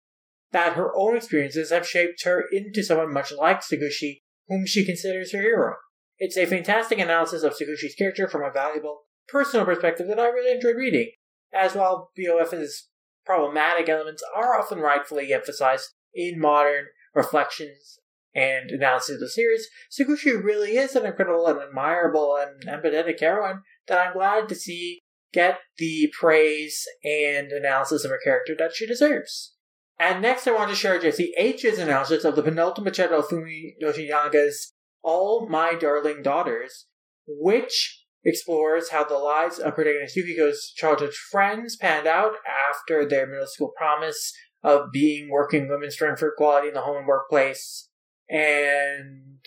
[0.51, 5.31] that her own experiences have shaped her into someone much like Tsukushi, whom she considers
[5.31, 5.75] her hero.
[6.17, 10.53] It's a fantastic analysis of Tsukushi's character from a valuable personal perspective that I really
[10.53, 11.11] enjoyed reading.
[11.53, 12.89] As while BOF's
[13.25, 17.99] problematic elements are often rightfully emphasized in modern reflections
[18.35, 23.61] and analysis of the series, Tsukushi really is an incredible and admirable and empathetic heroine
[23.87, 24.99] that I'm glad to see
[25.31, 29.55] get the praise and analysis of her character that she deserves.
[29.99, 33.73] And next, I want to share Jesse H's analysis of the penultimate chapter of Fumi
[33.81, 34.73] Yoshinaga's
[35.03, 36.87] All My Darling Daughters,
[37.27, 42.33] which explores how the lives of protagonist Yukiko's childhood friends panned out
[42.69, 44.33] after their middle school promise
[44.63, 47.89] of being working women striving for equality in the home and workplace,
[48.29, 49.39] and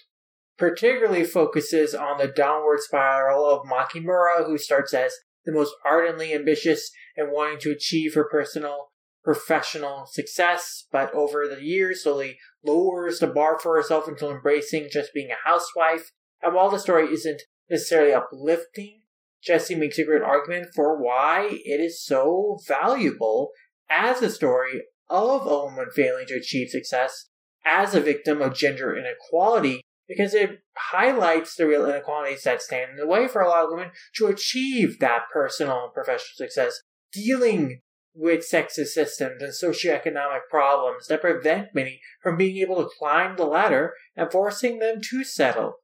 [0.58, 6.90] particularly focuses on the downward spiral of Makimura, who starts as the most ardently ambitious
[7.16, 8.88] and wanting to achieve her personal
[9.24, 15.12] professional success, but over the years slowly lowers the bar for herself until embracing just
[15.12, 16.12] being a housewife.
[16.40, 19.02] And while the story isn't necessarily uplifting,
[19.42, 23.50] Jesse makes a great argument for why it is so valuable
[23.88, 27.28] as a story of a woman failing to achieve success
[27.64, 32.96] as a victim of gender inequality because it highlights the real inequalities that stand in
[32.96, 36.80] the way for a lot of women to achieve that personal and professional success,
[37.12, 37.80] dealing
[38.14, 43.44] with sexist systems and socioeconomic problems that prevent many from being able to climb the
[43.44, 45.74] ladder and forcing them to settle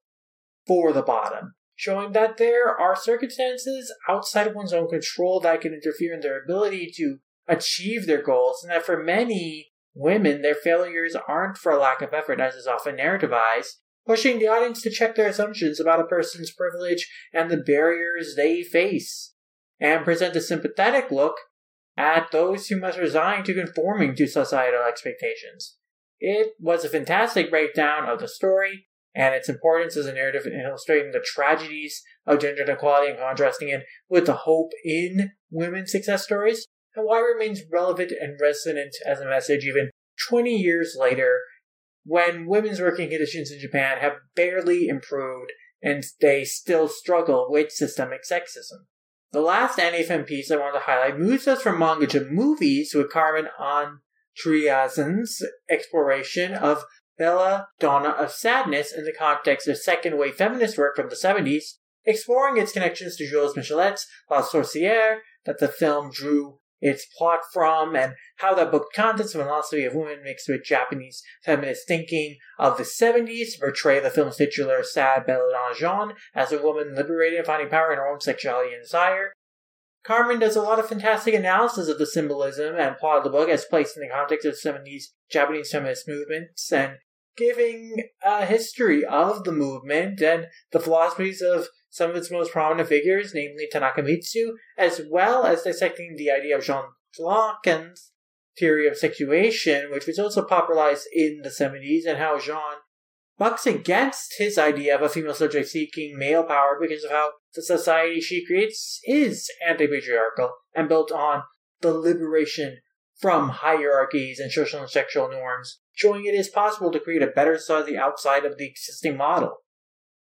[0.66, 5.72] for the bottom, showing that there are circumstances outside of one's own control that can
[5.72, 7.18] interfere in their ability to
[7.48, 12.40] achieve their goals, and that for many women, their failures aren't for lack of effort,
[12.40, 17.10] as is often narrativized, pushing the audience to check their assumptions about a person's privilege
[17.32, 19.34] and the barriers they face,
[19.80, 21.36] and present a sympathetic look
[21.96, 25.76] at those who must resign to conforming to societal expectations.
[26.18, 30.60] It was a fantastic breakdown of the story and its importance as a narrative in
[30.60, 36.24] illustrating the tragedies of gender inequality and contrasting it with the hope in women's success
[36.24, 39.90] stories, and why it remains relevant and resonant as a message even
[40.28, 41.40] 20 years later
[42.04, 45.52] when women's working conditions in Japan have barely improved
[45.82, 48.86] and they still struggle with systemic sexism.
[49.32, 53.10] The last AniFem piece I want to highlight moves us from manga to movies with
[53.10, 54.00] Carmen on
[54.46, 56.84] Andreasen's exploration of
[57.18, 61.76] Bella Donna of Sadness in the context of second wave feminist work from the 70s,
[62.04, 67.94] exploring its connections to Jules Michelet's La Sorcière that the film drew its plot from,
[67.94, 72.76] and how that book contents the philosophy of women mixed with Japanese feminist thinking of
[72.76, 77.46] the 70s to portray the film's titular sad Belladonna Jean as a woman liberated and
[77.46, 79.32] finding power in her own sexuality and desire.
[80.04, 83.48] Carmen does a lot of fantastic analysis of the symbolism and plot of the book
[83.48, 86.96] as placed in the context of 70s Japanese feminist movements and
[87.36, 92.88] giving a history of the movement and the philosophies of some of its most prominent
[92.88, 96.84] figures, namely Tanaka Mitsu, as well as dissecting the idea of Jean
[97.20, 98.12] Lacan's
[98.58, 102.80] theory of situation, which was also popularized in the 70s, and how Jean
[103.38, 107.62] bucks against his idea of a female subject seeking male power because of how the
[107.62, 111.42] society she creates is anti patriarchal and built on
[111.80, 112.78] the liberation
[113.20, 117.56] from hierarchies and social and sexual norms, showing it is possible to create a better
[117.56, 119.58] society outside of the existing model.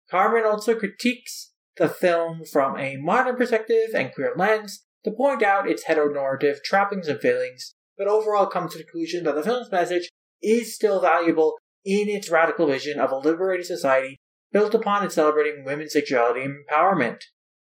[0.09, 5.69] Carmen also critiques the film from a modern perspective and queer lens to point out
[5.69, 10.09] its heteronormative trappings and failings, but overall comes to the conclusion that the film's message
[10.41, 14.19] is still valuable in its radical vision of a liberated society
[14.51, 17.21] built upon and celebrating women's sexuality and empowerment.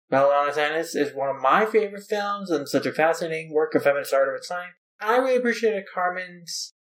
[0.08, 4.12] Belladonna Sadness is one of my favorite films and such a fascinating work of feminist
[4.12, 4.70] art of its time.
[5.00, 6.74] I really appreciated Carmen's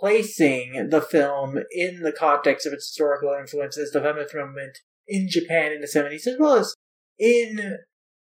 [0.00, 5.72] placing the film in the context of its historical influences, the feminist movement in Japan
[5.72, 6.74] in the 70s, as well as
[7.18, 7.78] in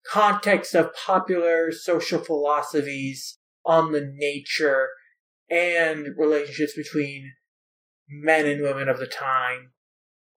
[0.07, 4.89] context of popular social philosophies on the nature
[5.51, 7.33] and relationships between
[8.09, 9.73] men and women of the time,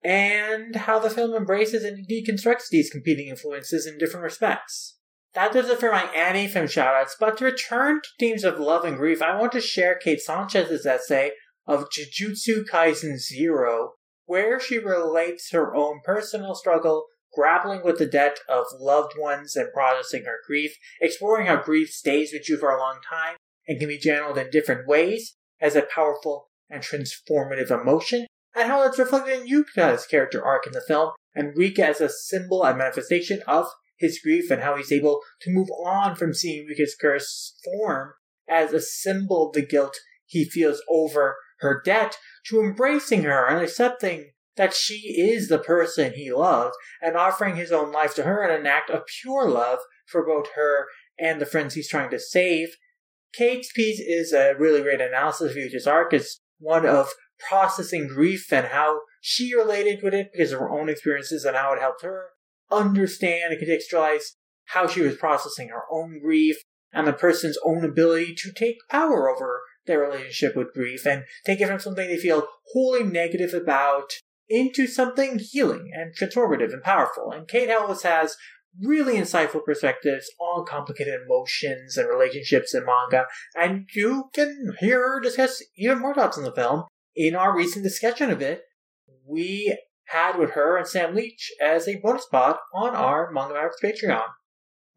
[0.04, 4.98] and how the film embraces and deconstructs these competing influences in different respects.
[5.34, 8.98] That does it for my AniFem shoutouts, but to return to themes of love and
[8.98, 11.32] grief, I want to share Kate Sanchez's essay
[11.66, 13.94] of Jujutsu Kaisen Zero,
[14.26, 19.72] where she relates her own personal struggle grappling with the debt of loved ones and
[19.74, 23.38] processing her grief, exploring how grief stays with you for a long time
[23.68, 28.26] and can be channeled in different ways as a powerful and transformative emotion,
[28.56, 32.10] and how it's reflected in Yuta's character arc in the film, and Rika as a
[32.10, 33.68] symbol and manifestation of
[33.98, 38.14] his grief and how he's able to move on from seeing Rika's curse form
[38.50, 39.96] as a symbol of the guilt
[40.26, 42.18] he feels over her debt
[42.48, 47.72] to embracing her and accepting that she is the person he loves and offering his
[47.72, 50.88] own life to her in an act of pure love for both her
[51.18, 52.70] and the friends he's trying to save.
[53.34, 56.14] Kate's piece is a really great analysis of Yuta's arc.
[56.14, 57.10] It's one of
[57.48, 61.74] processing grief and how she related with it because of her own experiences and how
[61.74, 62.30] it helped her
[62.72, 64.24] understand and contextualize
[64.66, 66.58] how she was processing her own grief
[66.94, 71.60] and the person's own ability to take power over their relationship with grief and take
[71.60, 74.12] it from something they feel wholly negative about
[74.50, 77.32] into something healing and transformative and powerful.
[77.32, 78.36] And Kate Ellis has
[78.80, 85.20] really insightful perspectives on complicated emotions and relationships in manga, and you can hear her
[85.20, 86.84] discuss even more thoughts in the film
[87.16, 88.64] in our recent discussion of it.
[89.26, 93.78] We had with her and Sam Leach as a bonus pod on our Manga Mavericks
[93.84, 94.28] Patreon.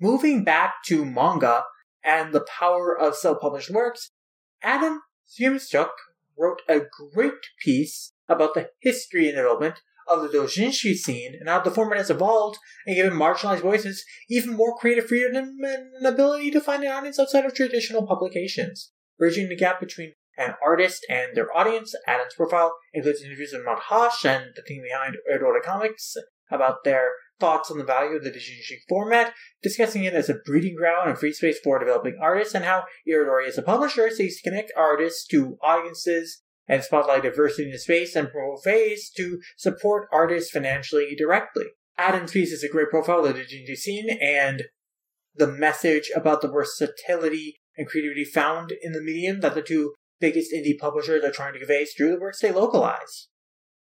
[0.01, 1.65] Moving back to manga
[2.05, 4.11] and the power of self-published works,
[4.63, 5.91] Adam Siemschuk
[6.37, 6.83] wrote a
[7.15, 7.33] great
[7.63, 12.11] piece about the history and development of the doujinshi scene and how the format has
[12.11, 15.59] evolved and given marginalized voices even more creative freedom and
[16.01, 18.91] an ability to find an audience outside of traditional publications.
[19.19, 23.79] Bridging the gap between an artist and their audience, Adam's profile includes interviews with Matt
[23.85, 26.17] Hosh and the team behind Aurora Comics
[26.51, 30.77] about their thoughts on the value of the doujinshi format, discussing it as a breeding
[30.77, 34.51] ground and free space for developing artists, and how Irodori as a publisher seeks to
[34.51, 40.09] connect artists to audiences and spotlight diversity in the space and promote ways to support
[40.13, 41.67] artists financially directly.
[41.99, 44.65] Adam's piece is a great profile of the doujinshi scene and
[45.35, 49.95] the message about the versatility and creativity found in the medium that the two
[50.25, 53.29] biggest indie publishers are trying to convey through the works they localize.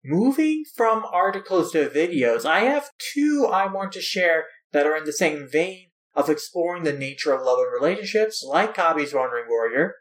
[0.04, 5.06] Moving from articles to videos, I have two I want to share that are in
[5.06, 9.94] the same vein of exploring the nature of love and relationships, like Kabi's Wandering Warrior.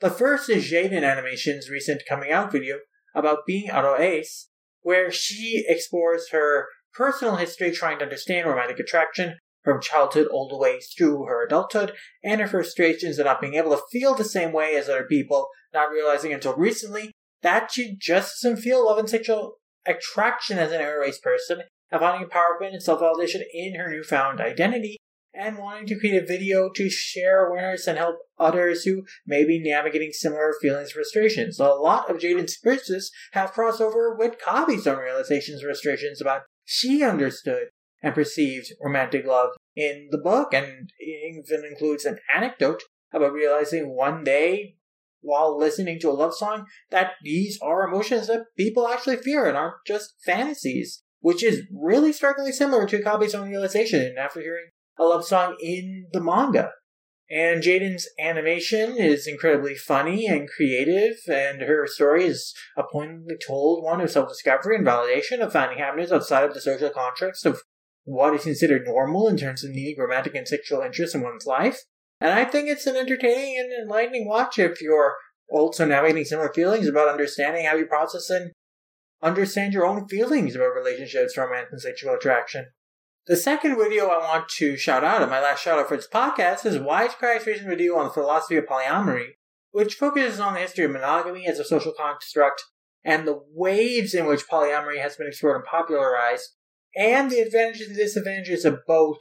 [0.00, 2.78] The first is Jaiden Animation's recent coming out video
[3.14, 4.48] about being Aro Ace,
[4.80, 10.56] where she explores her personal history trying to understand romantic attraction from childhood all the
[10.56, 11.92] way through her adulthood,
[12.22, 15.48] and her frustrations at not being able to feel the same way as other people,
[15.72, 17.10] not realizing until recently
[17.42, 22.28] that she just doesn't feel love and sexual attraction as an aro-ace person, and finding
[22.28, 24.96] empowerment and self-validation in her newfound identity,
[25.34, 29.60] and wanting to create a video to share awareness and help others who may be
[29.60, 31.58] navigating similar feelings and frustrations.
[31.58, 37.02] A lot of Jaiden's experiences have crossover with Kabi's own realizations and frustrations about she
[37.02, 37.68] understood
[38.04, 42.82] and perceived romantic love in the book, and even includes an anecdote
[43.12, 44.76] about realizing one day
[45.22, 49.56] while listening to a love song that these are emotions that people actually fear and
[49.56, 54.66] aren't just fantasies, which is really strikingly similar to Kabi's own realization after hearing
[54.98, 56.72] a love song in the manga.
[57.30, 63.82] And Jaiden's animation is incredibly funny and creative, and her story is a poignantly told
[63.82, 67.62] one of self discovery and validation of finding happiness outside of the social constructs of
[68.04, 71.80] what is considered normal in terms of needing romantic and sexual interest in one's life.
[72.20, 75.16] And I think it's an entertaining and enlightening watch if you're
[75.48, 78.52] also navigating similar feelings about understanding how you process and
[79.22, 82.66] understand your own feelings about relationships, romance, and sexual attraction.
[83.26, 86.08] The second video I want to shout out, and my last shout out for this
[86.08, 89.36] podcast, is Wisecrack's recent video on the philosophy of polyamory,
[89.72, 92.62] which focuses on the history of monogamy as a social construct
[93.02, 96.50] and the waves in which polyamory has been explored and popularized,
[96.96, 99.18] and the advantages and disadvantages of both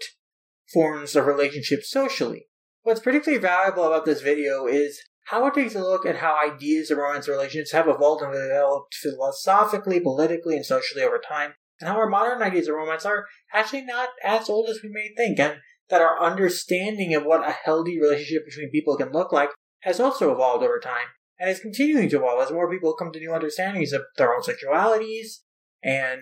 [0.72, 2.48] forms of relationships socially.
[2.84, 6.92] What's particularly valuable about this video is how it takes a look at how ideas
[6.92, 11.96] of romance relationships have evolved and developed philosophically, politically, and socially over time, and how
[11.96, 15.60] our modern ideas of romance are actually not as old as we may think, and
[15.90, 19.50] that our understanding of what a healthy relationship between people can look like
[19.84, 21.08] has also evolved over time,
[21.40, 24.42] and is continuing to evolve as more people come to new understandings of their own
[24.42, 25.40] sexualities
[25.82, 26.22] and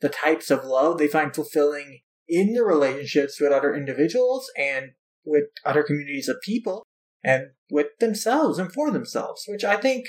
[0.00, 4.92] the types of love they find fulfilling in their relationships with other individuals and
[5.24, 6.84] with other communities of people
[7.22, 10.06] and with themselves and for themselves, which I think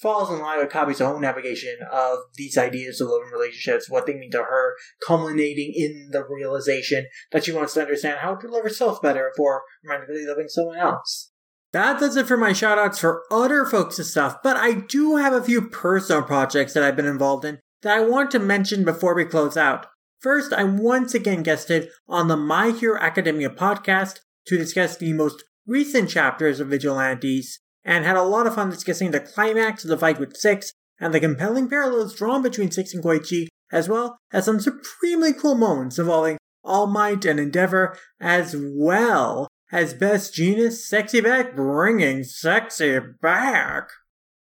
[0.00, 4.06] falls in line with Kabi's own navigation of these ideas of love and relationships, what
[4.06, 4.74] they mean to her,
[5.06, 9.62] culminating in the realization that she wants to understand how to love herself better before
[9.84, 11.32] romantically loving someone else.
[11.72, 15.32] That does it for my shoutouts for other folks and stuff, but I do have
[15.32, 19.14] a few personal projects that I've been involved in that I want to mention before
[19.14, 19.86] we close out.
[20.20, 25.44] First, I once again guested on the My Hero Academia podcast to discuss the most
[25.66, 29.96] recent chapters of Vigilantes, and had a lot of fun discussing the climax of the
[29.96, 34.44] fight with Six and the compelling parallels drawn between Six and Koichi, as well as
[34.44, 41.20] some supremely cool moments involving All Might and Endeavor, as well as Best Jeanist Sexy
[41.20, 43.88] Back bringing Sexy back.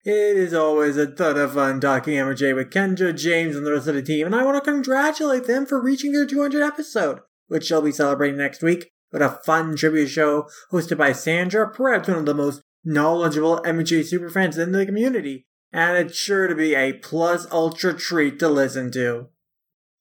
[0.10, 3.90] It is always a ton of fun talking MJ with Kendra, James, and the rest
[3.90, 7.68] of the team, and I want to congratulate them for reaching their 200 episode, which
[7.68, 12.20] they'll be celebrating next week with a fun tribute show hosted by Sandra, perhaps one
[12.20, 16.94] of the most knowledgeable MJ superfans in the community, and it's sure to be a
[16.94, 19.28] plus ultra treat to listen to.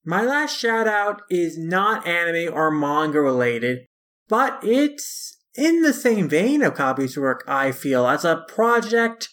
[0.05, 3.79] My last shout out is not anime or manga related,
[4.29, 9.27] but it's in the same vein of Kabi's work, I feel, as a project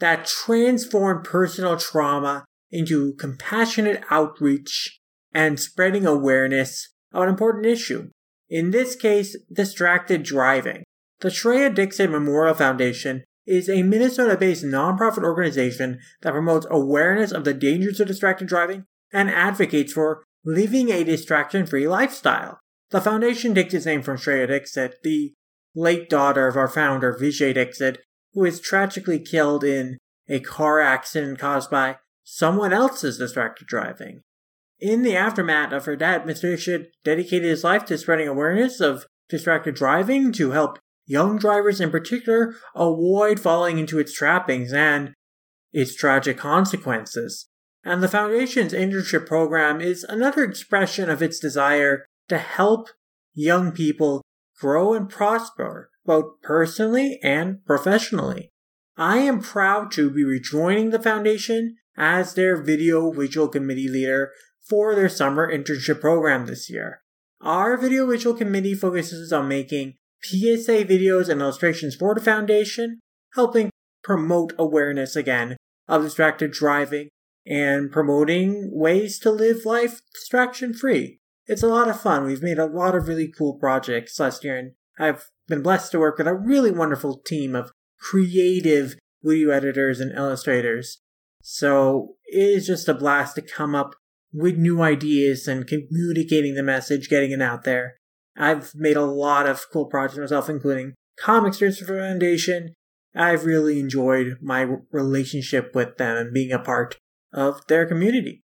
[0.00, 5.00] that transformed personal trauma into compassionate outreach
[5.32, 8.10] and spreading awareness of an important issue.
[8.48, 10.84] In this case, distracted driving.
[11.20, 17.44] The Shreya Dixit Memorial Foundation is a Minnesota based nonprofit organization that promotes awareness of
[17.44, 22.58] the dangers of distracted driving and advocates for living a distraction free lifestyle.
[22.90, 25.32] The foundation takes its name from Shreya Dixit, the
[25.74, 27.98] late daughter of our founder, Vijay Dixit,
[28.32, 29.98] who was tragically killed in
[30.28, 34.22] a car accident caused by someone else's distracted driving.
[34.80, 36.42] In the aftermath of her death, Mr.
[36.42, 41.90] Dixit dedicated his life to spreading awareness of distracted driving to help young drivers in
[41.90, 45.14] particular avoid falling into its trappings and
[45.72, 47.48] its tragic consequences.
[47.84, 52.90] And the Foundation's internship program is another expression of its desire to help
[53.34, 54.22] young people
[54.60, 58.50] grow and prosper, both personally and professionally.
[58.96, 64.32] I am proud to be rejoining the Foundation as their video visual committee leader
[64.66, 67.02] for their summer internship program this year.
[67.42, 73.00] Our video visual committee focuses on making PSA videos and illustrations for the Foundation,
[73.34, 73.68] helping
[74.02, 75.58] promote awareness again
[75.88, 77.10] of distracted driving
[77.46, 81.20] and promoting ways to live life distraction free.
[81.46, 82.24] It's a lot of fun.
[82.24, 85.98] We've made a lot of really cool projects last year, and I've been blessed to
[85.98, 90.98] work with a really wonderful team of creative video editors and illustrators.
[91.42, 93.94] So it is just a blast to come up
[94.32, 97.96] with new ideas and communicating the message, getting it out there.
[98.36, 102.74] I've made a lot of cool projects myself, including Comic Strips Foundation.
[103.14, 106.98] I've really enjoyed my relationship with them and being a part
[107.32, 108.42] of their community.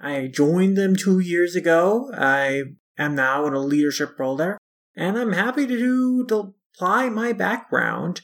[0.00, 2.10] I joined them two years ago.
[2.16, 2.62] I
[2.96, 4.58] am now in a leadership role there,
[4.98, 8.22] and I'm happy to do to apply my background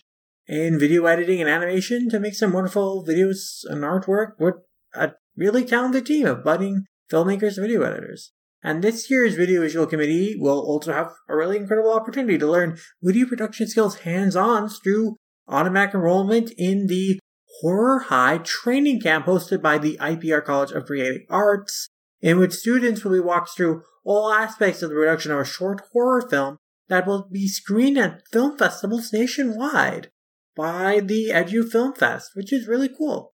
[0.48, 4.56] in video editing and animation to make some wonderful videos and artwork with
[4.92, 8.32] a really talented team of budding filmmakers and video editors.
[8.60, 12.78] And this year's Video Visual Committee will also have a really incredible opportunity to learn
[13.00, 17.20] video production skills hands on through automatic enrollment in the
[17.60, 21.88] Horror High training camp hosted by the IPR College of Creative Arts,
[22.20, 25.82] in which students will be walked through all aspects of the production of a short
[25.92, 30.10] horror film that will be screened at film festivals nationwide
[30.56, 33.32] by the Edu Film Fest, which is really cool.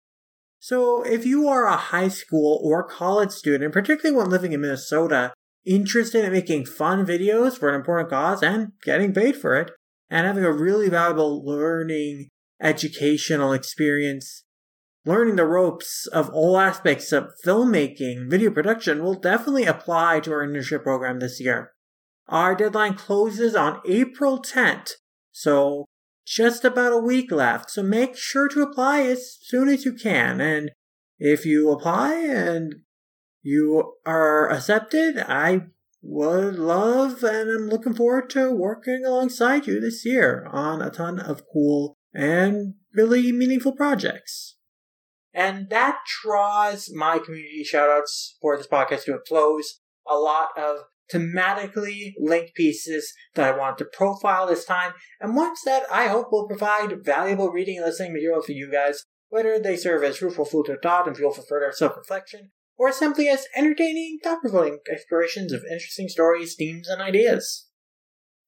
[0.59, 5.31] So, if you are a high school or college student, particularly one living in Minnesota,
[5.65, 9.71] interested in making fun videos for an important cause and getting paid for it,
[10.09, 12.29] and having a really valuable learning
[12.61, 14.43] educational experience,
[15.05, 20.45] learning the ropes of all aspects of filmmaking, video production will definitely apply to our
[20.45, 21.74] internship program this year.
[22.27, 24.93] Our deadline closes on April 10th,
[25.31, 25.85] so
[26.25, 30.41] just about a week left, so make sure to apply as soon as you can.
[30.41, 30.71] And
[31.19, 32.75] if you apply and
[33.43, 35.67] you are accepted, I
[36.01, 41.19] would love and I'm looking forward to working alongside you this year on a ton
[41.19, 44.57] of cool and really meaningful projects.
[45.33, 49.81] And that draws my community shoutouts for this podcast to a close.
[50.07, 50.77] A lot of
[51.13, 56.31] thematically linked pieces that I wanted to profile this time, and ones that I hope
[56.31, 60.45] will provide valuable reading and listening material for you guys, whether they serve as fruitful
[60.45, 64.79] food for thought and fuel for further self reflection, or simply as entertaining, thought provoking
[64.91, 67.67] explorations of interesting stories, themes, and ideas.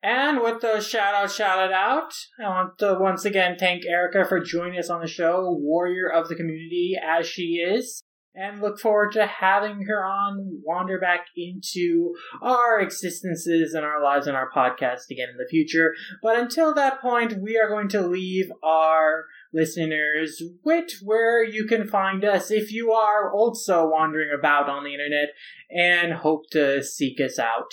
[0.04, 4.40] And with those shout outs shouted out, I want to once again thank Erica for
[4.40, 8.04] joining us on the show, warrior of the community as she is.
[8.38, 14.28] And look forward to having her on wander back into our existences and our lives
[14.28, 15.94] and our podcast again in the future.
[16.22, 21.88] But until that point, we are going to leave our listeners with where you can
[21.88, 25.30] find us if you are also wandering about on the internet
[25.72, 27.72] and hope to seek us out.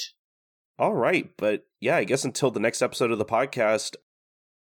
[0.79, 3.97] All right, but yeah, I guess until the next episode of the podcast,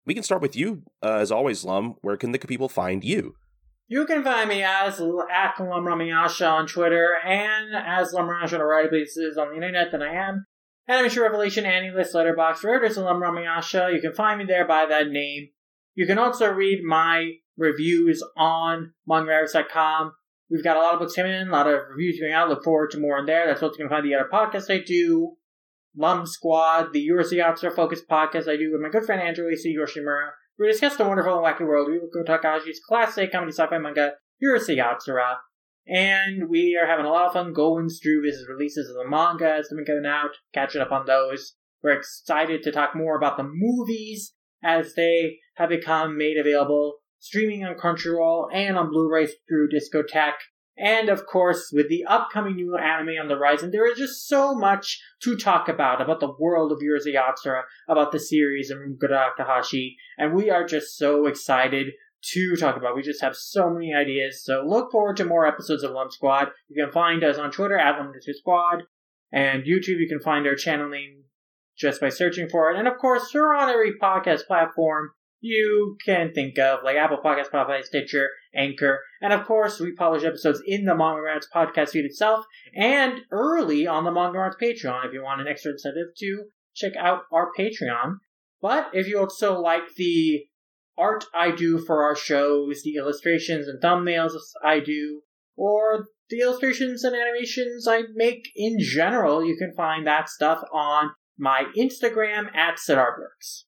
[0.04, 0.82] we can start with you.
[1.02, 3.36] Uh, as always, Lum, where can the people find you?
[3.88, 8.86] You can find me as at Lumramiyasha on Twitter and as Lumramiyasha on a variety
[8.86, 10.46] of places on the internet than I am.
[10.88, 15.08] Animation Revelation, AniList, Letterboxd, wherever there's a Lumramiyasha, you can find me there by that
[15.08, 15.48] name.
[15.94, 20.12] You can also read my reviews on mangaravs.com.
[20.50, 22.48] We've got a lot of books coming in, a lot of reviews going out.
[22.48, 23.46] Look forward to more in there.
[23.46, 25.36] That's also going to find the other podcasts I do.
[25.96, 30.30] Lum Squad, the Urusei focused podcast I do with my good friend Andrew Issei Yoshimura.
[30.58, 34.12] We discussed the wonderful and wacky world of Rumiko Takahashi's classic comedy sci-fi manga,
[34.44, 35.36] Urusei Yatsura.
[35.86, 39.54] And we are having a lot of fun going through his releases of the manga
[39.54, 41.54] as they've been coming out, catching up on those.
[41.82, 47.64] We're excited to talk more about the movies as they have become made available, streaming
[47.64, 50.34] on Crunchyroll and on Blu-ray through Discotek.
[50.82, 54.52] And of course, with the upcoming new anime on the horizon, there is just so
[54.52, 59.08] much to talk about, about the world of Urusei Yatsura, about the series of Rumiko
[59.08, 61.92] Takahashi, and we are just so excited
[62.32, 62.96] to talk about.
[62.96, 66.48] We just have so many ideas, so look forward to more episodes of Lum Squad.
[66.68, 68.82] You can find us on Twitter at Lum Squad,
[69.32, 71.22] and YouTube you can find our channel name
[71.78, 72.76] just by searching for it.
[72.76, 75.10] And of course, we're on every podcast platform
[75.42, 80.22] you can think of, like Apple Podcasts, Spotify, Stitcher, Anchor, and of course, we publish
[80.24, 85.04] episodes in the Manga Rats podcast feed itself and early on the Manga Rats Patreon
[85.04, 86.44] if you want an extra incentive to
[86.74, 88.18] check out our Patreon.
[88.60, 90.44] But if you also like the
[90.96, 94.32] art I do for our shows, the illustrations and thumbnails
[94.64, 95.22] I do,
[95.56, 101.10] or the illustrations and animations I make in general, you can find that stuff on
[101.36, 103.64] my Instagram at SiddhartWorks.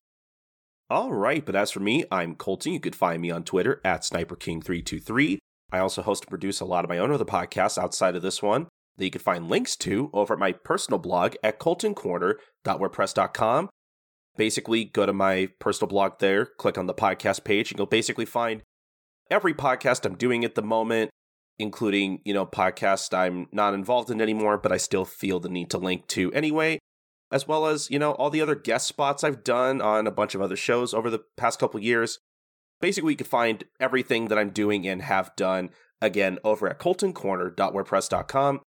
[0.91, 2.75] All right, but as for me, I'm Colton.
[2.75, 5.39] You could find me on Twitter at SniperKing323.
[5.73, 8.43] I also host and produce a lot of my own other podcasts outside of this
[8.43, 13.71] one that you can find links to over at my personal blog at coltoncorner.wordpress.com.
[14.37, 18.27] Basically, go to my personal blog there, click on the podcast page, and you'll basically
[18.27, 18.61] find
[19.31, 21.11] every podcast I'm doing at the moment,
[21.59, 25.71] including, you know, podcasts I'm not involved in anymore, but I still feel the need
[25.71, 26.79] to link to anyway
[27.31, 30.35] as well as, you know, all the other guest spots I've done on a bunch
[30.35, 32.19] of other shows over the past couple years.
[32.81, 35.71] Basically, you can find everything that I'm doing and have done
[36.01, 38.61] again over at coltoncorner.wordpress.com.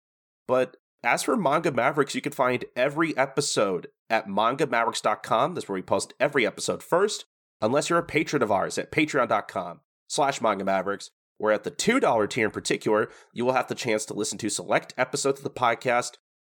[0.47, 5.53] But as for Manga Mavericks, you can find every episode at mangamavericks.com.
[5.53, 7.25] That's where we post every episode first,
[7.61, 12.29] unless you're a patron of ours at patreon.com slash manga mavericks, where at the $2
[12.29, 15.49] tier in particular, you will have the chance to listen to select episodes of the
[15.49, 16.13] podcast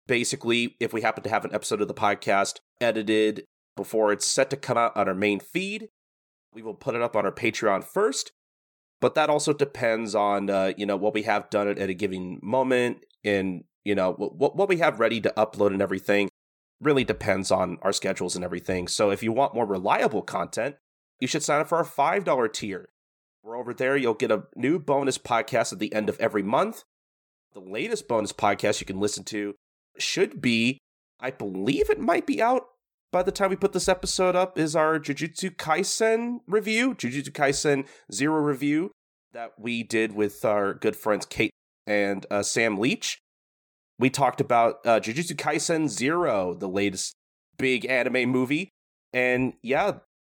[0.09, 3.45] basically, if we happen to have an episode of the podcast edited
[3.77, 5.89] before it's set to come out on our main feed,
[6.53, 8.33] we will put it up on our Patreon first.
[9.01, 11.95] But that also depends on uh, you know what we have done at, at a
[11.95, 16.29] given moment, and you know what what we have ready to upload and everything.
[16.81, 18.89] Really depends on our schedules and everything.
[18.89, 20.77] So if you want more reliable content,
[21.21, 22.89] you should sign up for our five dollar tier.
[23.45, 23.97] We're over there.
[23.97, 26.83] You'll get a new bonus podcast at the end of every month.
[27.55, 29.55] The latest bonus podcast you can listen to
[30.03, 30.79] should be,
[31.21, 32.67] I believe it might be out
[33.11, 37.87] by the time we put this episode up, is our Jujutsu Kaisen review, Jujutsu Kaisen
[38.13, 38.91] Zero review
[39.33, 41.51] that we did with our good friends Kate
[41.87, 43.19] and uh, Sam Leach.
[43.99, 47.15] We talked about uh, Jujutsu Kaisen Zero, the latest
[47.57, 48.69] big anime movie.
[49.13, 49.93] And yeah,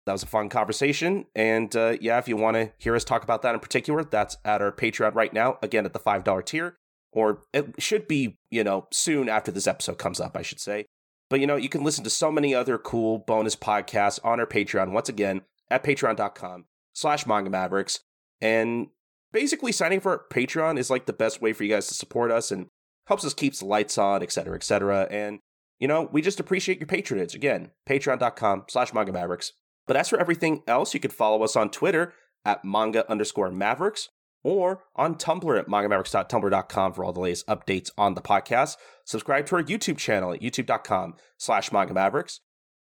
[0.06, 1.26] that was a fun conversation.
[1.34, 4.36] And uh, yeah, if you want to hear us talk about that in particular, that's
[4.44, 6.76] at our Patreon right now, again at the $5 tier
[7.12, 10.86] or it should be, you know, soon after this episode comes up, I should say.
[11.28, 14.46] But, you know, you can listen to so many other cool bonus podcasts on our
[14.46, 18.00] Patreon, once again, at patreon.com slash manga mavericks.
[18.40, 18.88] And
[19.32, 22.50] basically, signing for Patreon is like the best way for you guys to support us
[22.50, 22.66] and
[23.06, 25.06] helps us keep the lights on, et cetera, et cetera.
[25.10, 25.38] And,
[25.78, 27.34] you know, we just appreciate your patronage.
[27.34, 29.52] Again, patreon.com slash manga mavericks.
[29.86, 32.12] But as for everything else, you can follow us on Twitter
[32.44, 34.08] at manga underscore mavericks
[34.42, 38.76] or on Tumblr at mangamavericks.tumblr.com for all the latest updates on the podcast.
[39.04, 42.40] Subscribe to our YouTube channel at youtube.com slash mangamavericks,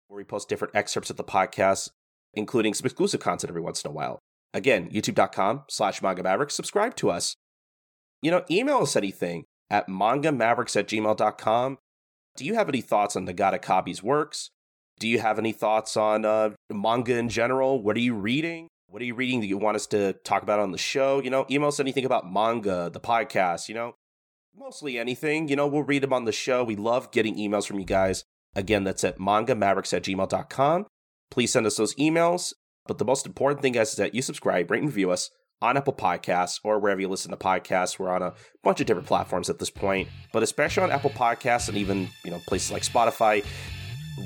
[0.09, 1.91] where we post different excerpts of the podcast,
[2.35, 4.19] including some exclusive content every once in a while.
[4.53, 6.53] Again, youtube.com slash mangamavericks.
[6.53, 7.37] Subscribe to us.
[8.23, 11.79] You know, email us anything at mangamavericks at gmail.com.
[12.37, 14.51] Do you have any thoughts on Nagata Kabi's works?
[14.99, 17.83] Do you have any thoughts on uh, manga in general?
[17.83, 18.69] What are you reading?
[18.91, 21.23] What are you reading that you want us to talk about on the show?
[21.23, 23.95] You know, email us anything about manga, the podcast, you know,
[24.53, 25.47] mostly anything.
[25.47, 26.65] You know, we'll read them on the show.
[26.65, 28.25] We love getting emails from you guys.
[28.57, 30.87] Again, that's at mangamavericks at gmail.com.
[31.31, 32.53] Please send us those emails.
[32.89, 35.31] But the most important thing, guys, is that you subscribe, rate, and review us
[35.62, 37.97] on Apple Podcasts or wherever you listen to podcasts.
[37.97, 38.35] We're on a
[38.65, 42.33] bunch of different platforms at this point, but especially on Apple Podcasts and even, you
[42.33, 43.45] know, places like Spotify.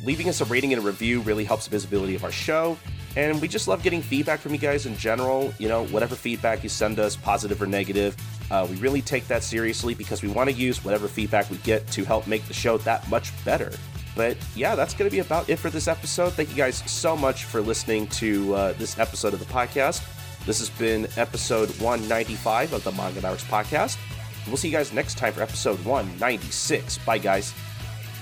[0.04, 2.78] Leaving us a rating and a review really helps the visibility of our show.
[3.16, 5.54] And we just love getting feedback from you guys in general.
[5.58, 8.16] You know, whatever feedback you send us, positive or negative,
[8.50, 11.86] uh, we really take that seriously because we want to use whatever feedback we get
[11.92, 13.72] to help make the show that much better.
[14.16, 16.32] But yeah, that's going to be about it for this episode.
[16.34, 20.04] Thank you guys so much for listening to uh, this episode of the podcast.
[20.46, 23.96] This has been episode 195 of the Manga Mavericks podcast.
[24.46, 26.98] We'll see you guys next time for episode 196.
[26.98, 27.54] Bye, guys.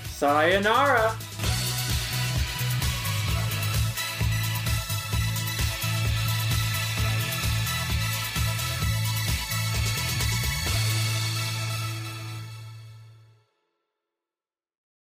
[0.05, 1.15] Sayonara.